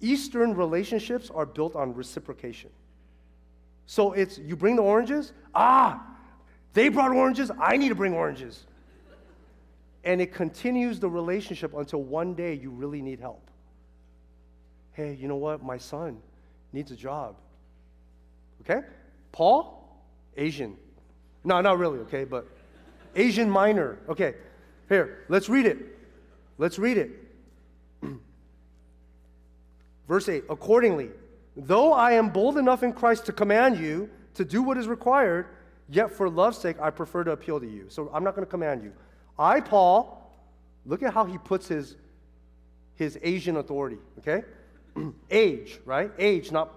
Eastern 0.00 0.54
relationships 0.54 1.30
are 1.30 1.46
built 1.46 1.76
on 1.76 1.94
reciprocation. 1.94 2.70
So 3.86 4.12
it's 4.12 4.38
you 4.38 4.56
bring 4.56 4.76
the 4.76 4.82
oranges, 4.82 5.32
ah, 5.54 6.02
they 6.74 6.88
brought 6.88 7.12
oranges, 7.12 7.50
I 7.58 7.76
need 7.76 7.90
to 7.90 7.94
bring 7.94 8.14
oranges. 8.14 8.64
And 10.04 10.20
it 10.20 10.32
continues 10.34 10.98
the 10.98 11.08
relationship 11.08 11.74
until 11.74 12.02
one 12.02 12.34
day 12.34 12.54
you 12.54 12.70
really 12.70 13.02
need 13.02 13.20
help. 13.20 13.50
Hey, 14.92 15.16
you 15.20 15.28
know 15.28 15.36
what? 15.36 15.62
My 15.62 15.78
son 15.78 16.18
needs 16.72 16.90
a 16.90 16.96
job. 16.96 17.36
Okay? 18.62 18.86
Paul, 19.30 20.02
Asian. 20.36 20.76
No, 21.44 21.60
not 21.60 21.78
really, 21.78 21.98
okay, 22.00 22.24
but 22.24 22.46
Asian 23.16 23.50
minor. 23.50 23.98
Okay, 24.08 24.34
here, 24.88 25.24
let's 25.28 25.48
read 25.48 25.66
it. 25.66 25.98
Let's 26.58 26.78
read 26.78 26.98
it. 26.98 27.10
Verse 30.08 30.28
8 30.28 30.44
Accordingly, 30.48 31.10
though 31.56 31.92
I 31.92 32.12
am 32.12 32.30
bold 32.30 32.58
enough 32.58 32.82
in 32.82 32.92
Christ 32.92 33.26
to 33.26 33.32
command 33.32 33.78
you 33.78 34.08
to 34.34 34.44
do 34.44 34.62
what 34.62 34.78
is 34.78 34.86
required, 34.86 35.46
Yet 35.88 36.10
for 36.10 36.28
love's 36.28 36.58
sake, 36.58 36.76
I 36.80 36.90
prefer 36.90 37.24
to 37.24 37.32
appeal 37.32 37.60
to 37.60 37.66
you. 37.66 37.86
So 37.88 38.10
I'm 38.12 38.24
not 38.24 38.34
going 38.34 38.46
to 38.46 38.50
command 38.50 38.82
you. 38.82 38.92
I, 39.38 39.60
Paul, 39.60 40.30
look 40.86 41.02
at 41.02 41.12
how 41.12 41.24
he 41.24 41.38
puts 41.38 41.68
his, 41.68 41.96
his 42.94 43.18
Asian 43.22 43.56
authority, 43.56 43.98
okay? 44.18 44.44
Age, 45.30 45.80
right? 45.84 46.10
Age, 46.18 46.52
not. 46.52 46.72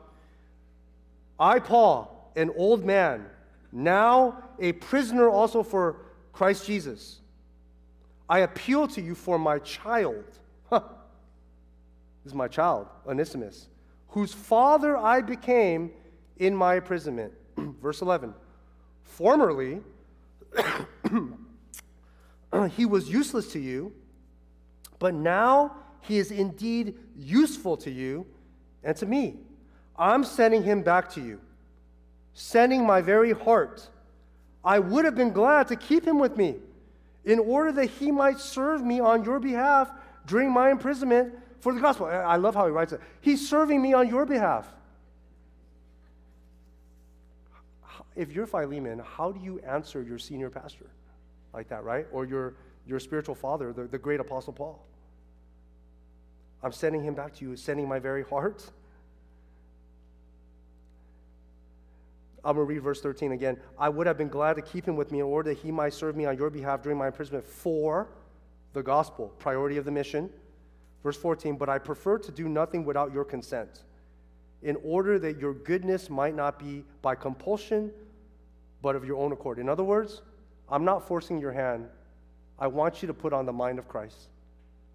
I, 1.40 1.60
Paul, 1.60 2.32
an 2.36 2.52
old 2.56 2.86
man, 2.86 3.26
now 3.72 4.44
a 4.60 4.72
prisoner 4.74 5.30
also 5.30 5.64
for 5.64 5.98
Christ 6.34 6.66
Jesus. 6.66 7.20
I 8.28 8.40
appeal 8.40 8.88
to 8.90 9.02
you 9.02 9.16
for 9.16 9.38
my 9.38 9.60
child. 9.60 10.26
This 12.26 12.32
is 12.32 12.36
my 12.36 12.48
child, 12.48 12.88
Onesimus, 13.06 13.68
whose 14.08 14.34
father 14.34 14.98
I 14.98 15.22
became 15.22 15.92
in 16.38 16.56
my 16.56 16.78
imprisonment. 16.78 17.32
Verse 17.58 18.02
11. 18.02 18.34
Formerly, 19.06 19.82
he 22.76 22.86
was 22.86 23.10
useless 23.10 23.52
to 23.54 23.60
you, 23.60 23.94
but 25.00 25.14
now 25.14 25.78
he 26.02 26.18
is 26.18 26.32
indeed 26.32 26.96
useful 27.18 27.78
to 27.78 27.90
you 27.90 28.26
and 28.84 28.96
to 28.98 29.06
me. 29.06 29.36
I'm 29.98 30.24
sending 30.24 30.64
him 30.64 30.82
back 30.82 31.10
to 31.14 31.22
you, 31.22 31.40
sending 32.34 32.86
my 32.86 33.02
very 33.02 33.32
heart. 33.32 33.88
I 34.64 34.80
would 34.80 35.06
have 35.06 35.16
been 35.16 35.32
glad 35.32 35.68
to 35.70 35.76
keep 35.76 36.06
him 36.06 36.20
with 36.20 36.36
me 36.36 36.56
in 37.24 37.40
order 37.40 37.72
that 37.72 37.86
he 37.86 38.12
might 38.12 38.40
serve 38.40 38.84
me 38.84 39.00
on 39.00 39.24
your 39.24 39.40
behalf 39.40 39.92
during 40.28 40.52
my 40.52 40.72
imprisonment 40.72 41.34
for 41.60 41.74
the 41.74 41.80
gospel. 41.80 42.08
I 42.08 42.36
love 42.36 42.56
how 42.56 42.66
he 42.66 42.72
writes 42.72 42.92
it. 42.92 43.02
He's 43.22 43.48
serving 43.48 43.82
me 43.82 43.94
on 43.94 44.10
your 44.10 44.26
behalf. 44.26 44.72
If 48.16 48.32
you're 48.32 48.48
Philemon, 48.48 49.02
how 49.04 49.32
do 49.32 49.40
you 49.40 49.60
answer 49.60 50.02
your 50.02 50.18
senior 50.18 50.50
pastor 50.50 50.90
like 51.54 51.68
that, 51.70 51.84
right? 51.84 52.08
Or 52.12 52.26
your, 52.26 52.56
your 52.88 53.00
spiritual 53.00 53.36
father, 53.36 53.74
the, 53.74 53.84
the 53.84 53.98
great 53.98 54.20
apostle 54.20 54.54
Paul? 54.54 54.86
I'm 56.64 56.72
sending 56.72 57.04
him 57.04 57.14
back 57.14 57.36
to 57.36 57.46
you, 57.46 57.56
sending 57.56 57.88
my 57.88 58.00
very 58.00 58.24
heart. 58.24 58.66
I'm 62.44 62.56
going 62.56 62.68
to 62.68 62.74
read 62.74 62.84
verse 62.84 63.02
13 63.02 63.32
again. 63.32 63.58
I 63.78 63.90
would 63.90 64.08
have 64.08 64.18
been 64.18 64.30
glad 64.30 64.56
to 64.56 64.62
keep 64.62 64.88
him 64.88 64.96
with 64.96 65.12
me 65.12 65.20
in 65.20 65.26
order 65.26 65.54
that 65.54 65.60
he 65.60 65.72
might 65.72 65.94
serve 65.94 66.16
me 66.16 66.26
on 66.26 66.38
your 66.38 66.50
behalf 66.50 66.84
during 66.84 66.98
my 66.98 67.08
imprisonment 67.08 67.46
for 67.46 68.08
the 68.74 68.84
gospel, 68.84 69.34
priority 69.40 69.78
of 69.78 69.86
the 69.86 69.92
mission. 69.92 70.30
Verse 71.04 71.18
14, 71.18 71.56
but 71.56 71.70
I 71.70 71.80
prefer 71.80 72.18
to 72.20 72.32
do 72.32 72.48
nothing 72.48 72.86
without 72.86 73.14
your 73.14 73.26
consent, 73.26 73.84
in 74.62 74.78
order 74.84 75.20
that 75.20 75.40
your 75.40 75.54
goodness 75.54 76.10
might 76.10 76.36
not 76.36 76.60
be 76.60 76.84
by 77.02 77.16
compulsion, 77.16 77.92
but 78.82 78.96
of 78.96 79.06
your 79.06 79.18
own 79.18 79.32
accord. 79.32 79.60
In 79.60 79.70
other 79.70 79.84
words, 79.84 80.22
I'm 80.70 80.86
not 80.86 81.08
forcing 81.08 81.40
your 81.40 81.52
hand. 81.52 81.88
I 82.58 82.68
want 82.68 83.02
you 83.02 83.08
to 83.08 83.14
put 83.14 83.34
on 83.34 83.46
the 83.46 83.54
mind 83.54 83.80
of 83.80 83.88
Christ. 83.88 84.30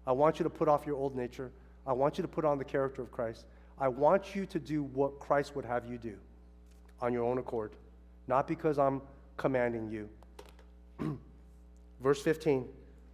I 0.05 0.11
want 0.11 0.39
you 0.39 0.43
to 0.43 0.49
put 0.49 0.67
off 0.67 0.85
your 0.85 0.97
old 0.97 1.15
nature. 1.15 1.51
I 1.85 1.93
want 1.93 2.17
you 2.17 2.21
to 2.21 2.27
put 2.27 2.45
on 2.45 2.57
the 2.57 2.65
character 2.65 3.01
of 3.01 3.11
Christ. 3.11 3.45
I 3.79 3.87
want 3.87 4.35
you 4.35 4.45
to 4.45 4.59
do 4.59 4.83
what 4.83 5.19
Christ 5.19 5.55
would 5.55 5.65
have 5.65 5.85
you 5.85 5.97
do 5.97 6.15
on 7.01 7.13
your 7.13 7.23
own 7.23 7.37
accord, 7.37 7.71
not 8.27 8.47
because 8.47 8.77
I'm 8.77 9.01
commanding 9.37 9.89
you. 9.89 10.09
Verse 12.01 12.21
15 12.21 12.67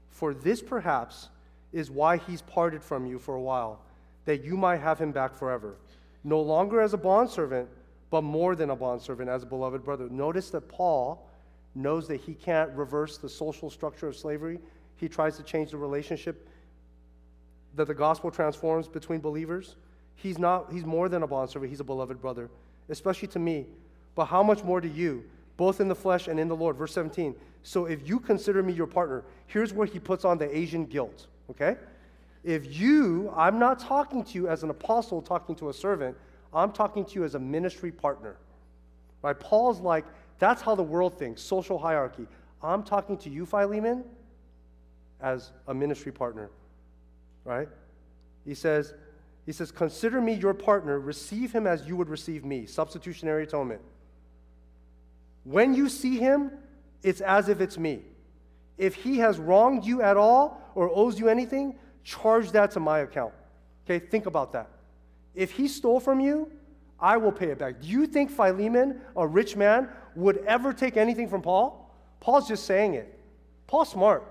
For 0.09 0.33
this 0.33 0.61
perhaps 0.61 1.29
is 1.71 1.89
why 1.89 2.17
he's 2.17 2.41
parted 2.41 2.83
from 2.83 3.05
you 3.05 3.19
for 3.19 3.35
a 3.35 3.41
while, 3.41 3.81
that 4.25 4.43
you 4.43 4.57
might 4.57 4.81
have 4.81 4.99
him 4.99 5.11
back 5.11 5.35
forever, 5.35 5.77
no 6.23 6.41
longer 6.41 6.81
as 6.81 6.93
a 6.93 6.97
bondservant, 6.97 7.69
but 8.09 8.23
more 8.23 8.55
than 8.55 8.69
a 8.69 8.75
bondservant, 8.75 9.29
as 9.29 9.43
a 9.43 9.45
beloved 9.45 9.83
brother. 9.83 10.07
Notice 10.09 10.49
that 10.51 10.67
Paul 10.69 11.27
knows 11.75 12.07
that 12.07 12.17
he 12.17 12.33
can't 12.33 12.71
reverse 12.71 13.17
the 13.17 13.29
social 13.29 13.69
structure 13.69 14.07
of 14.07 14.15
slavery. 14.15 14.59
He 14.95 15.07
tries 15.07 15.37
to 15.37 15.43
change 15.43 15.71
the 15.71 15.77
relationship 15.77 16.47
that 17.75 17.85
the 17.85 17.93
gospel 17.93 18.31
transforms 18.31 18.87
between 18.87 19.19
believers. 19.19 19.75
He's 20.15 20.39
not, 20.39 20.71
he's 20.71 20.85
more 20.85 21.09
than 21.09 21.23
a 21.23 21.27
bondservant, 21.27 21.69
he's 21.69 21.79
a 21.79 21.85
beloved 21.85 22.19
brother, 22.19 22.49
especially 22.89 23.27
to 23.29 23.39
me. 23.39 23.67
But 24.15 24.25
how 24.25 24.41
much 24.41 24.63
more 24.63 24.81
to 24.81 24.87
you, 24.87 25.23
both 25.57 25.79
in 25.79 25.87
the 25.87 25.95
flesh 25.95 26.27
and 26.27 26.39
in 26.39 26.47
the 26.47 26.55
Lord? 26.55 26.75
Verse 26.75 26.93
17. 26.93 27.35
So 27.61 27.85
if 27.85 28.07
you 28.07 28.19
consider 28.19 28.63
me 28.63 28.73
your 28.73 28.87
partner, 28.87 29.23
here's 29.45 29.73
where 29.73 29.85
he 29.85 29.99
puts 29.99 30.25
on 30.25 30.37
the 30.37 30.57
Asian 30.57 30.85
guilt, 30.85 31.27
okay? 31.51 31.75
If 32.43 32.79
you, 32.79 33.31
I'm 33.35 33.59
not 33.59 33.77
talking 33.77 34.23
to 34.23 34.31
you 34.33 34.47
as 34.47 34.63
an 34.63 34.69
apostle 34.69 35.21
talking 35.21 35.53
to 35.55 35.69
a 35.69 35.73
servant, 35.73 36.17
I'm 36.57 36.71
talking 36.71 37.05
to 37.05 37.13
you 37.13 37.23
as 37.23 37.35
a 37.35 37.39
ministry 37.39 37.91
partner. 37.91 38.35
Right? 39.21 39.39
Paul's 39.39 39.79
like, 39.79 40.05
that's 40.39 40.61
how 40.61 40.75
the 40.75 40.83
world 40.83 41.17
thinks, 41.17 41.41
social 41.41 41.77
hierarchy. 41.77 42.27
I'm 42.63 42.83
talking 42.83 43.17
to 43.19 43.29
you, 43.29 43.45
Philemon, 43.45 44.03
as 45.21 45.51
a 45.67 45.73
ministry 45.73 46.11
partner. 46.11 46.49
Right? 47.43 47.69
He 48.43 48.55
says, 48.55 48.93
he 49.45 49.51
says, 49.51 49.71
consider 49.71 50.19
me 50.19 50.33
your 50.33 50.53
partner, 50.53 50.99
receive 50.99 51.51
him 51.51 51.67
as 51.67 51.87
you 51.87 51.95
would 51.95 52.09
receive 52.09 52.43
me. 52.43 52.65
Substitutionary 52.65 53.43
atonement. 53.43 53.81
When 55.43 55.73
you 55.73 55.89
see 55.89 56.17
him, 56.17 56.51
it's 57.03 57.21
as 57.21 57.49
if 57.49 57.61
it's 57.61 57.77
me. 57.77 58.01
If 58.77 58.95
he 58.95 59.19
has 59.19 59.39
wronged 59.39 59.85
you 59.85 60.01
at 60.01 60.17
all 60.17 60.61
or 60.75 60.89
owes 60.93 61.19
you 61.19 61.29
anything, 61.29 61.75
charge 62.03 62.51
that 62.51 62.71
to 62.71 62.79
my 62.79 62.99
account. 62.99 63.33
Okay, 63.85 64.05
think 64.05 64.25
about 64.25 64.51
that. 64.53 64.69
If 65.37 65.51
he 65.51 65.67
stole 65.67 65.99
from 65.99 66.19
you, 66.19 66.51
I 66.99 67.15
will 67.17 67.31
pay 67.31 67.51
it 67.51 67.59
back. 67.59 67.79
Do 67.79 67.87
you 67.87 68.07
think 68.07 68.31
Philemon, 68.31 68.99
a 69.15 69.25
rich 69.25 69.55
man, 69.55 69.87
would 70.15 70.37
ever 70.47 70.73
take 70.73 70.97
anything 70.97 71.29
from 71.29 71.43
Paul? 71.43 71.95
Paul's 72.19 72.47
just 72.47 72.65
saying 72.65 72.95
it. 72.95 73.17
Paul's 73.67 73.91
smart, 73.91 74.23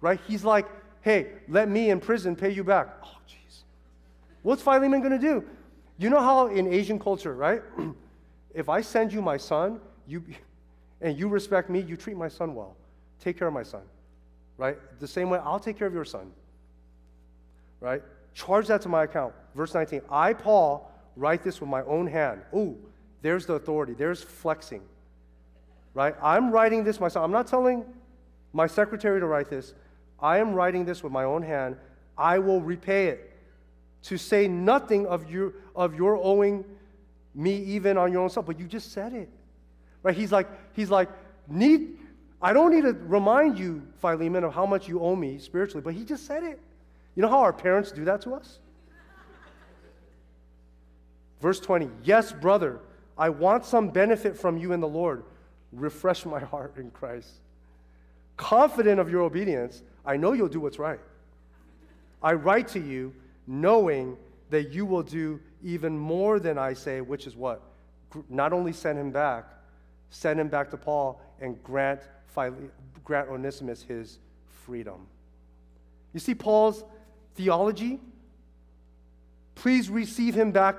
right? 0.00 0.20
He's 0.28 0.44
like, 0.44 0.66
hey, 1.00 1.32
let 1.48 1.68
me 1.68 1.90
in 1.90 1.98
prison 1.98 2.36
pay 2.36 2.50
you 2.50 2.62
back. 2.62 2.88
Oh, 3.02 3.16
jeez. 3.28 3.62
What's 4.42 4.62
Philemon 4.62 5.00
going 5.00 5.12
to 5.12 5.18
do? 5.18 5.44
You 5.98 6.08
know 6.08 6.20
how 6.20 6.46
in 6.46 6.72
Asian 6.72 7.00
culture, 7.00 7.34
right? 7.34 7.62
if 8.54 8.68
I 8.68 8.80
send 8.80 9.12
you 9.12 9.20
my 9.20 9.36
son, 9.36 9.80
you 10.06 10.22
and 11.00 11.18
you 11.18 11.26
respect 11.26 11.68
me, 11.68 11.80
you 11.80 11.96
treat 11.96 12.16
my 12.16 12.28
son 12.28 12.54
well. 12.54 12.76
Take 13.18 13.36
care 13.40 13.48
of 13.48 13.54
my 13.54 13.64
son. 13.64 13.82
Right? 14.56 14.78
The 15.00 15.08
same 15.08 15.30
way 15.30 15.40
I'll 15.42 15.58
take 15.58 15.76
care 15.76 15.88
of 15.88 15.94
your 15.94 16.04
son. 16.04 16.30
Right? 17.80 18.02
Charge 18.34 18.66
that 18.66 18.82
to 18.82 18.88
my 18.88 19.04
account. 19.04 19.32
Verse 19.54 19.72
19. 19.74 20.02
I, 20.10 20.32
Paul, 20.32 20.90
write 21.16 21.42
this 21.42 21.60
with 21.60 21.70
my 21.70 21.82
own 21.82 22.06
hand. 22.06 22.42
Ooh, 22.54 22.76
there's 23.22 23.46
the 23.46 23.54
authority. 23.54 23.94
There's 23.94 24.22
flexing. 24.22 24.82
Right? 25.94 26.14
I'm 26.20 26.50
writing 26.50 26.82
this 26.82 26.98
myself. 27.00 27.24
I'm 27.24 27.30
not 27.30 27.46
telling 27.46 27.84
my 28.52 28.66
secretary 28.66 29.20
to 29.20 29.26
write 29.26 29.48
this. 29.48 29.74
I 30.20 30.38
am 30.38 30.52
writing 30.52 30.84
this 30.84 31.02
with 31.02 31.12
my 31.12 31.24
own 31.24 31.42
hand. 31.42 31.76
I 32.18 32.38
will 32.38 32.60
repay 32.60 33.08
it. 33.08 33.30
To 34.04 34.18
say 34.18 34.48
nothing 34.48 35.06
of 35.06 35.30
your, 35.30 35.54
of 35.74 35.94
your 35.94 36.16
owing 36.16 36.64
me 37.34 37.56
even 37.56 37.96
on 37.96 38.12
your 38.12 38.22
own 38.22 38.30
self. 38.30 38.46
But 38.46 38.58
you 38.58 38.66
just 38.66 38.92
said 38.92 39.12
it. 39.12 39.30
Right? 40.02 40.16
He's 40.16 40.32
like, 40.32 40.48
he's 40.74 40.90
like, 40.90 41.08
need, 41.48 41.98
I 42.42 42.52
don't 42.52 42.72
need 42.72 42.82
to 42.82 42.92
remind 42.92 43.58
you, 43.58 43.86
Philemon, 44.00 44.44
of 44.44 44.52
how 44.52 44.66
much 44.66 44.88
you 44.88 45.00
owe 45.00 45.16
me 45.16 45.38
spiritually, 45.38 45.82
but 45.82 45.94
he 45.94 46.04
just 46.04 46.26
said 46.26 46.42
it. 46.42 46.60
You 47.14 47.22
know 47.22 47.28
how 47.28 47.40
our 47.40 47.52
parents 47.52 47.92
do 47.92 48.04
that 48.04 48.20
to 48.22 48.34
us? 48.34 48.58
Verse 51.40 51.60
20, 51.60 51.90
yes, 52.02 52.32
brother, 52.32 52.80
I 53.18 53.28
want 53.28 53.64
some 53.64 53.90
benefit 53.90 54.36
from 54.36 54.56
you 54.56 54.72
in 54.72 54.80
the 54.80 54.88
Lord. 54.88 55.24
Refresh 55.72 56.24
my 56.24 56.40
heart 56.40 56.76
in 56.76 56.90
Christ. 56.90 57.28
Confident 58.36 58.98
of 58.98 59.10
your 59.10 59.22
obedience, 59.22 59.82
I 60.04 60.16
know 60.16 60.32
you'll 60.32 60.48
do 60.48 60.60
what's 60.60 60.78
right. 60.78 61.00
I 62.22 62.32
write 62.32 62.68
to 62.68 62.80
you 62.80 63.14
knowing 63.46 64.16
that 64.50 64.70
you 64.70 64.86
will 64.86 65.02
do 65.02 65.40
even 65.62 65.96
more 65.96 66.40
than 66.40 66.58
I 66.58 66.72
say, 66.72 67.00
which 67.00 67.26
is 67.26 67.36
what? 67.36 67.62
Not 68.28 68.52
only 68.52 68.72
send 68.72 68.98
him 68.98 69.10
back, 69.10 69.44
send 70.10 70.40
him 70.40 70.48
back 70.48 70.70
to 70.70 70.76
Paul, 70.76 71.20
and 71.40 71.62
grant, 71.62 72.00
grant 73.04 73.28
Onesimus 73.28 73.82
his 73.82 74.18
freedom. 74.64 75.06
You 76.12 76.20
see 76.20 76.34
Paul's 76.34 76.84
theology? 77.34 78.00
Please 79.54 79.88
receive 79.88 80.34
him 80.34 80.52
back 80.52 80.76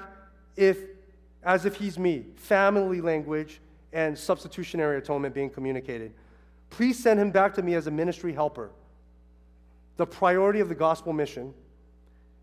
if, 0.55 0.77
as 1.43 1.65
if 1.65 1.75
he's 1.75 1.97
me. 1.97 2.25
Family 2.35 3.01
language 3.01 3.59
and 3.93 4.17
substitutionary 4.17 4.97
atonement 4.97 5.33
being 5.33 5.49
communicated. 5.49 6.13
Please 6.69 7.01
send 7.01 7.19
him 7.19 7.31
back 7.31 7.53
to 7.53 7.61
me 7.61 7.75
as 7.75 7.87
a 7.87 7.91
ministry 7.91 8.33
helper. 8.33 8.71
The 9.97 10.05
priority 10.05 10.59
of 10.59 10.67
the 10.67 10.75
gospel 10.75 11.13
mission. 11.13 11.53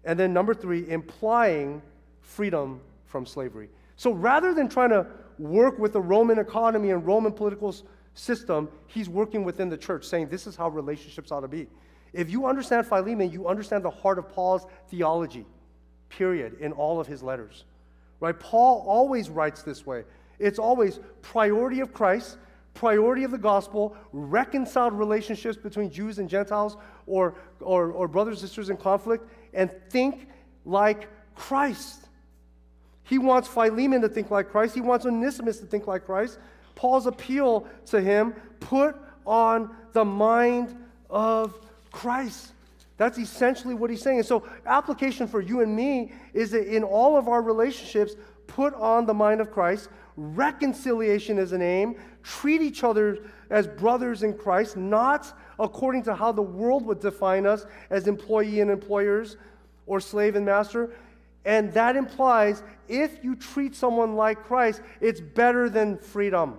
And 0.04 0.18
then 0.18 0.32
number 0.32 0.54
three, 0.54 0.88
implying 0.88 1.82
freedom 2.22 2.80
from 3.04 3.26
slavery. 3.26 3.68
So 3.96 4.12
rather 4.12 4.54
than 4.54 4.68
trying 4.68 4.90
to 4.90 5.06
work 5.38 5.78
with 5.78 5.92
the 5.92 6.00
Roman 6.00 6.38
economy 6.38 6.90
and 6.90 7.06
Roman 7.06 7.32
political 7.32 7.74
system, 8.14 8.68
he's 8.86 9.08
working 9.08 9.44
within 9.44 9.68
the 9.68 9.76
church, 9.76 10.04
saying 10.04 10.28
this 10.28 10.46
is 10.46 10.56
how 10.56 10.68
relationships 10.70 11.30
ought 11.30 11.40
to 11.40 11.48
be. 11.48 11.66
If 12.12 12.30
you 12.30 12.46
understand 12.46 12.86
Philemon, 12.86 13.30
you 13.30 13.48
understand 13.48 13.84
the 13.84 13.90
heart 13.90 14.18
of 14.18 14.28
Paul's 14.28 14.66
theology, 14.88 15.46
period, 16.08 16.58
in 16.60 16.72
all 16.72 17.00
of 17.00 17.06
his 17.06 17.22
letters. 17.22 17.64
Right? 18.20 18.38
Paul 18.38 18.84
always 18.86 19.30
writes 19.30 19.62
this 19.62 19.86
way. 19.86 20.04
It's 20.38 20.58
always 20.58 21.00
priority 21.22 21.80
of 21.80 21.92
Christ, 21.92 22.36
priority 22.74 23.24
of 23.24 23.30
the 23.30 23.38
gospel, 23.38 23.96
reconciled 24.12 24.92
relationships 24.92 25.56
between 25.56 25.90
Jews 25.90 26.18
and 26.18 26.28
Gentiles 26.28 26.76
or, 27.06 27.34
or, 27.60 27.92
or 27.92 28.08
brothers 28.08 28.40
and 28.40 28.48
sisters 28.48 28.70
in 28.70 28.76
conflict, 28.76 29.26
and 29.54 29.70
think 29.90 30.28
like 30.64 31.08
Christ. 31.34 32.08
He 33.04 33.18
wants 33.18 33.48
Philemon 33.48 34.00
to 34.02 34.08
think 34.08 34.30
like 34.30 34.50
Christ. 34.50 34.74
He 34.74 34.80
wants 34.80 35.06
Onesimus 35.06 35.58
to 35.58 35.66
think 35.66 35.86
like 35.86 36.04
Christ. 36.04 36.38
Paul's 36.74 37.06
appeal 37.06 37.66
to 37.86 38.00
him 38.00 38.34
put 38.60 38.96
on 39.26 39.74
the 39.92 40.04
mind 40.04 40.76
of 41.10 41.54
Christ. 41.92 42.52
That's 42.96 43.18
essentially 43.18 43.74
what 43.74 43.90
he's 43.90 44.02
saying. 44.02 44.18
And 44.18 44.26
so, 44.26 44.46
application 44.66 45.26
for 45.26 45.40
you 45.40 45.60
and 45.60 45.74
me 45.74 46.12
is 46.34 46.50
that 46.50 46.74
in 46.74 46.82
all 46.82 47.16
of 47.16 47.28
our 47.28 47.42
relationships, 47.42 48.14
put 48.46 48.74
on 48.74 49.06
the 49.06 49.14
mind 49.14 49.40
of 49.40 49.50
Christ. 49.50 49.88
Reconciliation 50.16 51.38
is 51.38 51.52
an 51.52 51.62
aim. 51.62 51.96
Treat 52.22 52.60
each 52.60 52.84
other 52.84 53.18
as 53.50 53.66
brothers 53.66 54.22
in 54.22 54.36
Christ, 54.36 54.76
not 54.76 55.38
according 55.58 56.02
to 56.04 56.14
how 56.14 56.32
the 56.32 56.42
world 56.42 56.84
would 56.86 57.00
define 57.00 57.46
us 57.46 57.66
as 57.90 58.06
employee 58.06 58.60
and 58.60 58.70
employers 58.70 59.36
or 59.86 60.00
slave 60.00 60.36
and 60.36 60.44
master. 60.44 60.90
And 61.44 61.72
that 61.72 61.96
implies 61.96 62.62
if 62.88 63.24
you 63.24 63.34
treat 63.34 63.74
someone 63.74 64.14
like 64.16 64.44
Christ, 64.44 64.80
it's 65.00 65.20
better 65.20 65.68
than 65.68 65.98
freedom. 65.98 66.58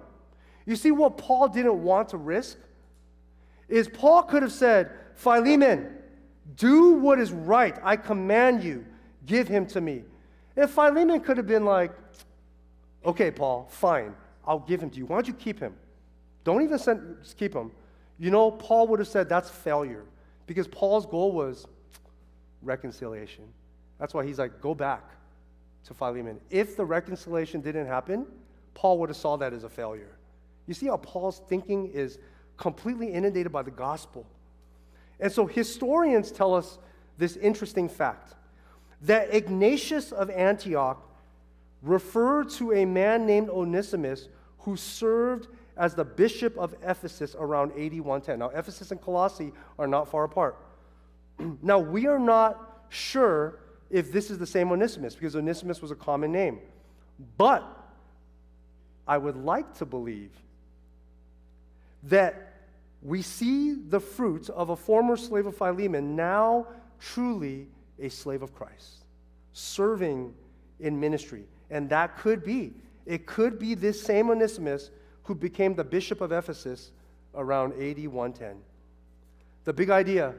You 0.66 0.76
see 0.76 0.92
what 0.92 1.18
Paul 1.18 1.48
didn't 1.48 1.82
want 1.82 2.10
to 2.10 2.18
risk? 2.18 2.58
Is 3.70 3.88
Paul 3.88 4.24
could 4.24 4.42
have 4.42 4.52
said, 4.52 4.92
Philemon, 5.24 5.90
do 6.58 6.96
what 6.96 7.18
is 7.18 7.32
right. 7.32 7.78
I 7.82 7.96
command 7.96 8.62
you, 8.62 8.86
give 9.26 9.48
him 9.48 9.66
to 9.68 9.80
me. 9.80 10.04
And 10.58 10.70
Philemon 10.70 11.22
could 11.22 11.38
have 11.38 11.48
been 11.48 11.64
like, 11.64 11.92
okay, 13.06 13.32
Paul, 13.32 13.68
fine, 13.72 14.14
I'll 14.46 14.60
give 14.60 14.84
him 14.84 14.90
to 14.90 14.98
you. 14.98 15.06
Why 15.06 15.16
don't 15.16 15.28
you 15.28 15.34
keep 15.34 15.60
him? 15.60 15.76
Don't 16.44 16.62
even 16.62 16.78
send, 16.78 17.18
keep 17.38 17.54
him. 17.54 17.72
You 18.20 18.32
know, 18.32 18.52
Paul 18.52 18.88
would 18.88 19.00
have 19.00 19.08
said 19.08 19.30
that's 19.30 19.50
failure 19.50 20.04
because 20.46 20.68
Paul's 20.68 21.06
goal 21.06 21.32
was 21.32 21.68
reconciliation. 22.62 23.46
That's 24.00 24.14
why 24.14 24.26
he's 24.26 24.40
like, 24.40 24.60
go 24.60 24.76
back 24.76 25.10
to 25.86 25.94
Philemon. 25.94 26.40
If 26.50 26.76
the 26.76 26.84
reconciliation 26.84 27.62
didn't 27.62 27.88
happen, 27.88 28.26
Paul 28.74 29.00
would 29.00 29.10
have 29.10 29.18
saw 29.18 29.38
that 29.38 29.54
as 29.54 29.64
a 29.64 29.70
failure. 29.70 30.18
You 30.68 30.74
see 30.74 30.88
how 30.88 30.98
Paul's 30.98 31.42
thinking 31.48 31.88
is 31.88 32.20
completely 32.58 33.08
inundated 33.08 33.52
by 33.54 33.62
the 33.62 33.72
gospel. 33.72 34.26
And 35.24 35.32
so 35.32 35.46
historians 35.46 36.34
tell 36.34 36.54
us 36.54 36.78
this 37.18 37.38
interesting 37.38 37.88
fact 37.88 38.34
that 39.04 39.34
Ignatius 39.34 40.12
of 40.12 40.30
Antioch 40.30 41.02
referred 41.82 42.50
to 42.50 42.74
a 42.74 42.84
man 42.84 43.26
named 43.26 43.50
Onesimus 43.50 44.28
who 44.60 44.76
served 44.76 45.48
as 45.78 45.96
the 45.96 46.04
bishop 46.04 46.58
of 46.58 46.76
Ephesus 46.84 47.38
around 47.40 47.72
AD 47.72 47.94
110. 48.02 48.38
Now, 48.38 48.50
Ephesus 48.50 48.92
and 48.92 49.02
Colossae 49.02 49.54
are 49.80 49.88
not 49.88 50.10
far 50.10 50.26
apart. 50.26 50.58
now, 51.62 51.80
we 51.80 52.06
are 52.06 52.20
not 52.20 52.84
sure 52.90 53.60
if 53.90 54.12
this 54.12 54.30
is 54.30 54.38
the 54.38 54.46
same 54.46 54.74
Onesimus, 54.74 55.16
because 55.16 55.38
Onesimus 55.38 55.82
was 55.82 55.92
a 55.92 55.96
common 55.96 56.34
name. 56.34 56.60
But 57.38 57.64
I 59.08 59.18
would 59.18 59.38
like 59.38 59.74
to 59.76 59.86
believe 59.86 60.32
that 62.04 62.53
we 63.04 63.22
see 63.22 63.74
the 63.74 64.00
fruits 64.00 64.50
of 64.50 64.70
a 64.70 64.76
former 64.76 65.18
slave 65.18 65.46
of 65.46 65.58
Philemon, 65.58 66.16
now 66.16 66.68
truly 67.00 67.68
a 68.00 68.10
slave 68.10 68.42
of 68.42 68.56
Christ, 68.56 69.04
serving 69.52 70.34
in 70.80 71.00
ministry. 71.00 71.44
And 71.70 71.90
that 71.90 72.18
could 72.18 72.44
be, 72.44 72.74
it 73.06 73.26
could 73.26 73.60
be 73.60 73.74
this 73.74 74.02
same 74.02 74.30
Onesimus 74.30 74.90
who 75.24 75.36
became 75.36 75.76
the 75.76 75.84
bishop 75.84 76.22
of 76.22 76.32
Ephesus 76.32 76.92
around 77.36 77.74
AD 77.74 78.08
110. 78.08 78.56
The 79.66 79.74
big 79.74 79.90
idea 79.90 80.34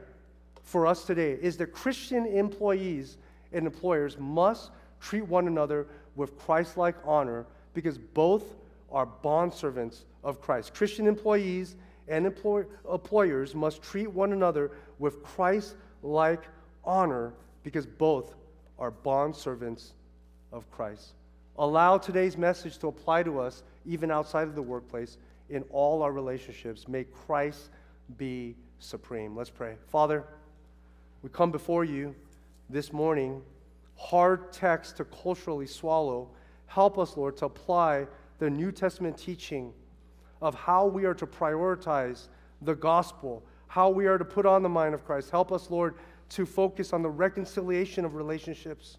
for 0.63 0.87
us 0.87 1.05
today 1.05 1.37
is 1.41 1.57
that 1.57 1.67
Christian 1.67 2.25
employees 2.25 3.17
and 3.53 3.67
employers 3.67 4.17
must 4.17 4.71
treat 4.99 5.27
one 5.27 5.47
another 5.47 5.87
with 6.15 6.37
Christ 6.39 6.77
like 6.77 6.95
honor 7.05 7.45
because 7.73 7.97
both 7.97 8.55
are 8.91 9.07
bondservants 9.23 10.03
of 10.23 10.41
Christ. 10.41 10.73
Christian 10.73 11.05
employees 11.05 11.75
and 12.07 12.25
employ- 12.25 12.65
employers 12.91 13.55
must 13.55 13.81
treat 13.81 14.07
one 14.07 14.33
another 14.33 14.71
with 14.99 15.23
Christ 15.23 15.75
like 16.03 16.43
honor 16.83 17.33
because 17.63 17.85
both 17.85 18.35
are 18.77 18.91
bondservants 18.91 19.91
of 20.51 20.69
Christ. 20.71 21.13
Allow 21.57 21.97
today's 21.97 22.37
message 22.37 22.77
to 22.79 22.87
apply 22.87 23.23
to 23.23 23.39
us 23.39 23.63
even 23.85 24.11
outside 24.11 24.47
of 24.47 24.55
the 24.55 24.61
workplace 24.61 25.17
in 25.49 25.63
all 25.69 26.01
our 26.01 26.11
relationships. 26.11 26.87
May 26.87 27.05
Christ 27.05 27.69
be 28.17 28.55
supreme. 28.79 29.35
Let's 29.35 29.49
pray. 29.49 29.75
Father, 29.87 30.25
we 31.21 31.29
come 31.29 31.51
before 31.51 31.85
you 31.85 32.13
this 32.69 32.91
morning, 32.91 33.41
hard 33.95 34.51
text 34.51 34.97
to 34.97 35.05
culturally 35.05 35.67
swallow. 35.67 36.29
Help 36.67 36.97
us, 36.97 37.15
Lord, 37.15 37.37
to 37.37 37.45
apply 37.45 38.07
the 38.39 38.49
New 38.49 38.71
Testament 38.71 39.17
teaching 39.17 39.73
of 40.41 40.55
how 40.55 40.85
we 40.85 41.05
are 41.05 41.13
to 41.13 41.25
prioritize 41.25 42.27
the 42.61 42.75
gospel, 42.75 43.43
how 43.67 43.89
we 43.89 44.05
are 44.05 44.17
to 44.17 44.25
put 44.25 44.45
on 44.45 44.63
the 44.63 44.69
mind 44.69 44.93
of 44.93 45.05
Christ. 45.05 45.29
Help 45.29 45.51
us, 45.51 45.69
Lord, 45.69 45.95
to 46.29 46.45
focus 46.45 46.93
on 46.93 47.01
the 47.01 47.09
reconciliation 47.09 48.05
of 48.05 48.15
relationships 48.15 48.97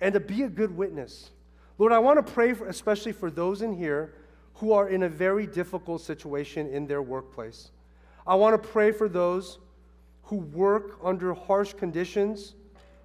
and 0.00 0.12
to 0.12 0.20
be 0.20 0.42
a 0.42 0.48
good 0.48 0.76
witness. 0.76 1.30
Lord, 1.78 1.92
I 1.92 1.98
want 1.98 2.24
to 2.24 2.32
pray 2.32 2.54
for, 2.54 2.66
especially 2.68 3.12
for 3.12 3.30
those 3.30 3.62
in 3.62 3.72
here 3.72 4.14
who 4.54 4.72
are 4.72 4.88
in 4.88 5.02
a 5.02 5.08
very 5.08 5.46
difficult 5.46 6.00
situation 6.00 6.66
in 6.68 6.86
their 6.86 7.02
workplace. 7.02 7.70
I 8.26 8.34
want 8.34 8.60
to 8.60 8.68
pray 8.68 8.90
for 8.92 9.08
those 9.08 9.58
who 10.22 10.36
work 10.36 10.98
under 11.04 11.34
harsh 11.34 11.74
conditions 11.74 12.54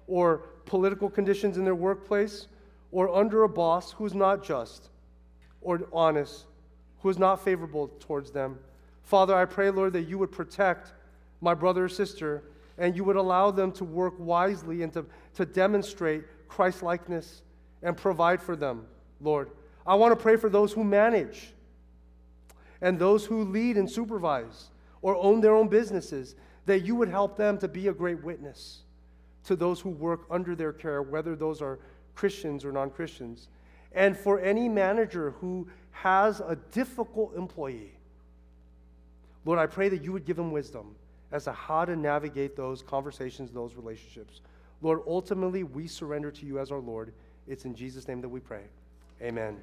or 0.06 0.38
political 0.64 1.08
conditions 1.08 1.56
in 1.56 1.64
their 1.64 1.74
workplace 1.74 2.48
or 2.90 3.14
under 3.14 3.44
a 3.44 3.48
boss 3.48 3.92
who's 3.92 4.14
not 4.14 4.42
just 4.42 4.88
or 5.60 5.82
honest, 5.92 6.46
who 7.02 7.08
is 7.08 7.18
not 7.18 7.44
favorable 7.44 7.88
towards 8.00 8.30
them. 8.30 8.58
Father, 9.02 9.34
I 9.34 9.44
pray, 9.44 9.70
Lord, 9.70 9.92
that 9.94 10.02
you 10.02 10.18
would 10.18 10.32
protect 10.32 10.92
my 11.40 11.54
brother 11.54 11.84
or 11.84 11.88
sister 11.88 12.44
and 12.78 12.96
you 12.96 13.04
would 13.04 13.16
allow 13.16 13.50
them 13.50 13.72
to 13.72 13.84
work 13.84 14.14
wisely 14.18 14.82
and 14.82 14.92
to, 14.92 15.04
to 15.34 15.44
demonstrate 15.44 16.24
Christ 16.48 16.82
likeness 16.82 17.42
and 17.82 17.96
provide 17.96 18.40
for 18.40 18.56
them, 18.56 18.86
Lord. 19.20 19.50
I 19.86 19.96
want 19.96 20.16
to 20.16 20.22
pray 20.22 20.36
for 20.36 20.48
those 20.48 20.72
who 20.72 20.84
manage 20.84 21.52
and 22.80 22.98
those 22.98 23.26
who 23.26 23.44
lead 23.44 23.76
and 23.76 23.90
supervise 23.90 24.70
or 25.02 25.16
own 25.16 25.40
their 25.40 25.54
own 25.54 25.68
businesses, 25.68 26.36
that 26.66 26.80
you 26.80 26.94
would 26.94 27.08
help 27.08 27.36
them 27.36 27.58
to 27.58 27.68
be 27.68 27.88
a 27.88 27.92
great 27.92 28.22
witness 28.22 28.82
to 29.44 29.56
those 29.56 29.80
who 29.80 29.90
work 29.90 30.22
under 30.30 30.54
their 30.54 30.72
care, 30.72 31.02
whether 31.02 31.34
those 31.34 31.60
are 31.60 31.80
Christians 32.14 32.64
or 32.64 32.70
non 32.70 32.90
Christians. 32.90 33.48
And 33.92 34.16
for 34.16 34.40
any 34.40 34.68
manager 34.68 35.32
who 35.40 35.68
has 35.92 36.40
a 36.40 36.56
difficult 36.72 37.36
employee, 37.36 37.92
Lord, 39.44 39.58
I 39.58 39.66
pray 39.66 39.88
that 39.88 40.02
you 40.02 40.12
would 40.12 40.24
give 40.24 40.38
him 40.38 40.50
wisdom 40.52 40.94
as 41.30 41.44
to 41.44 41.52
how 41.52 41.84
to 41.84 41.96
navigate 41.96 42.56
those 42.56 42.82
conversations, 42.82 43.50
those 43.50 43.74
relationships. 43.74 44.40
Lord, 44.82 45.00
ultimately, 45.06 45.62
we 45.62 45.86
surrender 45.86 46.30
to 46.30 46.46
you 46.46 46.58
as 46.58 46.70
our 46.70 46.78
Lord. 46.78 47.12
It's 47.48 47.64
in 47.64 47.74
Jesus' 47.74 48.06
name 48.06 48.20
that 48.20 48.28
we 48.28 48.40
pray. 48.40 48.62
Amen. 49.20 49.56